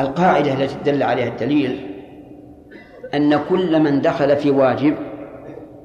القاعدة 0.00 0.52
التي 0.54 0.74
دل 0.90 1.02
عليها 1.02 1.28
الدليل 1.28 1.91
أن 3.14 3.40
كل 3.48 3.80
من 3.80 4.00
دخل 4.00 4.36
في 4.36 4.50
واجب 4.50 4.94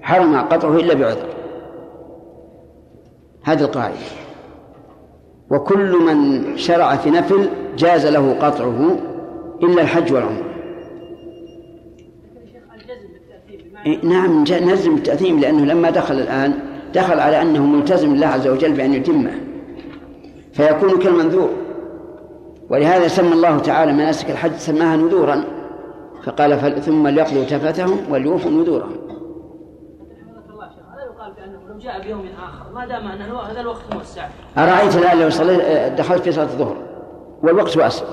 حرم 0.01 0.35
قطعه 0.35 0.75
إلا 0.75 0.93
بعذر. 0.93 1.27
هذه 3.43 3.61
القاعدة. 3.61 3.95
وكل 5.51 5.97
من 5.97 6.43
شرع 6.57 6.95
في 6.95 7.09
نفل 7.09 7.49
جاز 7.77 8.05
له 8.07 8.33
قطعه 8.33 8.97
إلا 9.63 9.81
الحج 9.81 10.13
والعمرة. 10.13 10.47
إيه، 13.85 14.05
نعم 14.05 14.43
نزم 14.43 14.95
التأثيم 14.95 15.39
لأنه 15.39 15.65
لما 15.65 15.89
دخل 15.89 16.15
الآن 16.15 16.53
دخل 16.93 17.19
على 17.19 17.41
أنه 17.41 17.65
ملتزم 17.65 18.13
الله 18.13 18.27
عز 18.27 18.47
وجل 18.47 18.71
بأن 18.71 18.93
يتمه. 18.93 19.31
فيكون 20.53 20.99
كالمنذور. 20.99 21.49
ولهذا 22.69 23.07
سمى 23.07 23.33
الله 23.33 23.59
تعالى 23.59 23.93
مناسك 23.93 24.31
الحج 24.31 24.55
سماها 24.55 24.97
نذورا. 24.97 25.56
فقال 26.27 26.81
ثم 26.81 27.07
ليقضوا 27.07 27.43
تفثهم 27.43 28.11
وليوفوا 28.11 28.51
نذورهم. 28.51 28.97
جاء 31.79 32.01
بيوم 32.01 32.25
آخر 32.43 32.71
ما 32.73 32.85
دام 32.85 33.07
الو- 33.07 33.37
هذا 33.39 33.59
الوقت 33.59 33.93
موسع 33.95 34.27
أرأيت 34.57 34.95
الآن 34.95 35.19
لو 35.19 35.29
صليت 35.29 35.59
آه، 35.59 35.87
دخلت 35.95 36.21
في 36.23 36.31
صلاة 36.31 36.45
الظهر 36.45 36.77
والوقت 37.43 37.77
واسع 37.77 38.05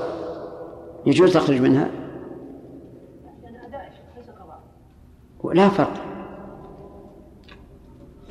يجوز 1.07 1.35
تخرج 1.35 1.61
منها؟ 1.61 1.89
لا 5.55 5.69
فرق. 5.69 5.93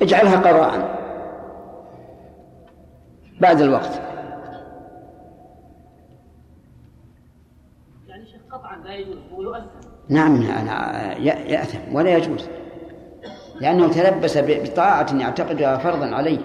اجعلها 0.02 0.36
قضاء 0.36 0.98
بعد 3.40 3.60
الوقت 3.60 4.00
يعني 8.08 8.24
لا 8.84 8.94
يجوز 8.94 9.16
ويؤثر 9.32 9.94
نعم 10.08 10.42
أنا 10.42 11.16
يأثم 11.18 11.94
ولا 11.94 12.16
يجوز. 12.16 12.48
لأنه 13.60 13.88
تلبس 13.88 14.38
بطاعة 14.38 15.14
يعتقدها 15.20 15.76
فرضا 15.78 16.06
عليه. 16.06 16.38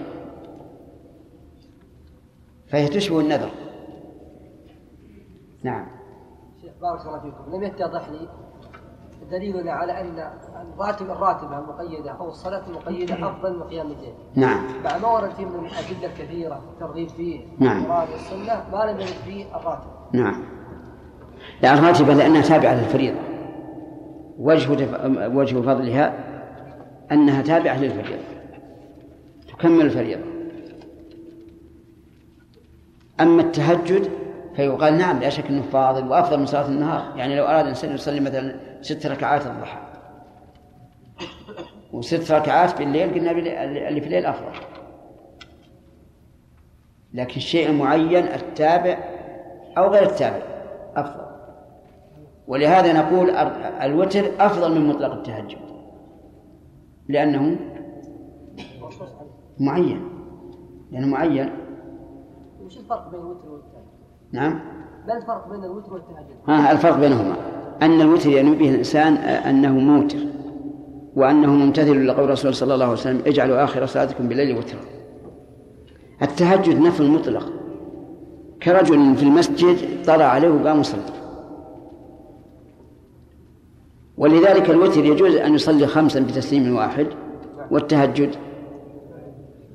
فهي 2.68 2.88
تشبه 2.88 3.20
النذر. 3.20 3.50
نعم. 5.62 5.86
بارك 6.80 7.06
الله 7.06 7.20
فيكم. 7.20 7.56
لم 7.56 7.62
يتضح 7.62 8.08
لي 8.08 8.28
دليلنا 9.30 9.72
على 9.72 10.00
أن 10.00 10.30
الراتب 10.74 11.10
الراتبة 11.10 11.58
المقيدة 11.58 12.10
أو 12.10 12.28
الصلاة 12.28 12.66
المقيدة 12.66 13.14
أفضل 13.14 13.56
من 13.56 13.62
قيام 13.62 13.86
الليل. 13.86 14.14
نعم. 14.34 14.82
مع 14.84 14.98
ما 14.98 15.08
ورد 15.08 15.30
فيه 15.30 15.44
من 15.44 15.66
الادله 15.66 16.06
الكثيره 16.06 16.60
الترغيب 16.72 17.08
فيه 17.08 17.46
نعم. 17.58 17.78
القرآن 17.78 18.08
والسنة 18.12 18.64
ما 18.72 18.84
لم 18.84 19.00
يرد 19.00 19.06
فيه 19.06 19.56
الراتب. 19.56 19.90
نعم. 20.12 20.59
لا 21.62 21.74
الراتبة 21.74 22.14
لأنها 22.14 22.42
تابعة 22.42 22.74
للفريضة. 22.74 23.18
وجه. 24.38 24.68
وجه 25.28 25.56
فضلها 25.60 26.14
أنها 27.12 27.42
تابعة 27.42 27.80
للفريضة. 27.80 28.22
تكمل 29.48 29.80
الفريضة. 29.80 30.22
أما 33.20 33.42
التهجد 33.42 34.10
فيقال 34.56 34.98
نعم 34.98 35.18
لا 35.20 35.28
شك 35.28 35.46
أنه 35.46 35.62
فاضل 35.62 36.08
وأفضل 36.08 36.38
من 36.38 36.46
صلاة 36.46 36.68
النهار. 36.68 37.18
يعني 37.18 37.36
لو 37.36 37.44
أراد 37.44 37.62
الإنسان 37.62 37.94
يصلي 37.94 38.20
مثلا 38.20 38.54
ست 38.82 39.06
ركعات 39.06 39.46
الضحى 39.46 39.78
وست 41.92 42.32
ركعات 42.32 42.78
بالليل 42.78 43.14
قلنا 43.14 43.32
بالليل- 43.32 43.52
اللي 43.78 44.00
في 44.00 44.06
الليل 44.06 44.26
أفضل. 44.26 44.52
لكن 47.14 47.36
الشيء 47.36 47.68
المعين 47.70 48.24
التابع 48.24 48.98
أو 49.78 49.90
غير 49.90 50.02
التابع 50.02 50.42
أفضل. 50.96 51.29
ولهذا 52.50 52.92
نقول 52.92 53.30
ال- 53.30 53.62
الوتر 53.82 54.24
أفضل 54.40 54.74
من 54.80 54.88
مطلق 54.88 55.12
التهجد 55.12 55.58
لأنه 57.08 57.56
معين 59.60 60.02
لأنه 60.92 61.06
معين. 61.06 61.50
وش 62.64 62.78
الفرق 62.78 63.10
بين 63.10 63.20
الوتر 63.20 63.48
والتهجد؟ 63.50 63.86
نعم. 64.32 64.60
ما 65.08 65.16
الفرق 65.16 65.48
بين 65.50 65.64
الوتر 65.64 65.92
والتهجد؟ 65.92 66.36
ها 66.48 66.72
الفرق 66.72 66.96
بينهما. 66.98 67.34
أن 67.82 68.00
الوتر 68.00 68.30
ينوي 68.30 68.56
به 68.56 68.70
الإنسان 68.70 69.14
آه، 69.14 69.50
أنه 69.50 69.72
موتر 69.72 70.18
وأنه 71.16 71.52
ممتثل 71.54 72.06
لقول 72.06 72.24
الرسول 72.24 72.54
صلى 72.54 72.74
الله 72.74 72.84
عليه 72.84 72.94
وسلم 72.94 73.22
اجعلوا 73.26 73.64
آخر 73.64 73.86
صلاتكم 73.86 74.28
بالليل 74.28 74.58
وترا. 74.58 74.80
التهجد 76.22 76.80
نفل 76.80 77.10
مطلق 77.10 77.52
كرجل 78.62 79.16
في 79.16 79.22
المسجد 79.22 79.76
طلع 80.06 80.24
عليه 80.24 80.48
وقام 80.48 80.80
يصلي 80.80 81.00
ولذلك 84.20 84.70
الوتر 84.70 85.04
يجوز 85.04 85.34
أن 85.34 85.54
يصلي 85.54 85.86
خمسا 85.86 86.20
بتسليم 86.20 86.76
واحد 86.76 87.06
والتهجد 87.70 88.34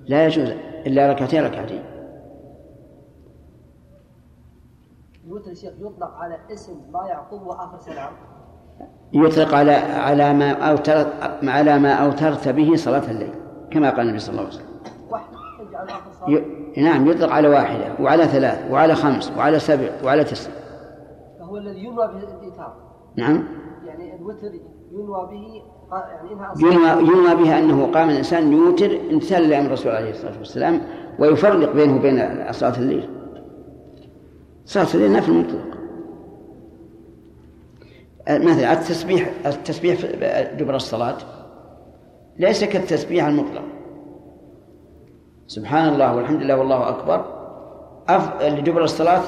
لا 0.08 0.26
يجوز 0.26 0.50
إلا 0.88 1.12
ركعتين 1.12 1.44
ركعتين. 1.44 1.84
الوتر 5.28 5.54
شيخ 5.54 5.74
يطلق 5.80 6.14
على 6.14 6.38
اسم 6.54 6.74
ما 6.94 7.08
يعقبه 7.08 7.56
آخر 7.56 7.80
سلام. 7.80 8.12
يطلق 9.14 9.54
على 9.54 9.72
على 9.72 10.34
ما 10.34 10.52
أوترت 10.52 11.08
على 11.44 11.80
ما 11.80 11.94
أوترت 11.94 12.48
به 12.48 12.76
صلاة 12.76 13.12
الليل 13.12 13.34
كما 13.72 13.90
قال 13.90 14.02
النبي 14.02 14.20
صلى 14.20 14.32
الله 14.32 14.42
عليه 14.42 14.54
وسلم. 14.54 14.66
ي... 16.76 16.82
نعم 16.82 17.08
يطلق 17.08 17.32
على 17.32 17.48
واحدة 17.48 17.94
وعلى 18.00 18.26
ثلاث 18.26 18.72
وعلى 18.72 18.96
خمس 18.96 19.32
وعلى 19.38 19.60
سبع 19.60 19.90
وعلى 20.04 20.24
تسع. 20.24 20.52
فهو 21.40 21.58
الذي 21.58 21.80
ينوى 21.80 22.08
به 22.08 22.18
الإيتار 22.18 22.74
نعم. 23.16 23.44
الوتر 24.26 24.52
ينوى 24.92 25.28
به 25.32 25.62
يعني 25.92 26.30
ينوى, 27.02 27.36
بها 27.36 27.60
أنه 27.60 27.92
قام 27.92 28.10
الإنسان 28.10 28.54
يوتر 28.54 29.00
امتثالا 29.12 29.48
لأمر 29.48 29.68
الرسول 29.68 29.92
عليه 29.92 30.10
الصلاة 30.10 30.38
والسلام 30.38 30.82
ويفرق 31.20 31.74
بينه 31.74 31.96
وبين 31.96 32.46
صلاة 32.52 32.78
الليل. 32.78 33.10
صلاة 34.66 34.88
الليل 34.94 35.14
نفل 35.14 35.34
مطلق 35.34 35.78
مثلا 38.30 38.74
التسبيح 38.74 39.32
التسبيح 39.46 40.06
دبر 40.60 40.76
الصلاة 40.76 41.18
ليس 42.40 42.64
كالتسبيح 42.64 43.26
المطلق. 43.26 43.64
سبحان 45.48 45.94
الله 45.94 46.16
والحمد 46.16 46.42
لله 46.42 46.58
والله 46.58 46.90
أكبر. 46.90 47.26
لدبر 48.42 48.84
الصلاة 48.84 49.22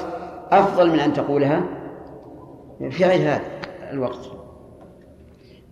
أفضل 0.50 0.90
من 0.90 1.00
أن 1.00 1.12
تقولها. 1.12 1.62
في 2.90 3.04
غير 3.04 3.20
هذا 3.20 3.40
الوقت. 3.90 4.37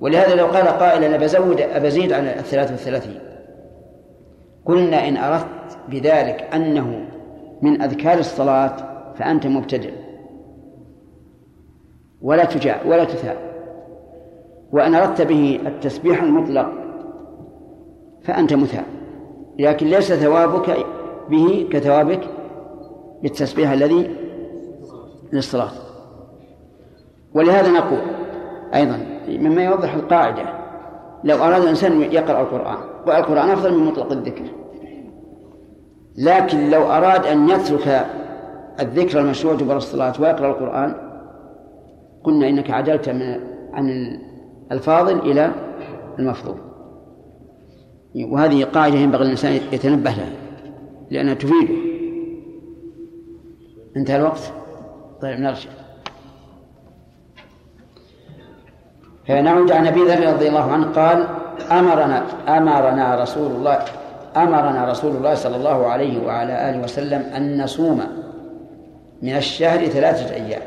ولهذا 0.01 0.35
لو 0.35 0.47
قال 0.47 0.69
قائل 0.69 1.05
أنا 1.05 1.17
بزود 1.17 1.61
أبزيد 1.61 2.13
على 2.13 2.39
الثلاث 2.39 2.71
والثلاثين. 2.71 3.19
قلنا 4.67 5.09
إن 5.09 5.17
أردت 5.17 5.79
بذلك 5.89 6.49
أنه 6.55 7.09
من 7.63 7.83
أذكار 7.83 8.19
الصلاة 8.19 8.77
فأنت 9.15 9.47
مبتدع. 9.47 9.91
ولا 12.23 12.45
تجاع 12.45 12.83
ولا 12.87 13.05
تثاب. 13.05 13.37
وإن 14.73 14.95
أردت 14.95 15.23
به 15.23 15.61
التسبيح 15.67 16.23
المطلق 16.23 16.73
فأنت 18.23 18.55
مثاب. 18.55 18.85
لكن 19.59 19.87
ليس 19.87 20.13
ثوابك 20.13 20.77
به 21.31 21.69
كثوابك 21.73 22.21
بالتسبيح 23.23 23.71
الذي 23.71 24.17
للصلاة. 25.33 25.71
ولهذا 27.35 27.71
نقول 27.71 28.01
أيضا 28.75 29.16
مما 29.29 29.65
يوضح 29.65 29.95
القاعدة. 29.95 30.43
لو 31.25 31.37
أراد 31.37 31.63
الإنسان 31.63 32.03
يقرأ 32.03 32.41
القرآن 32.41 32.77
والقرآن 33.07 33.51
أفضل 33.51 33.79
من 33.79 33.87
مطلق 33.87 34.13
الذكر. 34.13 34.45
لكن 36.19 36.71
لو 36.71 36.83
أراد 36.83 37.27
أن 37.27 37.49
يترك 37.49 38.07
الذكر 38.81 39.21
المشروع 39.21 39.55
دبر 39.55 39.77
الصلاة 39.77 40.13
ويقرأ 40.21 40.49
القرآن 40.49 40.95
قلنا 42.25 42.49
إنك 42.49 42.71
عدلت 42.71 43.09
من 43.09 43.41
عن 43.73 44.19
الفاضل 44.73 45.19
إلى 45.19 45.51
المفضول. 46.19 46.57
وهذه 48.15 48.65
قاعدة 48.65 48.99
ينبغي 48.99 49.25
الإنسان 49.25 49.53
يتنبه 49.53 50.11
لها 50.11 50.33
لأنها 51.11 51.35
تفيده. 51.35 51.75
انتهى 53.97 54.17
الوقت؟ 54.17 54.53
طيب 55.23 55.41
نرجع. 55.41 55.71
فنعود 59.29 59.73
عن 59.73 59.87
أبي 59.87 60.03
ذر 60.03 60.33
رضي 60.33 60.49
الله 60.49 60.73
عنه 60.73 60.93
قال 60.93 61.27
أمرنا 61.71 62.27
أمرنا 62.49 63.23
رسول 63.23 63.53
الله 63.53 63.79
أمرنا 64.37 64.91
رسول 64.91 65.17
الله 65.17 65.35
صلى 65.35 65.57
الله 65.57 65.87
عليه 65.87 66.27
وعلى 66.27 66.71
آله 66.71 66.85
وسلم 66.85 67.23
أن 67.23 67.63
نصوم 67.63 68.03
من 69.23 69.37
الشهر 69.37 69.87
ثلاثة 69.87 70.35
أيام 70.35 70.63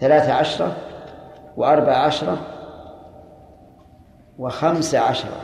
ثلاثة 0.00 0.32
عشرة 0.32 0.76
وأربع 1.56 1.92
عشرة 1.92 2.38
وخمس 4.38 4.94
عشرة. 4.94 5.40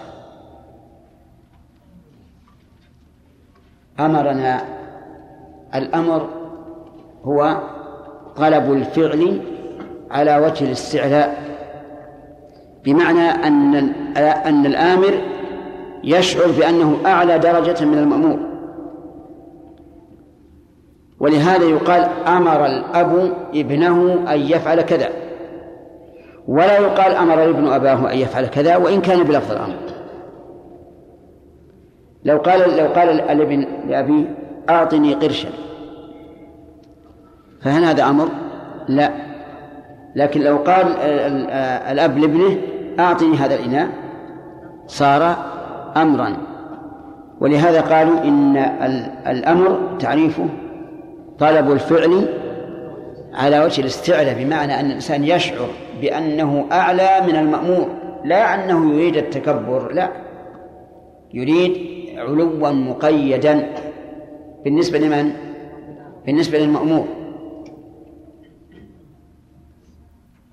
أمرنا 4.01 4.65
الأمر 5.75 6.29
هو 7.25 7.57
طلب 8.37 8.73
الفعل 8.73 9.41
على 10.11 10.37
وجه 10.37 10.65
الاستعلاء. 10.65 11.52
بمعنى 12.85 13.31
أن 13.31 13.75
أن 14.17 14.67
الآمر 14.67 15.15
يشعر 16.05 16.51
بأنه 16.59 16.97
أعلى 17.07 17.39
درجة 17.39 17.85
من 17.85 17.99
المأمور. 17.99 18.39
ولهذا 21.21 21.65
يقال 21.65 22.03
أمر 22.27 22.67
الأب 22.67 23.33
ابنه 23.55 24.13
أن 24.33 24.41
يفعل 24.41 24.83
كذا. 24.83 25.09
ولا 26.49 26.79
يقال 26.79 27.13
أمر 27.13 27.45
الابن 27.45 27.67
أباه 27.67 28.13
أن 28.13 28.19
يفعل 28.19 28.47
كذا 28.47 28.77
وإن 28.77 29.01
كان 29.01 29.23
بلفظ 29.23 29.53
الأمر. 29.53 29.77
لو 32.25 32.39
قال 32.39 32.77
لو 32.77 32.87
قال 32.87 33.21
الابن 33.21 33.67
لأبيه 33.89 34.35
أعطني 34.71 35.15
قرشا. 35.15 35.49
فهل 37.61 37.85
هذا 37.85 38.05
أمر؟ 38.05 38.29
لا. 38.89 39.32
لكن 40.17 40.41
لو 40.41 40.57
قال 40.57 40.87
الأب 41.93 42.19
لابنه 42.19 42.57
أعطني 42.99 43.37
هذا 43.37 43.55
الإناء 43.55 43.89
صار 44.87 45.37
أمرا. 45.97 46.37
ولهذا 47.41 47.81
قالوا 47.81 48.23
إن 48.25 48.57
الأمر 49.27 49.79
تعريفه 49.99 50.47
طلب 51.39 51.73
الفعل 51.73 52.29
على 53.35 53.65
وجه 53.65 53.81
الاستعلاء 53.81 54.45
بمعنى 54.45 54.81
أن 54.81 54.87
الإنسان 54.87 55.25
يشعر 55.25 55.67
بأنه 56.01 56.67
أعلى 56.73 57.11
من 57.27 57.37
المأمور 57.37 57.89
لا 58.25 58.55
أنه 58.55 58.95
يريد 58.95 59.17
التكبر 59.17 59.93
لا. 59.93 60.09
يريد 61.35 61.77
علوا 62.19 62.71
مقيدا. 62.71 63.69
بالنسبة 64.65 64.99
لمن؟ 64.99 65.33
بالنسبة 66.27 66.59
للمأمور. 66.59 67.05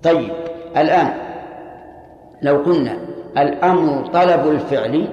طيب 0.02 0.30
الآن 0.76 1.30
لو 2.42 2.56
قلنا 2.56 2.98
الأمر 3.38 4.06
طلب 4.06 4.48
الفعل 4.48 5.08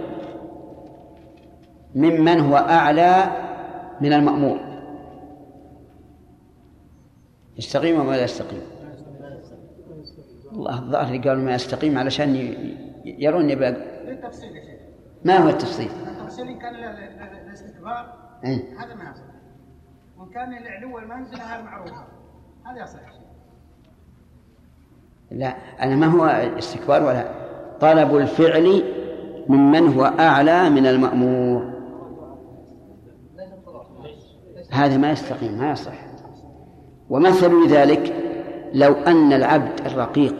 ممن 1.95 2.39
هو 2.39 2.55
أعلى 2.57 3.23
من 4.01 4.13
المأمور. 4.13 4.59
يستقيم 7.57 8.07
ولا 8.07 8.23
يستقيم؟ 8.23 8.61
الله 10.51 10.79
الظاهر 10.79 11.17
قالوا 11.17 11.43
ما 11.43 11.55
يستقيم 11.55 11.97
علشان 11.97 12.35
يرون 13.05 13.49
يبقى 13.49 13.71
للتفصيل 13.71 14.55
يا 14.55 14.61
شيخ. 14.61 14.79
ما 15.25 15.37
هو 15.37 15.49
التفصيل؟ 15.49 15.89
التفصيل 16.07 16.47
إن 16.47 16.59
كان 16.59 16.75
الاستكبار 17.47 18.13
إيه؟ 18.45 18.79
هذا 18.79 18.95
ما 18.95 19.03
يصح. 19.11 19.23
وإن 20.17 20.29
كان 20.29 20.63
لعلو 20.63 20.99
المنزلة 20.99 21.43
هذا 21.43 21.63
معروفة 21.63 22.07
هذا 22.65 22.83
يصح 22.83 22.99
لا 25.31 25.55
أنا 25.81 25.95
ما 25.95 26.05
هو 26.05 26.25
استكبار 26.57 27.03
ولا 27.03 27.31
طلب 27.79 28.15
الفعل 28.15 28.83
ممن 29.47 29.93
هو 29.93 30.03
أعلى 30.03 30.69
من 30.69 30.87
المأمور. 30.87 31.73
هذا 34.71 34.97
ما 34.97 35.11
يستقيم 35.11 35.59
ما 35.59 35.71
يصح. 35.71 36.07
ومثل 37.09 37.67
ذلك 37.67 38.13
لو 38.73 38.93
أن 38.93 39.33
العبد 39.33 39.79
الرقيق 39.85 40.35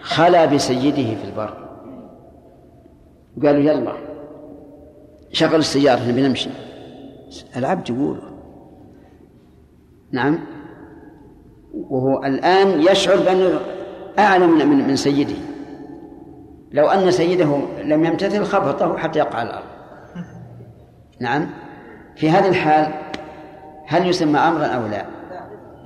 خلا 0.00 0.46
بسيده 0.46 1.14
في 1.14 1.24
البر. 1.24 1.68
قالوا 3.42 3.60
يلا 3.60 3.92
شغل 5.32 5.54
السيارة 5.54 6.08
نبي 6.08 6.28
نمشي. 6.28 6.50
العبد 7.56 7.90
يقول 7.90 8.18
نعم؟ 10.12 10.38
وهو 11.90 12.24
الآن 12.24 12.80
يشعر 12.80 13.16
بأنه 13.16 13.60
أعلى 14.18 14.46
من 14.46 14.88
من 14.88 14.96
سيده. 14.96 15.36
لو 16.72 16.86
أن 16.86 17.10
سيده 17.10 17.58
لم 17.84 18.04
يمتثل 18.04 18.44
خبطه 18.44 18.96
حتى 18.96 19.18
يقع 19.18 19.38
على 19.38 19.48
الأرض. 19.48 19.66
نعم. 21.20 21.46
في 22.16 22.30
هذه 22.30 22.48
الحال 22.48 22.92
هل 23.86 24.08
يسمى 24.08 24.38
أمرا 24.38 24.66
أو 24.66 24.86
لا؟ 24.86 25.04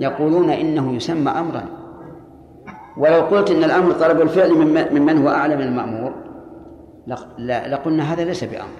يقولون 0.00 0.50
إنه 0.50 0.94
يسمى 0.94 1.30
أمرا. 1.30 1.64
ولو 2.96 3.20
قلت 3.20 3.50
إن 3.50 3.64
الأمر 3.64 3.92
طلب 3.92 4.20
الفعل 4.20 4.52
ممن 4.92 5.22
هو 5.22 5.28
أعلى 5.28 5.56
من 5.56 5.62
المأمور 5.62 6.14
لقلنا 7.68 8.12
هذا 8.12 8.24
ليس 8.24 8.44
بأمر. 8.44 8.76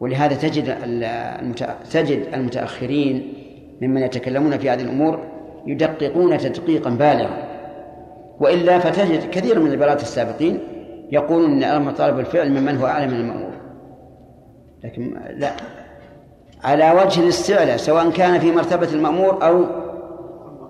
ولهذا 0.00 0.34
تجد. 0.34 0.64
تجد 1.90 2.34
المتأخرين 2.34 3.32
ممن 3.80 4.02
يتكلمون 4.02 4.58
في 4.58 4.70
هذه 4.70 4.82
الأمور 4.82 5.18
يدققون 5.66 6.38
تدقيقا 6.38 6.90
بالغا. 6.90 7.46
وإلا 8.40 8.78
فتجد 8.78 9.30
كثير 9.30 9.60
من 9.60 9.72
البلاة 9.72 9.94
السابقين 9.94 10.60
يقولون 11.12 11.50
أن 11.50 11.64
أمر 11.64 11.92
طالب 11.92 12.18
الفعل 12.18 12.50
ممن 12.50 12.76
هو 12.76 12.86
أعلى 12.86 13.06
من 13.06 13.14
المأمور. 13.14 13.52
لكن 14.84 15.16
لا. 15.36 15.50
على 16.64 16.92
وجه 16.92 17.20
الاستعلاء 17.20 17.76
سواء 17.76 18.10
كان 18.10 18.40
في 18.40 18.52
مرتبة 18.52 18.88
المأمور 18.92 19.46
أو 19.46 19.64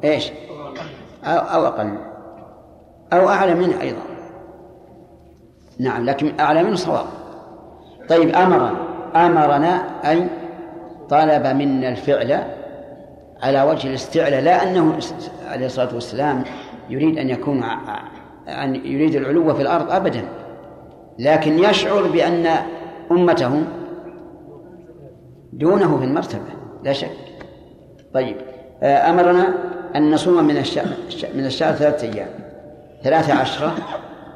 إيش؟ 0.05 0.33
أو, 1.25 1.39
أو 1.39 1.67
أقل. 1.67 1.99
أو 3.13 3.29
أعلى 3.29 3.55
منه 3.55 3.81
أيضا. 3.81 4.03
نعم 5.79 6.05
لكن 6.05 6.33
أعلى 6.41 6.63
منه 6.63 6.77
صواب. 6.77 7.07
طيب 8.09 8.35
أمرنا 8.35 8.73
أمرنا 9.15 9.83
أي 10.11 10.27
طلب 11.09 11.47
منا 11.47 11.89
الفعل 11.89 12.56
على 13.43 13.63
وجه 13.63 13.89
الاستعلاء 13.89 14.41
لا 14.41 14.63
أنه 14.63 14.99
عليه 15.47 15.67
الصلاة 15.67 15.95
والسلام 15.95 16.45
يريد 16.91 17.19
أن 17.19 17.31
يكون 17.31 17.65
أن 18.49 18.75
يريد 18.75 19.15
العلو 19.15 19.55
في 19.55 19.63
الأرض 19.63 19.91
أبدا. 19.91 20.29
لكن 21.19 21.59
يشعر 21.59 22.03
بأن 22.03 22.47
أمته 23.11 23.63
دونه 25.53 25.99
في 25.99 26.05
المرتبة 26.05 26.43
لا 26.85 26.93
شك. 26.93 27.11
طيب 28.15 28.37
آه، 28.83 29.11
أمرنا 29.11 29.55
أن 29.97 30.11
نصوم 30.11 30.45
من 30.45 30.57
الشهر 30.57 30.87
من 31.35 31.47
الشهر 31.47 31.75
ثلاثة 31.75 32.13
أيام 32.13 32.29
ثلاثة 33.03 33.35
عشرة 33.35 33.75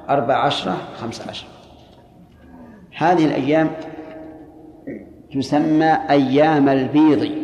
أربع 0.09 0.35
عشرة 0.35 0.77
خمسة 1.01 1.31
عشرة. 1.31 1.49
هذه 2.97 3.25
الأيام 3.25 3.71
تسمى 5.35 5.99
أيام 6.11 6.69
البيض. 6.69 7.40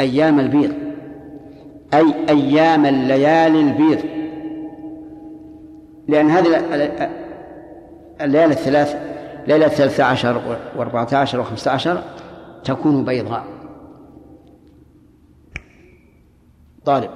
أيام 0.00 0.40
البيض. 0.40 0.72
أي 1.94 2.14
أيام 2.28 2.86
الليالي 2.86 3.60
البيض. 3.60 3.98
لأن 6.08 6.30
هذه 6.30 6.46
الليالي 8.20 8.52
الثلاث 8.52 8.96
ليلة 9.46 9.66
الثالثة 9.66 10.04
عشر 10.04 10.58
وأربعة 10.76 11.08
عشر 11.12 11.40
وخمسة 11.40 11.70
عشر 11.70 12.02
تكون 12.64 13.04
بيضاء. 13.04 13.44
طالب 16.84 17.10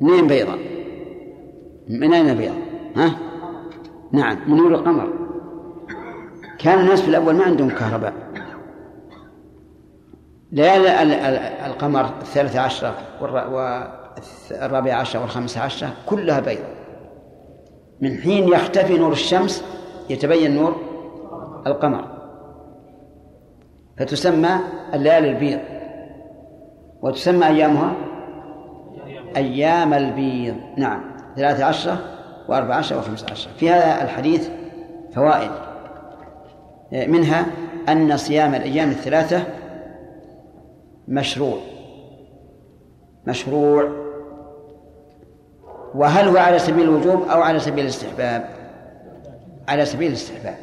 منين 0.00 0.26
بيضاء 0.26 0.58
من 1.88 2.12
أين 2.12 2.36
بيضاء 2.36 2.58
ها؟ 2.96 3.16
نعم 4.12 4.38
من 4.50 4.56
نور 4.56 4.74
القمر. 4.74 5.12
كان 6.58 6.78
الناس 6.78 7.00
في 7.00 7.08
الأول 7.08 7.34
ما 7.34 7.44
عندهم 7.44 7.70
كهرباء. 7.70 8.12
ليالي 10.52 11.02
القمر 11.66 12.04
الثالثة 12.04 12.60
عشرة 12.60 12.94
والرابعة 13.20 14.94
عشرة 14.94 15.20
والخامسة 15.20 15.60
عشرة 15.60 15.92
كلها 16.06 16.40
بيضاء 16.40 16.76
من 18.00 18.18
حين 18.18 18.48
يختفي 18.48 18.98
نور 18.98 19.12
الشمس 19.12 19.64
يتبين 20.10 20.54
نور 20.54 20.76
القمر. 21.66 22.04
فتسمى 23.98 24.50
الليالي 24.94 25.30
البيض. 25.30 25.58
وتسمى 27.02 27.46
أيامها؟ 27.46 27.92
أيام 29.36 29.94
البيض. 29.94 30.56
نعم. 30.76 31.02
ثلاثة 31.36 31.64
عشرة 31.64 31.98
وأربعة 32.48 32.76
عشرة 32.76 32.98
وخمسة 32.98 33.26
عشرة 33.30 33.50
في 33.56 33.70
هذا 33.70 34.02
الحديث 34.02 34.48
فوائد. 35.14 35.50
منها 36.92 37.46
أن 37.88 38.16
صيام 38.16 38.54
الأيام 38.54 38.90
الثلاثة 38.90 39.42
مشروع. 41.08 41.58
مشروع. 43.26 44.06
وهل 45.94 46.28
هو 46.28 46.36
على 46.36 46.58
سبيل 46.58 46.84
الوجوب 46.84 47.22
أو 47.22 47.42
على 47.42 47.58
سبيل 47.58 47.84
الاستحباب؟ 47.84 48.48
على 49.68 49.84
سبيل 49.84 50.08
الاستحباب. 50.08 50.56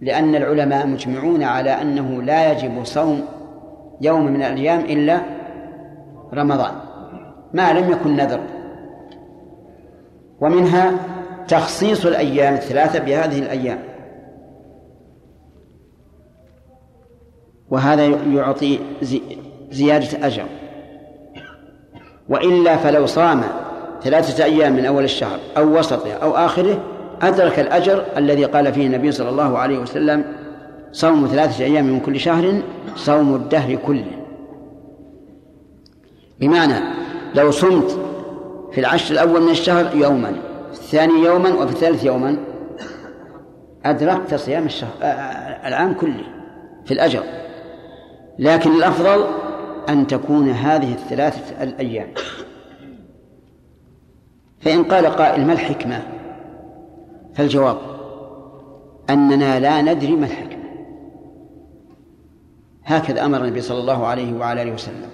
لأن 0.00 0.34
العلماء 0.34 0.86
مجمعون 0.86 1.42
على 1.42 1.70
أنه 1.70 2.22
لا 2.22 2.52
يجب 2.52 2.84
صوم 2.84 3.24
يوم 4.00 4.26
من 4.26 4.42
الأيام 4.42 4.80
إلا 4.80 5.20
رمضان. 6.34 6.74
ما 7.52 7.72
لم 7.72 7.90
يكن 7.90 8.16
نذر. 8.16 8.40
ومنها 10.40 10.92
تخصيص 11.48 12.06
الأيام 12.06 12.54
الثلاثة 12.54 12.98
بهذه 12.98 13.38
الأيام. 13.38 13.95
وهذا 17.70 18.06
يعطي 18.06 18.78
زيادة 19.70 20.26
أجر. 20.26 20.44
وإلا 22.28 22.76
فلو 22.76 23.06
صام 23.06 23.42
ثلاثة 24.02 24.44
أيام 24.44 24.72
من 24.72 24.86
أول 24.86 25.04
الشهر 25.04 25.38
أو 25.56 25.78
وسطه 25.78 26.12
أو 26.12 26.36
آخره 26.36 26.80
أدرك 27.22 27.58
الأجر 27.58 28.04
الذي 28.16 28.44
قال 28.44 28.72
فيه 28.72 28.86
النبي 28.86 29.12
صلى 29.12 29.28
الله 29.28 29.58
عليه 29.58 29.78
وسلم 29.78 30.24
صوم 30.92 31.26
ثلاثة 31.26 31.64
أيام 31.64 31.84
من 31.84 32.00
كل 32.00 32.20
شهر 32.20 32.62
صوم 32.96 33.34
الدهر 33.34 33.74
كله. 33.74 34.10
بمعنى 36.40 36.84
لو 37.34 37.50
صمت 37.50 37.98
في 38.72 38.80
العشر 38.80 39.14
الأول 39.14 39.42
من 39.42 39.50
الشهر 39.50 39.96
يوما 39.96 40.32
في 40.72 40.80
الثاني 40.80 41.24
يوما 41.24 41.48
وفي 41.48 41.72
الثالث 41.72 42.04
يوما 42.04 42.36
أدركت 43.84 44.34
صيام 44.34 44.66
الشهر 44.66 44.90
آه، 45.02 45.04
آه، 45.04 45.68
العام 45.68 45.94
كله 45.94 46.24
في 46.84 46.94
الأجر. 46.94 47.22
لكن 48.38 48.70
الأفضل 48.70 49.26
أن 49.88 50.06
تكون 50.06 50.48
هذه 50.50 50.92
الثلاثة 50.92 51.62
الأيام. 51.62 52.08
فإن 54.60 54.84
قال 54.84 55.06
قائل 55.06 55.46
ما 55.46 55.52
الحكمة؟ 55.52 56.02
فالجواب 57.34 57.76
أننا 59.10 59.60
لا 59.60 59.82
ندري 59.82 60.16
ما 60.16 60.26
الحكمة. 60.26 60.64
هكذا 62.84 63.24
أمر 63.24 63.44
النبي 63.44 63.60
صلى 63.60 63.78
الله 63.78 64.06
عليه 64.06 64.38
وعلى 64.38 64.62
آله 64.62 64.72
وسلم. 64.72 65.08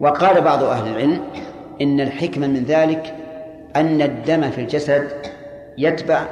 وقال 0.00 0.40
بعض 0.40 0.62
أهل 0.62 0.88
العلم 0.88 1.20
إن 1.80 2.00
الحكمة 2.00 2.46
من 2.46 2.64
ذلك 2.64 3.14
أن 3.76 4.02
الدم 4.02 4.50
في 4.50 4.60
الجسد 4.60 5.10
يتبع 5.78 6.26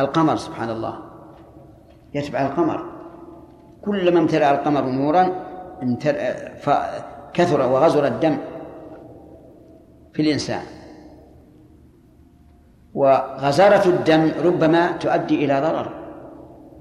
القمر 0.00 0.36
سبحان 0.36 0.70
الله. 0.70 0.98
يتبع 2.14 2.46
القمر. 2.46 2.95
كلما 3.86 4.20
امتلأ 4.20 4.50
القمر 4.50 4.84
نورا 4.84 5.28
كثر 7.34 7.60
وغزر 7.72 8.06
الدم 8.06 8.36
في 10.12 10.22
الإنسان. 10.22 10.62
وغزارة 12.94 13.88
الدم 13.88 14.30
ربما 14.44 14.92
تؤدي 14.92 15.44
إلى 15.44 15.60
ضرر 15.60 15.92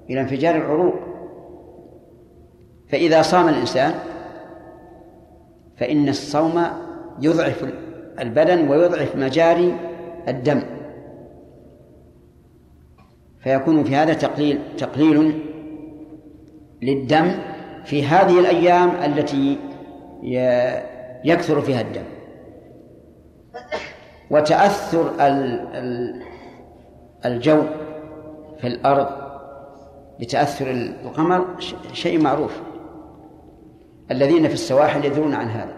إلى 0.09 0.21
انفجار 0.21 0.55
العروق. 0.55 0.95
فإذا 2.89 3.21
صام 3.21 3.49
الإنسان 3.49 3.93
فإن 5.77 6.09
الصوم 6.09 6.63
يضعف 7.21 7.73
البدن 8.19 8.69
ويضعف 8.69 9.15
مجاري 9.15 9.75
الدم. 10.27 10.61
فيكون 13.39 13.83
في 13.83 13.95
هذا 13.95 14.13
تقليل 14.13 14.59
تقليل 14.77 15.41
للدم 16.81 17.31
في 17.85 18.05
هذه 18.05 18.39
الأيام 18.39 18.89
التي 18.89 19.59
يكثر 21.23 21.61
فيها 21.61 21.81
الدم. 21.81 22.03
وتأثر 24.31 25.11
الجو 27.25 27.63
في 28.57 28.67
الأرض 28.67 29.07
بتأثر 30.19 30.71
القمر 30.71 31.45
شيء 31.93 32.21
معروف. 32.21 32.61
الذين 34.11 34.47
في 34.47 34.53
السواحل 34.53 35.05
يدرون 35.05 35.33
عن 35.33 35.47
هذا. 35.47 35.75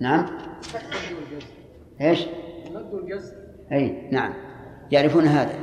نعم؟ 0.00 0.26
إيش؟ 2.00 2.26
إي 3.72 4.08
نعم. 4.10 4.32
يعرفون 4.90 5.24
هذا. 5.24 5.54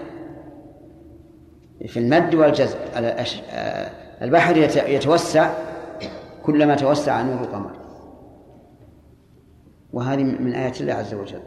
في 1.86 2.00
المد 2.00 2.36
والجزر 2.36 2.78
البحر 4.22 4.58
يتوسع 4.88 5.50
كلما 6.44 6.76
توسع 6.76 7.22
نور 7.22 7.42
القمر. 7.42 7.72
وهذه 9.94 10.24
من 10.24 10.54
آيات 10.54 10.82
الله 10.82 10.94
عز 10.94 11.14
وجل. 11.14 11.42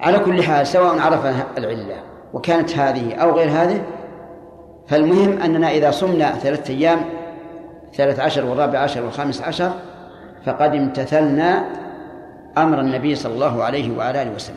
على 0.00 0.18
كل 0.18 0.42
حال 0.42 0.66
سواء 0.66 0.98
عرفنا 0.98 1.46
العلة 1.58 2.02
وكانت 2.32 2.78
هذه 2.78 3.14
أو 3.14 3.30
غير 3.30 3.50
هذه 3.50 3.82
فالمهم 4.88 5.42
أننا 5.42 5.70
إذا 5.70 5.90
صمنا 5.90 6.32
ثلاثة 6.32 6.74
أيام 6.74 6.98
الثالث 7.88 8.20
عشر 8.20 8.44
والرابع 8.44 8.78
عشر 8.78 9.04
والخامس 9.04 9.42
عشر 9.42 9.72
فقد 10.44 10.74
امتثلنا 10.74 11.64
أمر 12.58 12.80
النبي 12.80 13.14
صلى 13.14 13.34
الله 13.34 13.62
عليه 13.62 13.96
وعلى 13.96 14.22
آله 14.22 14.34
وسلم. 14.34 14.56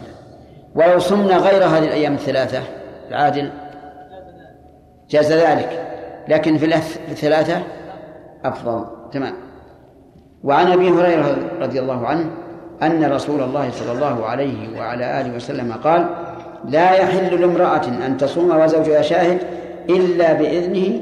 ولو 0.75 0.99
صمنا 0.99 1.37
غير 1.37 1.63
هذه 1.63 1.83
الأيام 1.83 2.13
الثلاثة 2.13 2.63
عادل 3.11 3.51
جاز 5.09 5.31
ذلك. 5.31 5.81
لكن 6.27 6.57
في 6.57 6.75
الثلاثة 7.11 7.63
أفضل. 8.45 8.85
تمام. 9.11 9.33
وعن 10.43 10.71
أبي 10.71 10.89
هريرة 10.89 11.37
رضي 11.61 11.79
الله 11.79 12.07
عنه 12.07 12.29
أن 12.83 13.11
رسول 13.11 13.41
الله 13.41 13.71
صلى 13.71 13.91
الله 13.91 14.25
عليه 14.25 14.79
وعلى 14.79 15.21
آله 15.21 15.35
وسلم 15.35 15.73
قال 15.73 16.09
لا 16.65 16.91
يحل 16.91 17.41
لامرأة 17.41 17.87
أن 18.05 18.17
تصوم 18.17 18.61
وزوجها 18.61 19.01
شاهد 19.01 19.39
إلا 19.89 20.33
بإذنه. 20.33 20.99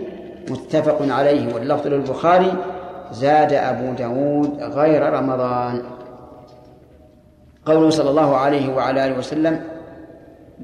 متفق 0.50 0.98
عليه. 1.02 1.54
واللفظ 1.54 1.88
للبخاري 1.88 2.54
زاد 3.12 3.54
أبو 3.54 3.94
داود 3.94 4.60
غير 4.62 5.14
رمضان. 5.14 5.82
قوله 7.66 7.90
صلى 7.90 8.10
الله 8.10 8.38
عليه 8.38 8.76
وعلى 8.76 9.06
آله 9.06 9.18
وسلم 9.18 9.62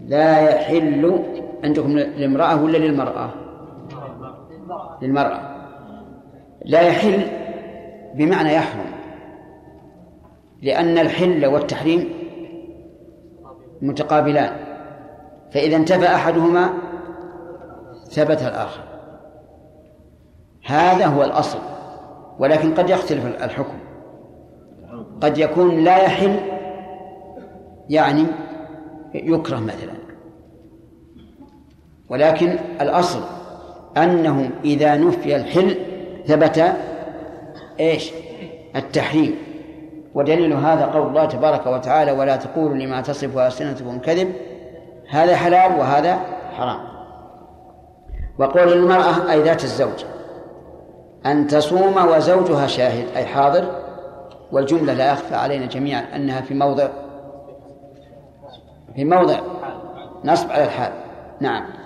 لا 0.07 0.39
يحل 0.39 1.23
عندكم 1.63 1.97
لامرأة 1.97 2.63
ولا 2.63 2.77
للمرأة؟ 2.77 3.29
للمرأة. 5.01 5.39
لا 6.65 6.81
يحل 6.81 7.21
بمعنى 8.15 8.53
يحرم 8.53 8.85
لأن 10.61 10.97
الحل 10.97 11.45
والتحريم 11.45 12.09
متقابلان. 13.81 14.55
فإذا 15.51 15.75
انتفى 15.77 16.07
أحدهما 16.07 16.69
ثبت 18.09 18.41
الآخر. 18.41 18.81
هذا 20.65 21.05
هو 21.05 21.23
الأصل 21.23 21.59
ولكن 22.39 22.73
قد 22.73 22.89
يختلف 22.89 23.25
الحكم. 23.43 23.79
قد 25.21 25.37
يكون 25.37 25.83
لا 25.83 25.97
يحل 25.97 26.39
يعني 27.89 28.25
يكره 29.13 29.59
مثلا. 29.59 29.98
ولكن 32.09 32.59
الأصل 32.81 33.19
أنه 33.97 34.49
إذا 34.63 34.97
نفي 34.97 35.35
الحل 35.35 35.77
ثبت 36.27 36.73
إيش؟ 37.79 38.11
التحريم. 38.75 39.35
ودليل 40.13 40.53
هذا 40.53 40.85
قول 40.85 41.07
الله 41.07 41.25
تبارك 41.25 41.67
وتعالى 41.67 42.11
ولا 42.11 42.35
تقولوا 42.35 42.75
لما 42.75 43.01
تصف 43.01 43.37
ألسنتكم 43.37 43.99
كذب 43.99 44.33
هذا 45.09 45.35
حلال 45.35 45.79
وهذا 45.79 46.19
حرام. 46.57 46.79
وقول 48.39 48.73
المرأة 48.73 49.31
أي 49.31 49.41
ذات 49.41 49.63
الزوج 49.63 50.05
أن 51.25 51.47
تصوم 51.47 52.07
وزوجها 52.07 52.67
شاهد 52.67 53.07
أي 53.15 53.25
حاضر 53.25 53.65
والجملة 54.51 54.93
لا 54.93 55.11
يخفى 55.11 55.35
علينا 55.35 55.65
جميعا 55.65 56.15
أنها 56.15 56.41
في 56.41 56.53
موضع 56.53 56.87
في 58.95 59.05
موضع 59.05 59.39
نصب 60.25 60.51
على 60.51 60.63
الحال. 60.63 60.91
نعم. 61.39 61.78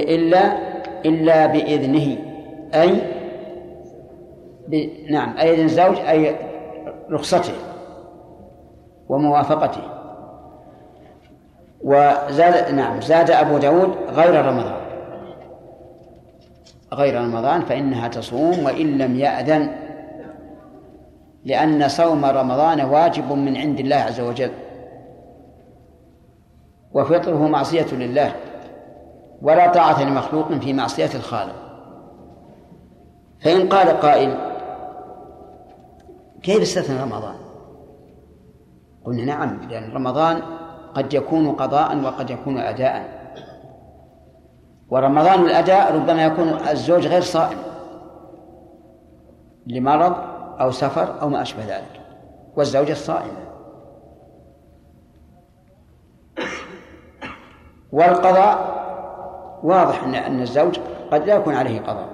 إلا 0.00 0.58
إلا 1.06 1.46
بإذنه. 1.46 2.16
أي 2.74 3.02
ب... 4.68 4.88
نعم. 5.10 5.38
أي 5.38 5.54
إذن 5.54 5.64
الزوج 5.64 5.96
أي 5.98 6.36
رخصته 7.10 7.52
وموافقته. 9.08 9.80
وزاد 11.84 12.74
نعم. 12.74 13.00
زاد 13.00 13.30
أبو 13.30 13.58
داود 13.58 13.94
غير 14.08 14.44
رمضان. 14.44 14.84
غير 16.92 17.20
رمضان 17.20 17.60
فإنها 17.60 18.08
تصوم 18.08 18.64
وإن 18.64 18.98
لم 18.98 19.16
يأذن. 19.16 19.70
لأن 21.44 21.88
صوم 21.88 22.24
رمضان 22.24 22.80
واجب 22.80 23.32
من 23.32 23.56
عند 23.56 23.80
الله 23.80 23.96
عز 23.96 24.20
وجل. 24.20 24.50
وفطره 26.92 27.48
معصية 27.48 27.86
لله. 27.92 28.32
ولا 29.44 29.72
طاعة 29.72 30.02
لمخلوق 30.02 30.52
في 30.52 30.72
معصية 30.72 31.10
الخالق. 31.14 31.54
فإن 33.40 33.68
قال 33.68 33.88
قائل 34.00 34.34
كيف 36.42 36.60
استثنى 36.60 37.02
رمضان؟ 37.02 37.34
قلنا 39.04 39.24
نعم 39.24 39.60
لأن 39.68 39.92
رمضان 39.92 40.42
قد 40.94 41.14
يكون 41.14 41.52
قضاء 41.52 42.04
وقد 42.04 42.30
يكون 42.30 42.58
أداء. 42.58 43.24
ورمضان 44.90 45.40
الأداء 45.40 45.94
ربما 45.94 46.24
يكون 46.24 46.48
الزوج 46.48 47.06
غير 47.06 47.22
صائم 47.22 47.58
لمرض 49.66 50.14
أو 50.60 50.70
سفر 50.70 51.20
أو 51.22 51.28
ما 51.28 51.42
أشبه 51.42 51.64
ذلك 51.64 52.00
والزوجة 52.56 52.92
الصائمة. 52.92 53.44
والقضاء 57.92 58.73
واضح 59.64 60.04
أن 60.04 60.14
أن 60.14 60.40
الزوج 60.40 60.78
قد 61.10 61.26
لا 61.26 61.34
يكون 61.34 61.54
عليه 61.54 61.80
قضاء. 61.80 62.08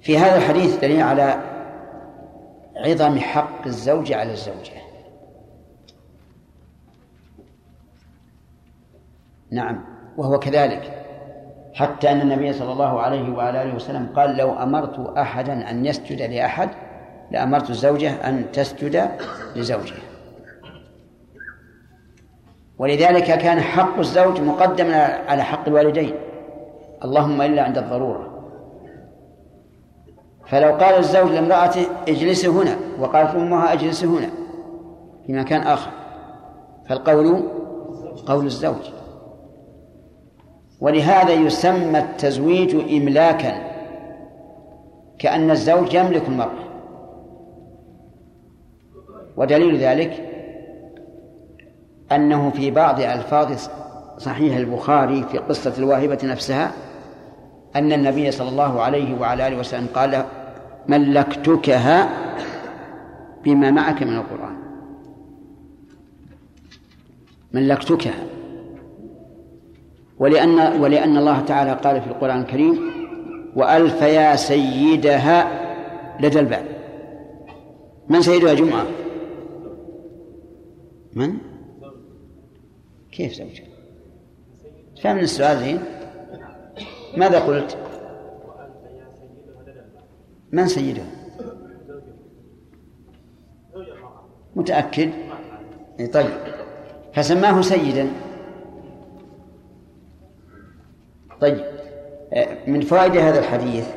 في 0.00 0.18
هذا 0.18 0.36
الحديث 0.36 0.80
دليل 0.80 1.02
على 1.02 1.40
عظم 2.76 3.18
حق 3.18 3.66
الزوج 3.66 4.12
على 4.12 4.32
الزوجة. 4.32 4.72
نعم 9.50 9.84
وهو 10.16 10.38
كذلك. 10.38 11.04
حتى 11.74 12.12
أن 12.12 12.20
النبي 12.20 12.52
صلى 12.52 12.72
الله 12.72 13.00
عليه 13.00 13.32
وعلى 13.32 13.62
آله 13.62 13.74
وسلم 13.74 14.08
قال 14.16 14.36
لو 14.36 14.52
أمرت 14.52 15.16
أحدا 15.16 15.70
أن 15.70 15.86
يسجد 15.86 16.22
لأحد 16.22 16.68
لأمرت 17.30 17.70
الزوجة 17.70 18.28
أن 18.28 18.52
تسجد 18.52 19.10
لزوجها 19.56 20.07
ولذلك 22.78 23.24
كان 23.24 23.60
حق 23.60 23.98
الزوج 23.98 24.40
مقدما 24.40 25.04
على 25.28 25.42
حق 25.42 25.68
الوالدين. 25.68 26.14
اللهم 27.04 27.42
إلا 27.42 27.62
عند 27.62 27.78
الضرورة. 27.78 28.28
فلو 30.46 30.72
قال 30.72 30.94
الزوج 30.98 31.30
لامرأته 31.30 31.86
اجلسي 32.08 32.48
هنا 32.48 32.76
وقالت 33.00 33.34
أمها 33.34 33.72
اجلسي 33.72 34.06
هنا 34.06 34.30
في 35.26 35.32
مكان 35.32 35.60
آخر. 35.60 35.90
فالقول 36.88 37.42
قول 38.26 38.46
الزوج. 38.46 38.90
ولهذا 40.80 41.32
يسمى 41.32 41.98
التزويج 41.98 42.74
إملاكا 42.74 43.52
كأن 45.18 45.50
الزوج 45.50 45.94
يملك 45.94 46.28
المرأة. 46.28 46.68
ودليل 49.36 49.78
ذلك 49.78 50.37
أنه 52.12 52.50
في 52.50 52.70
بعض 52.70 53.00
ألفاظ 53.00 53.68
صحيح 54.18 54.56
البخاري 54.56 55.24
في 55.32 55.38
قصة 55.38 55.74
الواهبة 55.78 56.18
نفسها 56.24 56.72
أن 57.76 57.92
النبي 57.92 58.30
صلى 58.30 58.48
الله 58.48 58.80
عليه 58.82 59.20
وعلى 59.20 59.48
آله 59.48 59.58
وسلم 59.58 59.86
قال 59.94 60.24
ملكتكها 60.88 62.08
بما 63.44 63.70
معك 63.70 64.02
من 64.02 64.16
القرآن. 64.16 64.56
ملكتكها. 67.52 68.24
ولأن 70.18 70.80
ولأن 70.80 71.16
الله 71.16 71.40
تعالى 71.40 71.72
قال 71.72 72.00
في 72.00 72.06
القرآن 72.06 72.40
الكريم 72.40 72.78
وألف 73.56 74.02
يا 74.02 74.36
سيدها 74.36 75.48
لدى 76.20 76.40
الباب. 76.40 76.64
من 78.08 78.22
سيدها 78.22 78.54
جمعة؟ 78.54 78.86
من؟ 81.14 81.38
كيف 83.18 83.32
زوجها؟ 83.32 83.66
فهم 85.02 85.18
السؤال 85.18 85.58
زين 85.58 85.80
ماذا 87.16 87.38
قلت؟ 87.40 87.78
من 90.52 90.66
سيدها؟ 90.66 91.06
متأكد؟ 94.56 95.10
طيب. 96.12 96.30
فسماه 97.14 97.60
سيدا. 97.60 98.08
طيب. 101.40 101.64
من 102.66 102.80
فوائد 102.80 103.16
هذا 103.16 103.38
الحديث 103.38 103.88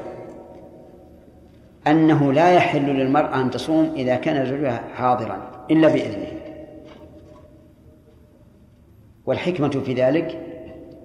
أنه 1.88 2.34
لا 2.34 2.54
يحل 2.54 2.86
للمرأة 2.86 3.42
أن 3.42 3.52
تصوم 3.52 3.94
إذا 3.96 4.16
كان 4.16 4.46
زوجها 4.46 4.84
حاضرا 4.96 5.66
إلا 5.72 5.88
بإذنه. 5.88 6.51
والحكمة 9.26 9.70
في 9.70 9.94
ذلك 9.94 10.52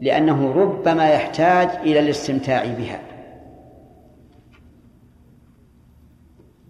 لأنه 0.01 0.53
ربما 0.53 1.11
يحتاج 1.11 1.69
إلى 1.69 2.01
الاستمتاع 2.01 2.65
بها. 2.65 3.01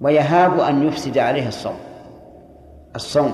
ويهاب 0.00 0.60
أن 0.60 0.82
يفسد 0.82 1.18
عليه 1.18 1.48
الصوم. 1.48 1.76
الصوم. 2.96 3.32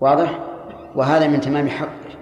واضح؟ 0.00 0.38
وهذا 0.94 1.28
من 1.28 1.40
تمام 1.40 1.68
حقه. 1.68 2.16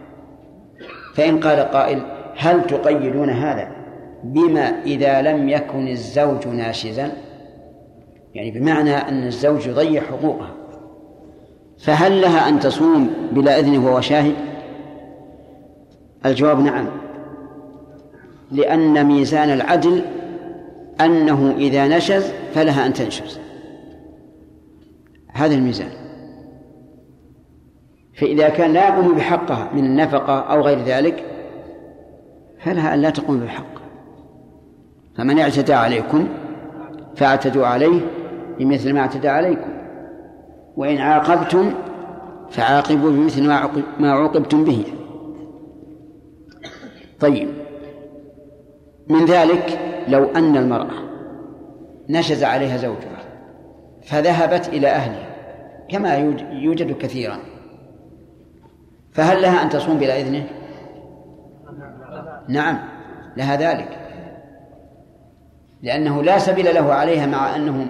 فإن 1.14 1.40
قال 1.40 1.60
قائل 1.60 2.02
هل 2.36 2.66
تقيدون 2.66 3.30
هذا 3.30 3.72
بما 4.24 4.82
إذا 4.82 5.22
لم 5.22 5.48
يكن 5.48 5.88
الزوج 5.88 6.48
ناشزا؟ 6.48 7.12
يعني 8.34 8.50
بمعنى 8.50 8.96
أن 8.96 9.26
الزوج 9.26 9.66
يضيع 9.66 10.02
حقوقه. 10.02 10.59
فهل 11.80 12.20
لها 12.20 12.48
أن 12.48 12.60
تصوم 12.60 13.10
بلا 13.32 13.58
إذنه 13.58 13.86
وهو 13.86 14.00
شاهد؟ 14.00 14.34
الجواب 16.26 16.60
نعم. 16.60 16.86
لأن 18.50 19.06
ميزان 19.06 19.50
العدل 19.50 20.02
أنه 21.00 21.54
إذا 21.58 21.88
نشز 21.88 22.32
فلها 22.54 22.86
أن 22.86 22.92
تنشز. 22.92 23.40
هذا 25.32 25.54
الميزان. 25.54 25.90
فإذا 28.14 28.48
كان 28.48 28.72
لا 28.72 28.88
يقوم 28.88 29.14
بحقها 29.14 29.70
من 29.74 29.84
النفقة 29.84 30.40
أو 30.40 30.60
غير 30.60 30.78
ذلك 30.78 31.24
فلها 32.58 32.94
أن 32.94 33.00
لا 33.00 33.10
تقوم 33.10 33.40
بحق 33.40 33.80
فمن 35.16 35.38
اعتدى 35.38 35.72
عليكم 35.72 36.28
فاعتدوا 37.16 37.66
عليه 37.66 38.00
بمثل 38.58 38.92
ما 38.92 39.00
اعتدى 39.00 39.28
عليكم. 39.28 39.69
وإن 40.76 40.98
عاقبتم 40.98 41.72
فعاقبوا 42.50 43.10
بمثل 43.10 43.46
ما 43.98 44.12
عوقبتم 44.12 44.64
به. 44.64 44.84
طيب. 47.20 47.48
من 49.08 49.24
ذلك 49.24 49.78
لو 50.08 50.24
أن 50.24 50.56
المرأة 50.56 51.10
نشز 52.08 52.44
عليها 52.44 52.76
زوجها 52.76 53.20
فذهبت 54.02 54.68
إلى 54.68 54.88
أهلها 54.88 55.30
كما 55.88 56.16
يوجد 56.52 56.98
كثيرا. 56.98 57.38
فهل 59.12 59.42
لها 59.42 59.62
أن 59.62 59.68
تصوم 59.68 59.98
بلا 59.98 60.20
إذنه؟ 60.20 60.46
نعم 62.48 62.78
لها 63.36 63.56
ذلك. 63.56 64.00
لأنه 65.82 66.22
لا 66.22 66.38
سبيل 66.38 66.74
له 66.74 66.92
عليها 66.92 67.26
مع 67.26 67.56
أنه 67.56 67.86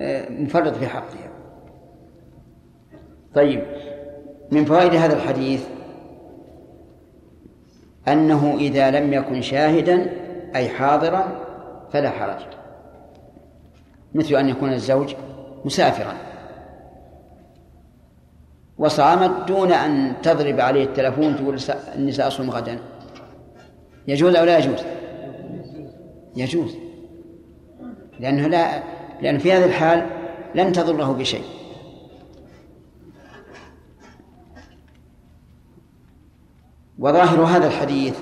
آه، 0.00 0.28
مفرط 0.30 0.76
في 0.76 0.86
حقها. 0.86 1.23
طيب 3.34 3.62
من 4.50 4.64
فوائد 4.64 4.94
هذا 4.94 5.16
الحديث 5.16 5.64
أنه 8.08 8.56
إذا 8.58 8.90
لم 8.90 9.12
يكن 9.12 9.42
شاهدا 9.42 10.10
أي 10.56 10.68
حاضرا 10.68 11.40
فلا 11.92 12.10
حرج. 12.10 12.40
مثل 14.14 14.34
أن 14.34 14.48
يكون 14.48 14.72
الزوج 14.72 15.14
مسافرا. 15.64 16.14
وصامت 18.78 19.48
دون 19.48 19.72
أن 19.72 20.12
تضرب 20.22 20.60
عليه 20.60 20.84
التلفون 20.84 21.36
تقول 21.36 21.58
إني 21.96 22.12
سأصوم 22.12 22.50
غدا. 22.50 22.78
يجوز 24.08 24.34
أو 24.34 24.44
لا 24.44 24.58
يجوز؟ 24.58 24.78
يجوز. 26.36 26.76
لأنه 28.20 28.46
لا 28.46 28.82
لأن 29.22 29.38
في 29.38 29.52
هذه 29.52 29.64
الحال 29.64 30.06
لن 30.54 30.72
تضره 30.72 31.12
بشيء. 31.12 31.44
وظاهر 36.98 37.40
هذا 37.40 37.66
الحديث 37.66 38.18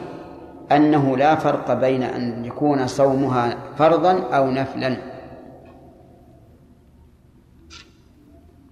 أنه 0.73 1.17
لا 1.17 1.35
فرق 1.35 1.73
بين 1.73 2.03
أن 2.03 2.45
يكون 2.45 2.87
صومها 2.87 3.57
فرضا 3.77 4.21
أو 4.21 4.51
نفلا. 4.51 4.97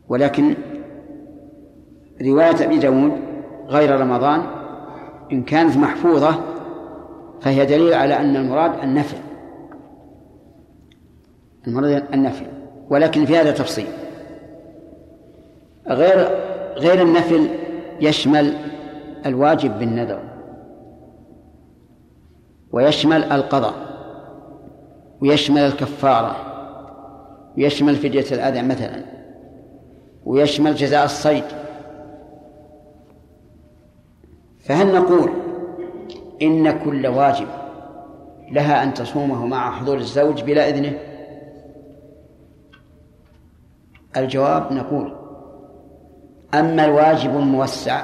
ولكن 0.09 0.55
رواية 2.23 2.65
أبي 2.65 2.79
داود 2.79 3.13
غير 3.69 4.01
رمضان 4.01 4.43
إن 5.33 5.43
كانت 5.43 5.77
محفوظة 5.77 6.35
فهي 7.41 7.67
دليل 7.67 7.95
على 7.95 8.17
أن 8.17 8.37
المراد 8.37 8.73
النفل. 8.83 9.17
المراد 11.67 12.05
النفل. 12.15 12.47
ولكن 12.91 13.25
في 13.25 13.37
هذا 13.37 13.51
تفصيل. 13.51 13.87
غير 15.89 16.29
غير 16.77 17.03
النفل 17.03 17.49
يشمل 18.01 18.55
الواجب 19.27 19.79
بالنذر 19.79 20.23
ويشمل 22.73 23.25
القضاء 23.25 23.75
ويشمل 25.21 25.61
الكفارة 25.61 26.37
ويشمل 27.57 27.97
فدية 27.97 28.25
الأذى 28.33 28.63
مثلا 28.63 29.05
ويشمل 30.25 30.75
جزاء 30.75 31.05
الصيد. 31.05 31.45
فهل 34.61 34.95
نقول 34.95 35.31
إن 36.43 36.79
كل 36.85 37.07
واجب 37.07 37.47
لها 38.51 38.83
أن 38.83 38.95
تصومه 38.95 39.47
مع 39.47 39.71
حضور 39.71 39.97
الزوج 39.97 40.43
بلا 40.43 40.69
إذنه؟ 40.69 40.99
الجواب 44.17 44.73
نقول 44.73 45.15
أما 46.55 46.85
الواجب 46.85 47.37
الموسع 47.37 48.03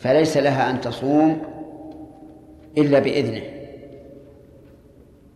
فليس 0.00 0.36
لها 0.36 0.70
أن 0.70 0.80
تصوم 0.80 1.42
إلا 2.78 2.98
بإذنه 2.98 3.42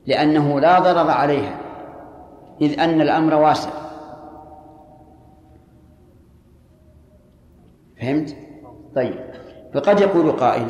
لأنه 0.06 0.60
لا 0.60 0.78
ضرر 0.78 1.10
عليها 1.10 1.60
إذ 2.60 2.80
أن 2.80 3.00
الأمر 3.00 3.34
واسع. 3.34 3.70
فهمت؟ 8.00 8.36
طيب. 8.94 9.14
فقد 9.74 10.00
يقول 10.00 10.32
قائل 10.32 10.66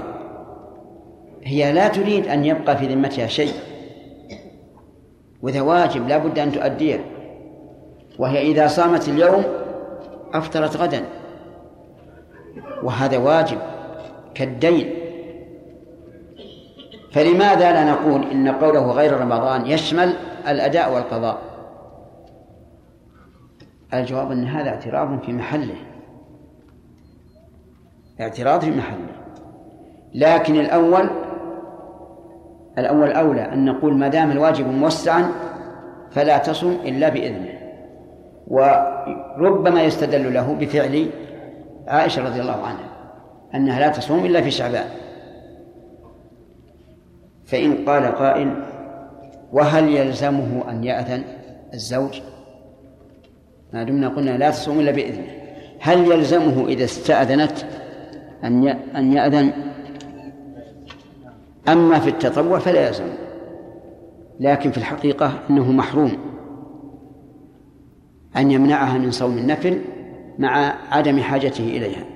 هي 1.43 1.73
لا 1.73 1.89
تريد 1.89 2.27
أن 2.27 2.45
يبقى 2.45 2.77
في 2.77 2.87
ذمتها 2.87 3.27
شيء 3.27 3.53
وإذا 5.43 5.61
واجب 5.61 6.09
لا 6.09 6.19
بد 6.19 6.39
أن 6.39 6.53
تؤديه 6.53 7.05
وهي 8.19 8.43
إذا 8.43 8.67
صامت 8.67 9.09
اليوم 9.09 9.45
أفطرت 10.33 10.77
غدا 10.77 11.05
وهذا 12.83 13.19
واجب. 13.19 13.74
كالدين. 14.35 14.95
فلماذا 17.13 17.73
لا 17.73 17.85
نقول 17.91 18.31
إن 18.31 18.49
قوله 18.49 18.93
غير 18.93 19.21
رمضان 19.21 19.67
يشمل 19.67 20.15
الأداء 20.49 20.95
والقضاء؟ 20.95 21.39
الجواب 23.95 24.31
أن 24.31 24.45
هذا 24.45 24.69
اعتراض 24.71 25.21
في 25.23 25.33
محله. 25.33 25.77
اعتراض 28.21 28.61
في 28.61 28.71
محله. 28.71 29.09
لكن 30.15 30.61
الأول 30.61 31.11
الأول 32.79 33.13
أولى 33.13 33.53
أن 33.53 33.65
نقول 33.65 33.95
ما 33.95 34.09
دام 34.09 34.31
الواجب 34.31 34.67
موسعا 34.67 35.33
فلا 36.11 36.39
تصم 36.39 36.71
إلا 36.71 37.09
بإذنه. 37.09 37.59
وربما 38.47 39.83
يستدل 39.83 40.35
له 40.35 40.55
بفعل 40.61 41.11
عائشة 41.89 42.25
رضي 42.25 42.41
الله 42.41 42.63
عنها. 42.67 42.94
أنها 43.55 43.81
لا 43.81 43.89
تصوم 43.89 44.25
إلا 44.25 44.43
في 44.43 44.51
شعبان. 44.51 44.89
فإن 47.45 47.85
قال 47.85 48.07
قائل 48.07 48.55
وهل 49.53 49.89
يلزمه 49.89 50.71
أن 50.71 50.85
يأذن 50.85 51.25
الزوج؟ 51.75 52.21
ما 53.73 53.83
دمنا 53.83 54.09
قلنا 54.09 54.39
لا 54.39 54.51
تصوم 54.51 54.81
إلا 54.81 54.91
بإذنه. 54.91 55.27
هل 55.81 56.13
يلزمه 56.13 56.69
إذا 56.69 56.85
استأذنت 56.85 57.67
أن 58.45 58.69
أن 58.69 59.13
يأذن؟ 59.13 59.53
أما 61.69 61.99
في 61.99 62.11
التطوع 62.11 62.59
فلا 62.59 62.87
يلزم. 62.87 63.09
لكن 64.41 64.71
في 64.71 64.79
الحقيقة 64.79 65.33
أنه 65.51 65.73
محروم 65.73 66.13
أن 68.37 68.51
يمنعها 68.51 68.99
من 68.99 69.11
صوم 69.11 69.39
النفل 69.39 69.81
مع 70.39 70.75
عدم 70.91 71.21
حاجته 71.21 71.65
إليها. 71.65 72.14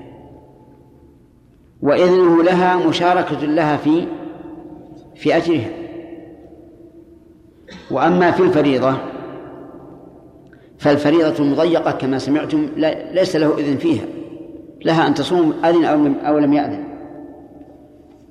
وإذنه 1.83 2.43
لها 2.43 2.89
مشاركة 2.89 3.47
لها 3.47 3.77
في 3.77 4.07
في 5.15 5.37
أجرها. 5.37 5.71
وأما 7.91 8.31
في 8.31 8.43
الفريضة 8.43 8.97
فالفريضة 10.79 11.45
المضيقة 11.45 11.91
كما 11.91 12.19
سمعتم 12.19 12.69
ليس 13.13 13.37
له 13.37 13.59
إذن 13.59 13.77
فيها. 13.77 14.05
لها 14.85 15.07
أن 15.07 15.15
تصوم 15.15 15.55
أذن 15.65 15.85
أو 15.85 15.97
لم, 15.97 16.15
أو 16.15 16.39
لم 16.39 16.53
يأذن. 16.53 16.85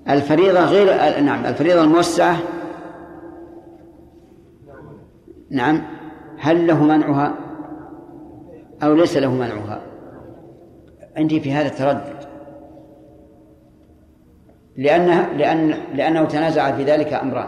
الفريضة 0.10 0.66
غير 0.66 0.86
نعم 1.24 1.46
الفريضة 1.46 1.82
الموسعة. 1.82 2.38
نعم. 5.50 5.82
هل 6.40 6.68
له 6.68 6.84
منعها 6.84 7.36
أو 8.84 8.94
ليس 8.94 9.18
له 9.18 9.34
منعها؟ 9.34 9.82
عندي 11.18 11.40
في 11.40 11.52
هذا 11.52 11.70
تردد 11.70 12.17
لأنه 14.78 15.28
لأن 15.34 15.74
لأنه 15.94 16.26
تنازع 16.26 16.72
في 16.72 16.84
ذلك 16.84 17.14
أمران. 17.14 17.48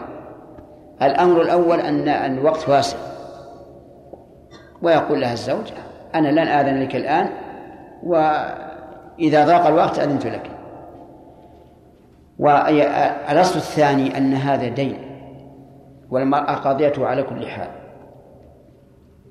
الأمر 1.02 1.42
الأول 1.42 1.80
أن 1.80 2.08
الوقت 2.08 2.68
واسع. 2.68 2.98
ويقول 4.82 5.20
لها 5.20 5.32
الزوج 5.32 5.72
أنا 6.14 6.28
لن 6.28 6.38
آذن 6.38 6.82
لك 6.82 6.96
الآن 6.96 7.28
وإذا 8.02 9.46
ضاق 9.46 9.66
الوقت 9.66 9.98
أذنت 9.98 10.26
لك. 10.26 10.50
والأصل 12.38 13.56
الثاني 13.56 14.18
أن 14.18 14.34
هذا 14.34 14.68
دين 14.68 14.98
والمرأة 16.10 16.54
قاضيته 16.54 17.06
على 17.06 17.22
كل 17.22 17.46
حال. 17.46 17.68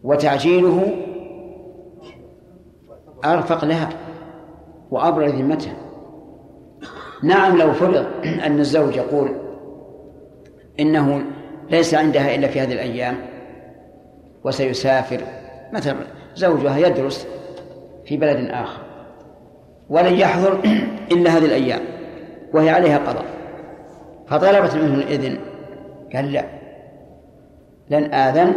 وتعجيله 0.04 0.96
أرفق 3.26 3.66
لها 3.66 3.90
وأبرى 4.92 5.28
ذمتها 5.28 5.89
نعم 7.24 7.58
لو 7.58 7.74
فرض 7.74 8.06
أن 8.46 8.60
الزوج 8.60 8.96
يقول 8.96 9.36
إنه 10.80 11.22
ليس 11.70 11.94
عندها 11.94 12.36
إلا 12.36 12.48
في 12.48 12.62
هذه 12.62 12.74
الأيام 12.74 13.16
وسيسافر 14.44 15.22
مثلا 15.74 15.96
زوجها 16.36 16.78
يدرس 16.78 17.28
في 18.06 18.18
بلد 18.18 18.50
آخر 18.50 18.82
ولن 19.90 20.14
يحضر 20.14 20.60
إلا 21.12 21.38
هذه 21.38 21.46
الأيام 21.46 21.82
وهي 22.54 22.70
عليها 22.70 22.98
قضاء 22.98 23.26
فطلبت 24.28 24.76
منه 24.76 24.94
الإذن 24.94 25.38
قال 26.14 26.32
لا 26.32 26.46
لن 27.90 28.14
آذن 28.14 28.54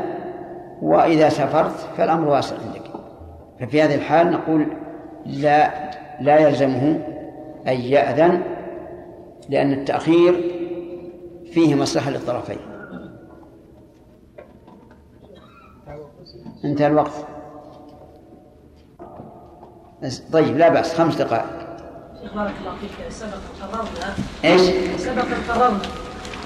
وإذا 0.83 1.29
سافرت 1.29 1.75
فالأمر 1.97 2.29
واسع 2.29 2.57
عندك. 2.57 2.83
ففي 3.61 3.83
هذه 3.83 3.95
الحال 3.95 4.31
نقول 4.31 4.67
لا 5.27 5.71
لا 6.21 6.39
يلزمه 6.39 6.99
أن 7.69 7.81
يأذن 7.81 8.43
لأن 9.49 9.73
التأخير 9.73 10.53
فيه 11.53 11.75
مصلحة 11.75 12.11
للطرفين. 12.11 12.57
انتهى 16.65 16.87
الوقت 16.87 17.13
طيب 20.33 20.57
لا 20.57 20.69
بأس 20.69 20.95
خمس 20.95 21.15
دقائق. 21.17 21.63
بارك 22.35 22.55
الله 22.61 22.77
فيك. 22.81 23.09
سبق 23.11 23.31
قررنا. 23.63 24.15
إيش؟ 24.45 24.61
سبق 25.01 25.25
قررنا. 25.49 25.79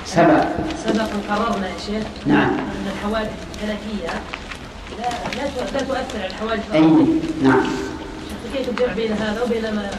سبق. 0.04 0.44
سبق 0.76 1.08
قررنا 1.30 1.68
يا 1.68 1.78
شيخ 1.78 2.04
نعم. 2.26 2.50
أن 2.50 2.86
الحوادث 2.86 3.46
الفلكيه 3.54 4.08
لا 4.98 5.08
لا 5.36 5.48
تؤ- 5.50 5.72
لا 5.74 5.80
تؤثر 5.80 6.18
على 6.18 6.26
الحوادث. 6.26 6.72
أي 6.74 6.78
الأرضية. 6.78 7.20
نعم. 7.42 7.62
شيخ 8.28 8.56
كيف 8.56 8.68
الجمع 8.68 8.92
بين 8.92 9.12
هذا 9.12 9.42
وبين 9.42 9.62
ما 9.74 9.90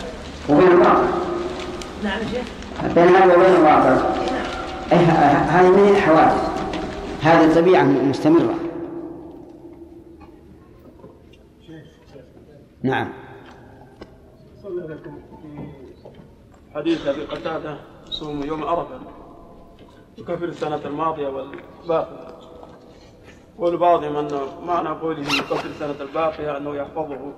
وبين 0.49 0.67
الواقع 0.67 1.03
نعم 2.03 2.19
يا 2.19 2.25
شيخ. 2.27 2.45
بين 2.95 3.07
هذا 3.07 3.35
وبين 3.35 3.55
الواقع 3.55 3.97
أي 4.91 4.97
ه- 4.97 5.49
هذه 5.51 5.69
من 5.69 5.89
الحوادث. 5.89 6.47
هذه 7.21 7.55
طبيعة 7.61 7.83
مستمرة. 7.83 8.55
نعم. 12.83 13.09
صلى 14.63 14.81
لكم 14.81 15.15
في 15.41 15.67
حديث 16.75 17.07
أبي 17.07 17.21
قتادة 17.25 17.77
صوم 18.09 18.43
يوم 18.43 18.63
عرفة. 18.63 18.99
يكفر 20.17 20.45
السنة 20.45 20.81
الماضية 20.85 21.27
والباقية. 21.27 22.27
قول 23.59 23.77
بعضهم 23.77 24.27
معنى 24.67 24.89
قوله 24.89 25.19
يكفر 25.19 25.69
السنة 25.69 25.95
الباقية 26.01 26.57
أنه 26.57 26.75
يحفظه. 26.75 27.33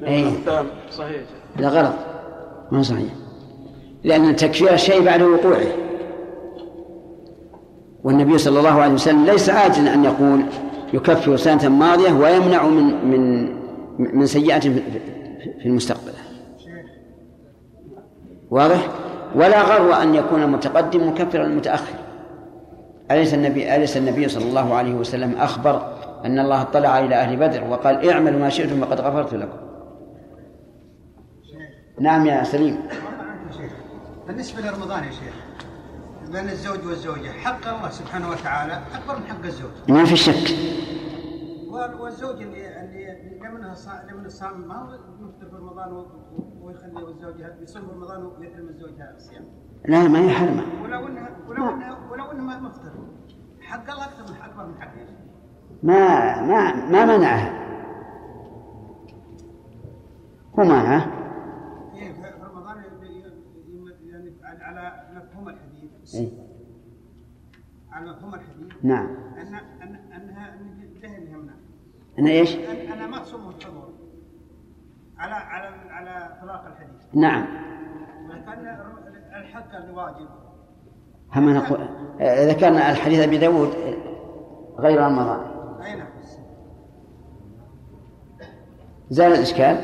من 0.00 0.04
أي. 0.04 0.22
الاحكام 0.28 0.66
صحيح. 0.90 1.22
لا 1.56 1.68
غلط. 1.68 1.94
ما 2.72 2.82
صحيح. 2.82 3.12
لأن 4.04 4.36
تكفير 4.36 4.72
الشيء 4.74 5.04
بعد 5.04 5.22
وقوعه. 5.22 5.66
والنبي 8.04 8.38
صلى 8.38 8.58
الله 8.58 8.80
عليه 8.82 8.94
وسلم 8.94 9.24
ليس 9.24 9.50
عاجلا 9.50 9.94
أن 9.94 10.04
يقول 10.04 10.40
يكفر 10.94 11.36
سنة 11.36 11.68
ماضية 11.68 12.12
ويمنع 12.12 12.66
من 12.66 13.10
من 13.10 13.48
من 13.98 14.26
سيئة 14.26 14.58
في- 14.60 14.82
في 15.62 15.66
المستقبل. 15.66 16.12
واضح؟ 18.50 18.88
ولا 19.34 19.62
غرو 19.62 19.92
أن 19.92 20.14
يكون 20.14 20.42
المتقدم 20.42 21.08
مكفرا 21.08 21.44
المتأخر 21.44 21.94
أليس 23.10 23.34
النبي 23.34 23.76
أليس 23.76 23.96
النبي 23.96 24.28
صلى 24.28 24.44
الله 24.44 24.74
عليه 24.74 24.94
وسلم 24.94 25.34
أخبر 25.38 25.92
أن 26.24 26.38
الله 26.38 26.62
اطلع 26.62 26.98
إلى 26.98 27.14
أهل 27.14 27.36
بدر 27.36 27.64
وقال 27.70 28.10
اعملوا 28.10 28.40
ما 28.40 28.48
شئتم 28.48 28.80
فقد 28.80 29.00
غفرت 29.00 29.34
لكم؟ 29.34 29.56
نعم 32.00 32.26
يا 32.26 32.44
سليم. 32.44 32.76
بالنسبة 34.26 34.60
لرمضان 34.60 35.04
يا 35.04 35.10
شيخ 35.10 35.34
بين 36.32 36.48
الزوج 36.48 36.86
والزوجة 36.86 37.28
حق 37.32 37.68
الله 37.68 37.90
سبحانه 37.90 38.30
وتعالى 38.30 38.82
أكبر 38.94 39.18
من 39.18 39.26
حق 39.26 39.44
الزوج. 39.44 39.70
ما 39.88 40.04
في 40.04 40.16
شك. 40.16 40.56
وال- 41.70 42.00
والزوج 42.00 42.42
اللي 42.42 42.80
اللي 42.80 43.38
لمن 43.38 43.60
لمن 44.12 44.26
الصام 44.26 44.68
ما 44.68 44.74
هو 44.82 44.92
يفطر 44.94 45.50
في 45.50 45.56
رمضان 45.56 46.04
ويخلي 46.60 47.08
الزوجة 47.08 47.56
يصوم 47.62 47.82
في 47.86 47.92
رمضان 47.94 48.22
ويحرم 48.26 48.68
الزوجة 48.68 49.14
الصيام. 49.16 49.44
لا 49.88 50.08
ما 50.08 50.18
هي 50.18 50.30
حرمة 50.30 50.62
ولو 50.82 51.06
انها 51.08 51.30
ولو 51.48 51.70
انها 51.74 51.98
ولو 52.10 52.24
انها 52.32 52.44
ما 52.44 52.68
مفطر 52.68 52.92
حق 53.60 53.90
الله 53.90 54.04
أكثر 54.04 54.32
من 54.32 54.40
أكبر 54.42 54.66
من 54.66 54.80
حقه 54.80 55.06
ما 55.82 56.42
ما 56.42 56.74
ما 56.86 57.16
منعها 57.16 57.68
هو 60.58 60.64
منعه 60.64 61.06
إيه، 61.94 62.12
في 62.12 62.22
في 62.22 62.44
رمضان 62.54 62.76
ي- 62.78 63.06
ي- 63.68 64.08
يعني 64.10 64.32
على- 64.42 64.62
على 64.62 65.06
مفهوم 65.16 65.48
الحديث 65.48 65.90
إيه. 66.14 66.28
على 67.92 68.10
مفهوم 68.10 68.34
الحديث. 68.34 68.84
نعم. 68.84 69.06
ان 69.40 69.54
ان 69.54 69.94
انها 70.12 70.54
أن 70.54 70.90
ذهن 71.02 71.22
يمنع 71.26 71.52
أنا 72.18 72.30
إيش؟ 72.30 72.54
أن- 72.56 72.92
أنا 72.92 73.06
ما 73.06 73.18
تصوم 73.18 73.48
الحضور 73.48 73.92
على 75.18 75.34
على 75.34 75.66
على 75.90 76.38
طلاق 76.42 76.64
الحديث. 76.66 77.14
نعم. 77.14 77.46
ولكن 78.30 78.66
الحق 79.36 79.74
الواجب. 79.76 80.28
هم 81.34 81.50
نقول 81.54 81.88
ذكرنا 82.22 82.90
الحديث 82.90 83.20
أبي 83.20 83.38
داود 83.38 83.68
غير 84.78 85.00
رمضان 85.00 85.40
أي 85.82 85.96
نعم. 85.96 86.08
زال 89.10 89.32
الإشكال 89.32 89.74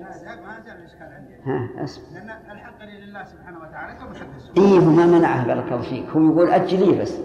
لا 0.00 0.12
زال- 0.18 0.42
ما 0.46 0.60
زال 0.66 0.76
الاشكال 0.78 1.02
عندي 1.12 1.33
ها. 1.46 1.68
أسف 1.84 2.02
لأن 2.12 2.30
الحق 2.52 2.84
لله 2.84 3.24
سبحانه 3.24 3.58
وتعالى 3.58 3.98
كما 3.98 4.10
الزوج 4.36 4.58
إيه 4.58 4.78
هو 4.78 4.90
ما 4.90 5.06
منعه 5.06 5.46
بارك 5.46 5.72
الله 5.72 5.82
فيك. 5.82 6.04
هو 6.10 6.20
يقول 6.24 6.50
أجلي 6.50 7.00
بس. 7.00 7.18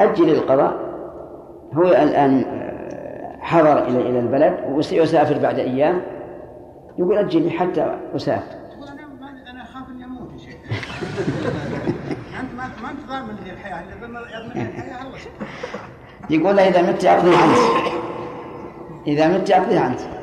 أجل 0.00 0.30
القضاء. 0.30 0.90
هو 1.74 1.82
الآن 1.82 2.44
آه، 2.48 3.36
حضر 3.40 3.86
إلى 3.88 4.00
إلى 4.00 4.20
البلد 4.20 4.58
وسيسافر 4.68 5.38
بعد 5.38 5.58
أيام. 5.58 6.02
يقول 6.98 7.18
أجلي 7.18 7.50
حتى 7.50 7.98
أسافر. 8.16 8.56
يقول 8.72 8.88
أنا 9.50 9.62
أخاف 9.62 9.88
إني 9.90 10.04
أموت 10.04 10.32
يا 10.32 10.38
شيخ. 10.38 10.54
أنت 12.40 12.54
ما 12.56 12.70
ما 12.82 12.90
أنت 12.90 13.00
ضامن 13.08 13.36
لي 13.44 13.52
الحياة 13.52 13.82
اللي 13.82 14.06
ضمن 14.06 14.16
يضمن 14.16 14.62
لي 14.62 14.62
الحياة 14.62 15.02
الله 15.02 15.18
يقول 16.30 16.58
إذا 16.60 16.82
مت 16.92 17.04
أقضيها 17.04 17.44
أنت. 17.44 17.94
إذا 19.06 19.38
مت 19.38 19.50
أقضيها 19.50 19.86
أنت. 19.86 20.19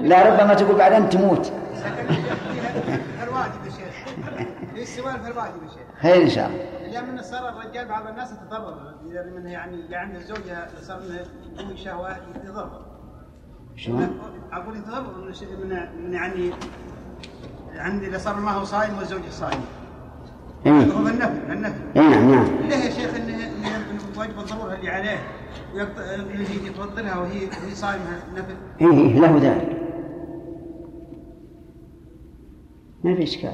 لا 0.00 0.28
ربما 0.28 0.54
تقول 0.54 0.76
بعدين 0.76 1.08
تموت. 1.08 1.52
الواجب 3.22 3.64
يا 3.66 3.70
شيخ 3.70 5.06
الواجب 5.06 5.62
يا 5.62 5.68
شيخ 5.68 6.02
خير 6.02 6.22
إن 6.22 6.28
شاء 6.30 6.46
الله. 6.46 6.64
اليوم 6.88 7.10
من 7.14 7.22
صار 7.22 7.48
الرجال 7.48 7.88
بعض 7.88 8.06
الناس 8.06 8.32
يتضرر 8.32 8.94
إذا 9.10 9.22
من 9.22 9.46
يعني 9.46 9.74
اللي 9.74 9.96
عند 9.96 10.14
الزوجة 10.16 10.68
صار 10.82 11.00
منه 11.00 11.24
قوي 11.58 11.76
شهوات 11.76 12.16
يتضرر. 12.44 12.80
شلون؟ 13.76 14.20
أقول 14.52 14.76
يتضرر 14.76 15.32
من 15.64 15.86
من 16.04 16.12
يعني 16.14 16.50
عندي 17.76 18.06
إذا 18.08 18.18
صار 18.18 18.36
ما 18.36 18.50
هو 18.50 18.64
صايم 18.64 18.98
والزوج 18.98 19.20
صايم 19.30 19.60
إيه. 20.66 20.72
هو 20.72 21.08
النفل 21.08 21.52
النفل 21.52 21.80
إيه 21.96 22.02
نعم 22.02 22.30
نعم. 22.34 22.44
ليه 22.68 22.76
يا 22.76 22.90
شيخ 22.90 23.14
انه 23.14 24.18
واجب 24.18 24.38
الضرورة 24.38 24.74
اللي 24.74 24.90
عليه؟ 24.90 25.18
يفضلها 26.66 27.16
وهي 27.18 27.38
وهي 27.46 27.74
صايمة 27.74 28.22
نفل 28.34 28.54
إيه 28.80 28.86
إيه 28.90 29.20
له 29.20 29.38
ذلك. 29.42 29.79
ما 33.04 33.14
في 33.16 33.22
إشكال 33.22 33.52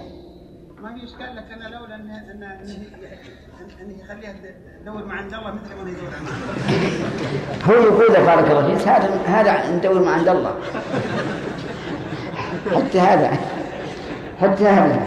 ما 0.82 0.94
في 0.94 1.04
اشكال 1.04 1.36
لك 1.36 1.44
أنا 1.52 1.74
لولا 1.76 1.94
انه 1.94 2.30
انه 2.32 2.46
انه 3.82 4.00
يخليها 4.04 4.34
تدور 4.82 5.04
مع 5.04 5.14
عند 5.14 5.34
الله 5.34 5.52
مثل 5.54 5.74
ما 5.84 5.90
يدور. 5.90 6.08
هو 7.68 7.72
يقول 7.82 8.26
بارك 8.26 8.50
الله 8.50 8.74
فيك 8.78 8.88
هذا 8.88 9.20
هذا 9.26 9.76
ندور 9.76 10.02
ما 10.04 10.10
عند 10.10 10.28
الله. 10.28 10.54
حتى 12.74 13.00
هذا. 13.00 13.36
حتى 14.40 14.64
هذا. 14.66 15.06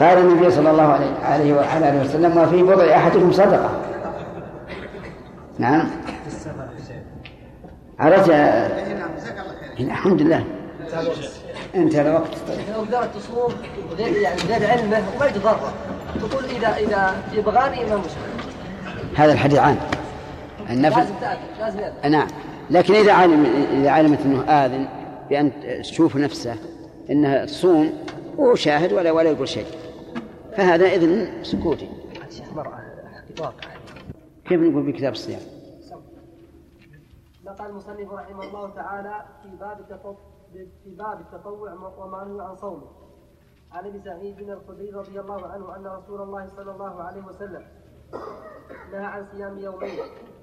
قال 0.00 0.18
النبي 0.18 0.50
صلى 0.50 0.70
الله 0.70 0.82
عليه 0.82 1.18
عليه 1.22 1.54
وعلى 1.54 1.88
آله 1.88 2.00
وسلم 2.04 2.36
وفي 2.36 2.62
بضع 2.62 2.96
أحدكم 2.96 3.32
صدقة. 3.32 3.82
نعم. 5.58 5.90
عرفت 7.98 8.28
يا- 8.28 8.76
إيه 8.86 8.94
نعم 8.94 9.08
جزاك 9.16 9.38
الله 9.38 9.76
خير. 9.76 9.86
الحمد 9.86 10.22
لله. 10.22 10.44
انتهى 11.74 12.08
الوقت 12.08 12.30
لكن 12.48 12.72
لو 12.72 12.80
قدرت 12.80 13.16
تصوم 13.16 13.52
يعني 13.98 14.42
غير 14.42 14.70
علمه 14.70 15.02
وما 15.16 15.26
يتضرر. 15.26 15.72
تقول 16.20 16.44
اذا 16.44 16.76
إذا 16.76 17.22
يبغاني 17.32 17.84
ما 17.84 17.96
مشكلة. 17.96 18.28
هذا 19.16 19.32
الحديث 19.32 19.58
عام. 19.58 19.78
النفل 20.70 20.98
لازم 20.98 21.14
تأكل 21.20 21.40
لازم 21.58 21.78
يأكل. 21.78 22.10
نعم 22.10 22.28
لكن 22.70 22.94
إذا 22.94 23.12
علم 23.12 23.66
إذا 23.72 23.90
علمت 23.90 24.20
أنه 24.20 24.42
آذن 24.42 24.88
بأن 25.30 25.52
تشوف 25.82 26.16
نفسه 26.16 26.56
أنها 27.10 27.44
تصوم 27.44 27.92
وشاهد 28.36 28.92
ولا 28.92 29.10
ولا 29.10 29.30
يقول 29.30 29.48
شيء. 29.48 29.66
فهذا 30.56 30.86
إذن 30.86 31.28
سكوتي. 31.42 31.88
كيف 34.48 34.60
نقول 34.60 34.82
بكتاب 34.82 35.12
الصيام؟ 35.12 35.40
قال 37.58 37.70
المصنف 37.70 38.12
رحمه 38.12 38.44
الله 38.44 38.70
تعالى 38.70 39.22
في 39.42 39.48
باب 39.60 39.80
التطوع. 39.80 40.16
في 40.52 40.94
باب 40.94 41.20
التطوع 41.20 41.72
وما 41.98 42.24
نهي 42.24 42.40
عن 42.40 42.56
صومه. 42.56 42.86
عن 43.72 43.86
أبي 43.86 44.00
سعيد 44.00 44.36
بن 44.36 44.50
الخدري 44.50 44.90
رضي 44.90 45.20
الله 45.20 45.46
عنه 45.46 45.76
أن 45.76 45.86
رسول 45.86 46.22
الله 46.22 46.46
صلى 46.56 46.70
الله 46.70 47.02
عليه 47.02 47.24
وسلم 47.24 47.64
نهى 48.92 49.04
عن 49.04 49.26
صيام 49.32 49.58
يومين 49.58 49.98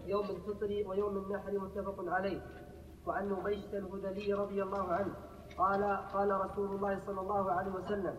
يوم 0.06 0.26
الفطر 0.26 0.84
ويوم 0.88 1.18
النحر 1.18 1.60
متفق 1.60 1.96
عليه. 2.08 2.42
وعن 3.08 3.30
نبيشة 3.30 3.78
الهذلي 3.78 4.34
رضي 4.34 4.64
الله 4.64 4.94
عنه 4.94 5.14
قال 5.58 5.84
قال 6.14 6.32
رسول 6.46 6.76
الله 6.76 7.00
صلى 7.06 7.22
الله 7.22 7.52
عليه 7.52 7.72
وسلم 7.72 8.16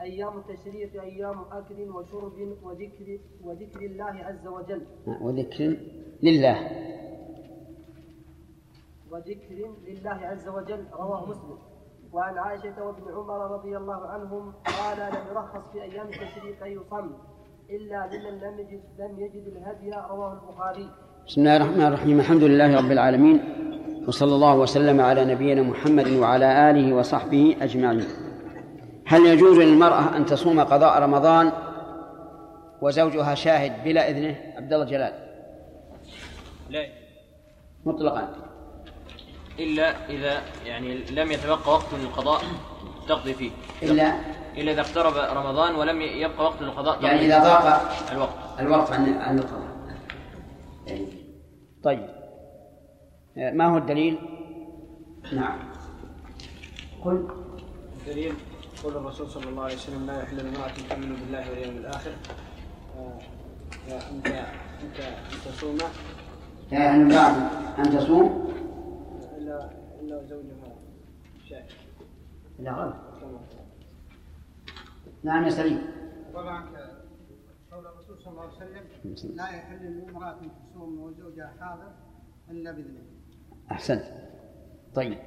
أيام 0.00 0.38
التشريق 0.38 1.02
أيام 1.02 1.40
أكل 1.52 1.90
وشرب 1.90 2.56
وذكر 2.62 3.18
وذكر 3.44 3.80
الله 3.80 4.24
عز 4.24 4.46
وجل. 4.46 4.86
وذكر 5.20 5.76
لله. 6.22 6.56
وذكر 9.12 9.54
لله 9.88 10.26
عز 10.26 10.48
وجل 10.48 10.84
رواه 10.92 11.30
مسلم. 11.30 11.58
وعن 12.12 12.38
عائشة 12.38 12.84
وابن 12.84 13.02
عمر 13.16 13.50
رضي 13.50 13.76
الله 13.76 14.06
عنهم 14.06 14.52
قال 14.52 14.98
لم 14.98 15.26
يرخص 15.30 15.72
في 15.72 15.82
أيام 15.82 16.06
التشريق 16.06 16.64
أن 16.64 16.72
يصم 16.72 17.10
إلا 17.70 18.06
لمن 18.12 18.40
لم 18.40 18.58
يجد 18.58 18.82
لم 18.98 19.20
يجد 19.20 19.46
الهدي 19.46 19.90
رواه 20.10 20.32
البخاري. 20.32 20.90
بسم 21.26 21.40
الله 21.40 21.56
الرحمن 21.56 21.82
الرحيم. 21.82 22.20
الحمد 22.20 22.42
لله 22.42 22.76
رب 22.76 22.92
العالمين 22.92 23.40
وصلى 24.08 24.34
الله 24.34 24.58
وسلم 24.58 25.00
على 25.00 25.24
نبينا 25.24 25.62
محمد 25.62 26.08
وعلى 26.08 26.70
آله 26.70 26.96
وصحبه 26.96 27.56
أجمعين. 27.60 28.04
هل 29.06 29.26
يجوز 29.26 29.58
للمرأة 29.58 30.16
أن 30.16 30.26
تصوم 30.26 30.60
قضاء 30.60 31.02
رمضان 31.02 31.52
وزوجها 32.82 33.34
شاهد 33.34 33.84
بلا 33.84 34.10
إذنه؟ 34.10 34.36
عبد 34.56 34.72
الله 34.72 34.84
جلال 34.84 35.12
لا. 36.70 36.86
مطلقا. 37.84 38.41
إلا 39.58 40.08
إذا 40.10 40.42
يعني 40.64 40.94
لم 40.94 41.32
يتبقى 41.32 41.72
وقت 41.72 41.94
للقضاء 41.94 42.42
تقضي 43.08 43.34
فيه. 43.34 43.50
إلا 43.82 44.18
إلا 44.56 44.72
إذا 44.72 44.80
اقترب 44.80 45.36
رمضان 45.36 45.74
ولم 45.74 46.00
يبقى 46.00 46.44
وقت 46.44 46.62
للقضاء 46.62 47.04
يعني. 47.04 47.26
إذا 47.26 47.38
ضاق 47.38 47.82
الوقت. 48.12 48.60
الوقت 48.60 48.92
عن 48.92 49.18
عن 49.18 49.38
القضاء. 49.38 49.72
طيب. 51.84 52.08
ما 53.36 53.66
هو 53.66 53.76
الدليل؟ 53.76 54.18
نعم. 55.32 55.58
قل. 57.04 57.28
الدليل 58.00 58.34
قول 58.84 58.96
الرسول 58.96 59.30
صلى 59.30 59.48
الله 59.48 59.62
عليه 59.62 59.74
وسلم 59.74 60.06
لا 60.06 60.22
يحل 60.22 60.36
لامرأة 60.36 60.72
تؤمن 60.88 61.16
بالله 61.16 61.50
واليوم 61.50 61.76
الآخر. 61.76 62.10
آه، 62.98 63.18
أنت 63.88 64.26
أنت 64.82 65.00
أن 65.00 65.52
تصوم. 65.52 65.78
لا 66.72 66.86
يحل 66.86 67.08
بعد 67.08 67.34
أن 67.78 67.98
تصوم. 67.98 68.52
وزوجها 70.16 70.76
شاهد 71.48 71.70
لا 72.58 72.72
غلط. 72.72 72.94
نعم 75.22 75.44
يا 75.44 75.50
سليم. 75.50 75.80
طبعا 76.34 76.64
قول 77.72 77.86
الرسول 77.86 78.18
صلى 78.18 78.32
الله 78.32 78.42
عليه 78.42 78.52
وسلم 78.52 79.36
لا 79.36 79.48
يحل 79.48 79.98
لامرأة 79.98 80.38
تصوم 80.70 81.00
وزوجها 81.00 81.52
حاضر 81.60 81.92
إلا 82.50 82.72
بإذنه. 82.72 83.00
أحسنت. 83.70 84.04
طيب. 84.94 85.18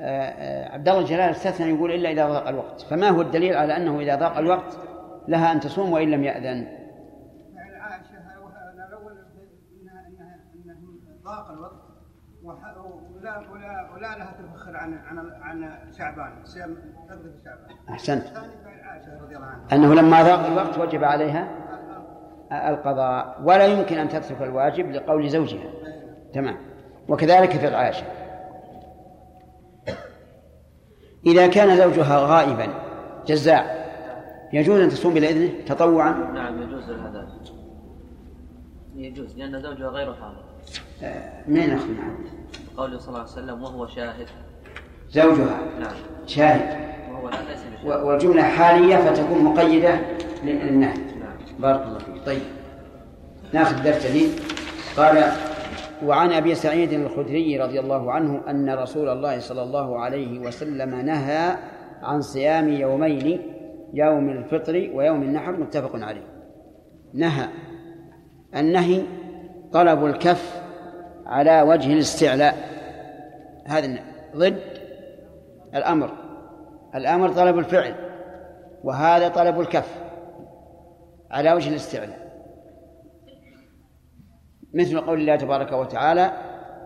آه، 0.00 0.02
آه، 0.02 0.72
عبد 0.72 0.88
الله 0.88 1.04
جلال 1.04 1.30
استثنى 1.30 1.68
يقول 1.68 1.90
إلا 1.92 2.10
إذا 2.10 2.28
ضاق 2.28 2.48
الوقت. 2.48 2.80
فما 2.80 3.08
هو 3.08 3.20
الدليل 3.20 3.56
على 3.56 3.76
أنه 3.76 4.00
إذا 4.00 4.16
ضاق 4.16 4.36
الوقت 4.36 4.78
لها 5.28 5.52
أن 5.52 5.60
تصوم 5.60 5.92
وإن 5.92 6.10
لم 6.10 6.24
يأذن؟ 6.24 6.62
يعني 7.54 7.76
عائشة 7.76 8.18
الأول 8.88 9.18
إنها 9.80 10.06
إنها 10.06 10.44
إنهم 10.54 11.00
ضاق 11.24 11.50
الوقت 11.50 11.88
ولا 13.38 13.52
ولا 13.52 13.90
ولا 13.94 14.18
لها 14.18 14.32
تفخر 14.38 14.76
عن 14.76 14.98
عن 14.98 15.18
عن 15.42 15.92
شعبان 15.98 16.32
شعبان. 16.46 16.86
بعد 17.84 18.80
عائشة 18.84 19.22
رضي 19.22 19.36
الله 19.36 19.46
عنها. 19.46 19.66
أنه 19.72 19.94
لما 19.94 20.22
ضاق 20.22 20.46
الوقت 20.46 20.78
وجب 20.78 21.04
عليها 21.04 21.48
القضاء 22.52 23.40
ولا 23.44 23.66
يمكن 23.66 23.98
أن 23.98 24.08
تترك 24.08 24.42
الواجب 24.42 24.90
لقول 24.90 25.30
زوجها. 25.30 25.70
تمام. 26.34 26.56
وكذلك 27.08 27.50
في 27.50 27.68
العاشر 27.68 28.06
إذا 31.26 31.46
كان 31.46 31.76
زوجها 31.76 32.18
غائبا 32.18 32.66
جزاع 33.26 33.78
يجوز 34.52 34.80
أن 34.80 34.88
تصوم 34.88 35.14
بإذنه 35.14 35.64
تطوعا؟ 35.66 36.12
نعم 36.12 36.62
يجوز 36.62 36.90
هذا. 36.90 37.28
يجوز 38.96 39.38
لأن 39.38 39.62
زوجها 39.62 39.88
غير 39.88 40.14
حاضر. 40.14 40.44
منين 41.48 41.70
أخذ 41.70 41.90
نعم 41.90 42.16
قوله 42.78 42.98
صلى 42.98 43.08
الله 43.08 43.20
عليه 43.20 43.30
وسلم 43.30 43.62
وهو 43.62 43.86
شاهد. 43.86 44.26
زوجها. 45.10 45.60
نعم. 45.80 45.96
شاهد. 46.26 46.78
وهو 47.12 47.28
ليس 47.28 47.64
بشاهد. 47.84 48.04
والجملة 48.04 48.42
حالية 48.42 48.96
فتكون 48.96 49.44
مقيدة 49.44 50.00
للنهي 50.44 50.94
بارك 51.58 51.82
الله 51.86 51.98
فيك. 51.98 52.26
طيب. 52.26 52.42
ناخذ 53.52 53.82
درس 53.84 54.06
جديد. 54.06 54.30
قال 54.96 55.32
وعن 56.04 56.32
أبي 56.32 56.54
سعيد 56.54 56.92
الخدري 56.92 57.60
رضي 57.60 57.80
الله 57.80 58.12
عنه 58.12 58.40
أن 58.50 58.70
رسول 58.70 59.08
الله 59.08 59.38
صلى 59.38 59.62
الله 59.62 59.98
عليه 59.98 60.38
وسلم 60.38 60.94
نهى 60.94 61.56
عن 62.02 62.20
صيام 62.20 62.68
يومين 62.68 63.42
يوم 63.94 64.28
الفطر 64.30 64.90
ويوم 64.94 65.22
النحر 65.22 65.52
متفق 65.52 65.96
عليه. 65.96 66.26
نهى. 67.14 67.48
النهي 68.56 69.02
طلب 69.72 70.04
الكف 70.04 70.67
على 71.28 71.62
وجه 71.62 71.92
الاستعلاء. 71.92 72.54
هذا. 73.66 73.98
ضد 74.36 74.62
الأمر. 75.74 76.12
الأمر 76.94 77.32
طلب 77.32 77.58
الفعل 77.58 77.94
وهذا 78.84 79.28
طلب 79.28 79.60
الكف 79.60 79.94
على 81.30 81.52
وجه 81.52 81.68
الاستعلاء. 81.68 82.28
مثل 84.74 85.00
قول 85.00 85.20
الله 85.20 85.36
تبارك 85.36 85.72
وتعالى 85.72 86.32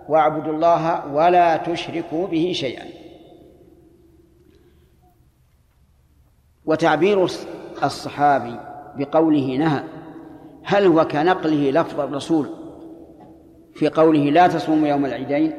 واعبدوا 0.09 0.53
الله 0.53 1.07
ولا 1.07 1.57
تشركوا 1.57 2.27
به 2.27 2.53
شيئا. 2.55 2.85
وتعبير 6.65 7.25
الصحابي 7.83 8.61
بقوله 8.97 9.57
نهى 9.57 9.85
هل 10.65 10.87
هو 10.87 11.05
كنقله 11.05 11.71
لفظ 11.71 12.01
الرسول 12.01 12.62
في 13.75 13.89
قوله 13.89 14.31
لا 14.31 14.49
تصوموا 14.49 14.89
يوم 14.89 15.05
العيدين. 15.05 15.53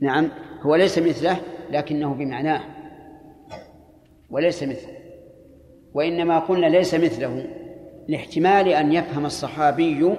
نعم 0.00 0.28
هو 0.62 0.74
ليس 0.74 0.98
مثله 0.98 1.36
لكنه 1.70 2.14
بمعناه. 2.14 2.60
وليس 4.30 4.62
مثله. 4.62 4.98
وإنما 5.94 6.38
قلنا 6.38 6.66
ليس 6.66 6.94
مثله 6.94 7.46
لاحتمال 8.08 8.68
أن 8.68 8.92
يفهم 8.92 9.26
الصحابي 9.26 10.16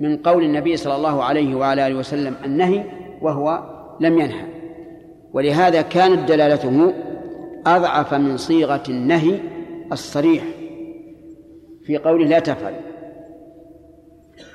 من 0.00 0.16
قول 0.16 0.44
النبي 0.44 0.76
صلى 0.76 0.96
الله 0.96 1.24
عليه 1.24 1.54
وعلى 1.54 1.86
آله 1.86 1.94
وسلم 1.94 2.34
النهي 2.44 2.84
وهو 3.22 3.62
لم 4.00 4.18
ينهى. 4.18 4.48
ولهذا 5.32 5.82
كانت 5.82 6.28
دلالته 6.28 6.94
أضعف 7.66 8.14
من 8.14 8.36
صيغة 8.36 8.82
النهي 8.88 9.40
الصريح 9.92 10.44
في 11.82 11.98
قوله 11.98 12.26
لا 12.26 12.38
تفعل. 12.38 12.87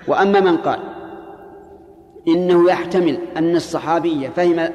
وأما 0.07 0.39
من 0.39 0.57
قال 0.57 0.79
إنه 2.27 2.71
يحتمل 2.71 3.17
أن 3.37 3.55
الصحابي 3.55 4.29
فهم 4.29 4.69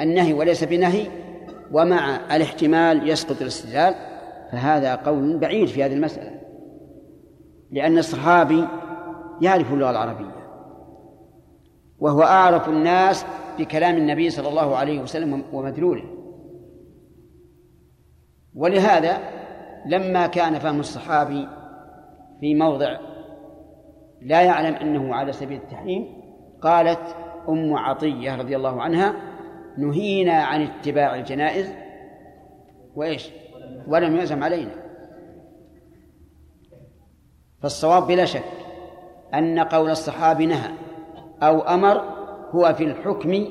النهي 0.00 0.32
وليس 0.32 0.64
بنهي 0.64 1.06
ومع 1.72 2.36
الاحتمال 2.36 3.08
يسقط 3.08 3.40
الاستدلال 3.40 3.94
فهذا 4.52 4.94
قول 4.94 5.38
بعيد 5.38 5.68
في 5.68 5.84
هذه 5.84 5.92
المسألة. 5.92 6.40
لأن 7.70 7.98
الصحابي 7.98 8.64
يعرف 9.40 9.72
اللغة 9.72 9.90
العربية. 9.90 10.36
وهو 11.98 12.22
أعرف 12.22 12.68
الناس 12.68 13.26
بكلام 13.58 13.96
النبي 13.96 14.30
صلى 14.30 14.48
الله 14.48 14.76
عليه 14.76 15.00
وسلم 15.00 15.44
ومدلوله. 15.52 16.04
ولهذا 18.54 19.18
لما 19.86 20.26
كان 20.26 20.58
فهم 20.58 20.80
الصحابي 20.80 21.48
في 22.40 22.54
موضع 22.54 22.96
لا 24.26 24.42
يعلم 24.42 24.74
أنه 24.74 25.14
على 25.14 25.32
سبيل 25.32 25.60
التحريم. 25.60 26.22
قالت 26.62 27.16
أم 27.48 27.74
عطية 27.74 28.36
رضي 28.36 28.56
الله 28.56 28.82
عنها 28.82 29.14
نهينا 29.78 30.32
عن 30.32 30.62
اتباع 30.62 31.14
الجنائز. 31.14 31.72
وإيش؟ 32.94 33.30
ولم 33.88 34.16
يعزم 34.16 34.44
علينا. 34.44 34.70
فالصواب 37.62 38.06
بلا 38.06 38.24
شك 38.24 38.44
أن 39.34 39.58
قول 39.58 39.90
الصحابي 39.90 40.46
نهى 40.46 40.70
أو 41.42 41.60
أمر 41.60 42.02
هو 42.50 42.74
في 42.74 42.84
الحكم 42.84 43.46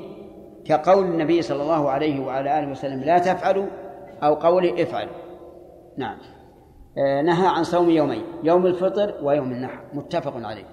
كقول 0.64 1.04
النبي 1.04 1.42
صلى 1.42 1.62
الله 1.62 1.90
عليه 1.90 2.20
وعلى 2.20 2.58
آله 2.58 2.70
وسلم 2.70 3.00
لا 3.00 3.18
تفعلوا 3.18 3.66
أو 4.22 4.34
قوله 4.34 4.82
افعلوا. 4.82 5.12
نعم. 5.96 6.18
نهى 6.96 7.46
عن 7.46 7.64
صوم 7.64 7.90
يومين 7.90 8.22
يوم 8.42 8.66
الفطر 8.66 9.14
ويوم 9.22 9.52
النحر 9.52 9.80
متفق 9.94 10.46
عليه. 10.46 10.64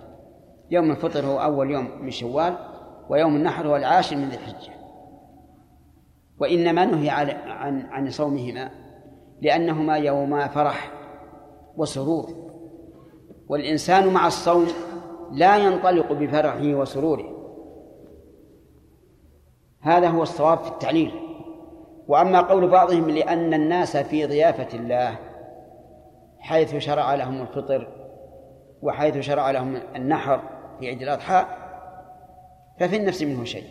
يوم 0.72 0.92
الفطر 0.92 1.26
هو 1.26 1.42
أول 1.42 1.72
يوم 1.72 1.88
من 2.02 2.12
شوال 2.12 2.58
ويوم 3.10 3.36
النحر 3.36 3.68
هو 3.68 3.76
العاشر 3.76 4.16
من 4.16 4.30
ذي 4.30 4.36
الحجة. 4.36 4.74
وإنما 6.40 6.86
نهي 6.86 7.10
عن 7.10 7.82
عن 7.82 8.10
صومهما 8.10 8.72
لأنهما 9.42 9.98
يوما 9.98 10.48
فرح 10.48 10.92
وسرور. 11.78 12.30
والإنسان 13.50 14.14
مع 14.14 14.28
الصوم 14.28 14.68
لا 15.32 15.58
ينطلق 15.58 16.12
بفرحه 16.14 16.66
وسروره. 16.66 17.26
هذا 19.82 20.08
هو 20.08 20.24
الصواب 20.24 20.58
في 20.58 20.70
التعليل. 20.70 21.12
وأما 22.08 22.42
قول 22.42 22.68
بعضهم 22.68 23.10
لأن 23.10 23.54
الناس 23.54 23.98
في 23.98 24.26
ضيافة 24.26 24.78
الله 24.78 25.20
حيث 26.44 26.76
شرع 26.76 27.16
لهم 27.16 27.42
الفطر 27.42 27.88
وحيث 28.82 29.20
شرع 29.20 29.52
لهم 29.52 29.76
النحر 29.96 30.42
في 30.80 30.88
عيد 30.88 31.02
الأضحى 31.02 31.46
ففي 32.80 32.96
النفس 32.96 33.24
منه 33.24 33.44
شيء. 33.44 33.64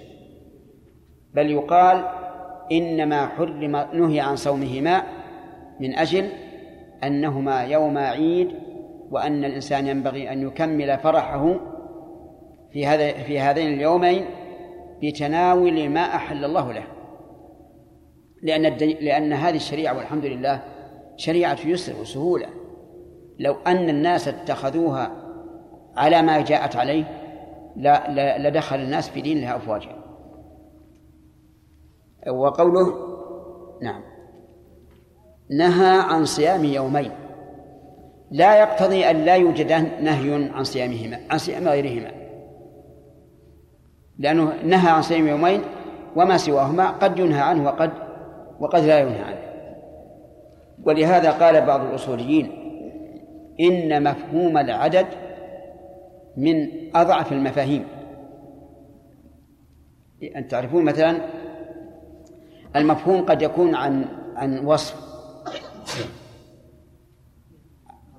بل 1.34 1.50
يقال 1.50 2.04
إنما 2.72 3.26
حرم 3.26 3.76
نهي 3.76 4.20
عن 4.20 4.36
صومهما 4.36 5.02
من 5.80 5.94
أجل 5.94 6.28
أنهما 7.04 7.62
يوم 7.64 7.98
عيد 7.98 8.48
وأن 9.10 9.44
الإنسان 9.44 9.86
ينبغي 9.86 10.32
أن 10.32 10.42
يكمل 10.46 10.98
فرحه 10.98 11.54
في 12.72 12.86
هذا 12.86 13.12
في 13.12 13.40
هذين 13.40 13.72
اليومين 13.72 14.24
بتناول 15.02 15.88
ما 15.88 16.00
أحل 16.00 16.44
الله 16.44 16.72
له. 16.72 16.84
لأن 18.42 18.62
لأن 18.78 19.32
هذه 19.32 19.56
الشريعة 19.56 19.96
والحمد 19.96 20.24
لله 20.24 20.62
شريعة 21.16 21.58
يسر 21.66 22.00
وسهولة 22.00 22.61
لو 23.42 23.56
أن 23.66 23.88
الناس 23.88 24.28
اتخذوها 24.28 25.10
على 25.96 26.22
ما 26.22 26.40
جاءت 26.40 26.76
عليه 26.76 27.04
لا 27.76 28.38
لدخل 28.48 28.76
الناس 28.76 29.08
في 29.08 29.20
دين 29.20 29.40
لها 29.40 29.56
أفواجا. 29.56 29.96
وقوله 32.30 32.86
نعم 33.82 34.02
نهى 35.50 36.00
عن 36.00 36.24
صيام 36.24 36.64
يومين. 36.64 37.10
لا 38.30 38.58
يقتضي 38.58 39.10
أن 39.10 39.16
لا 39.16 39.34
يوجد 39.34 39.72
نهي 40.02 40.50
عن 40.54 40.64
صيامهما 40.64 41.18
عن 41.30 41.38
صيام 41.38 41.68
غيرهما. 41.68 42.10
لأنه 44.18 44.52
نهى 44.64 44.90
عن 44.90 45.02
صيام 45.02 45.28
يومين 45.28 45.62
وما 46.16 46.36
سواهما 46.36 46.90
قد 46.90 47.18
ينهى 47.18 47.40
عنه 47.40 47.64
وقد 47.64 47.90
وقد 48.60 48.82
لا 48.82 48.98
ينهى 48.98 49.22
عنه. 49.22 49.42
ولهذا 50.84 51.30
قال 51.30 51.66
بعض 51.66 51.80
الأصوليين 51.80 52.61
إن 53.60 54.02
مفهوم 54.02 54.58
العدد 54.58 55.06
من 56.36 56.68
أضعف 56.94 57.32
المفاهيم. 57.32 57.84
أن 60.36 60.48
تعرفون 60.48 60.84
مثلا 60.84 61.18
المفهوم 62.76 63.24
قد 63.24 63.42
يكون 63.42 63.74
عن 63.74 64.04
عن 64.36 64.66
وصف. 64.66 65.12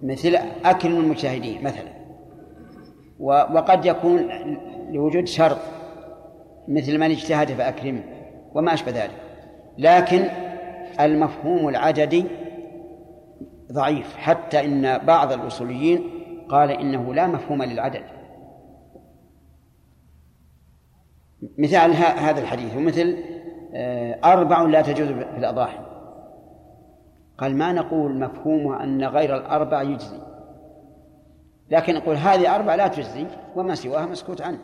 مثل 0.02 0.36
أكرم 0.66 0.92
المجتهدين 0.92 1.64
مثلا. 1.64 1.94
وقد 3.20 3.86
يكون 3.86 4.28
لوجود 4.92 5.28
شرط. 5.28 5.58
مثل 6.68 6.98
من 6.98 7.12
اجتهد 7.12 7.48
فأكرمه 7.52 8.04
وما 8.54 8.74
أشبه 8.74 8.92
ذلك. 8.92 9.18
لكن 9.78 10.24
المفهوم 11.00 11.70
العددي 11.70 12.26
ضعيف 13.74 14.18
حتى 14.18 14.66
إن 14.66 14.98
بعض 14.98 15.32
الأصوليين 15.32 16.10
قال 16.50 16.72
إنه 16.72 17.14
لا 17.14 17.28
مفهوم 17.28 17.64
للعدد. 17.64 18.04
مثال 21.58 21.94
هذا 21.96 22.42
الحديث 22.42 22.76
ومثل 22.76 23.18
آه، 23.76 24.20
أربع 24.34 24.62
لا 24.62 24.82
تجوز 24.82 25.08
في 25.08 25.38
الأضاحي. 25.38 25.80
قال 27.38 27.58
ما 27.58 27.74
نقول 27.74 28.20
مفهومها 28.20 28.84
أن 28.84 29.04
غير 29.04 29.38
الأربع 29.38 29.82
يجزي. 29.82 30.20
لكن 31.70 31.96
نقول 31.96 32.16
هذه 32.16 32.56
أربع 32.56 32.76
لا 32.76 32.88
تجزي 32.88 33.28
وما 33.56 33.76
سواها 33.76 34.06
مسكوت 34.06 34.42
عنه. 34.42 34.60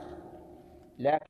لكن 0.99 1.25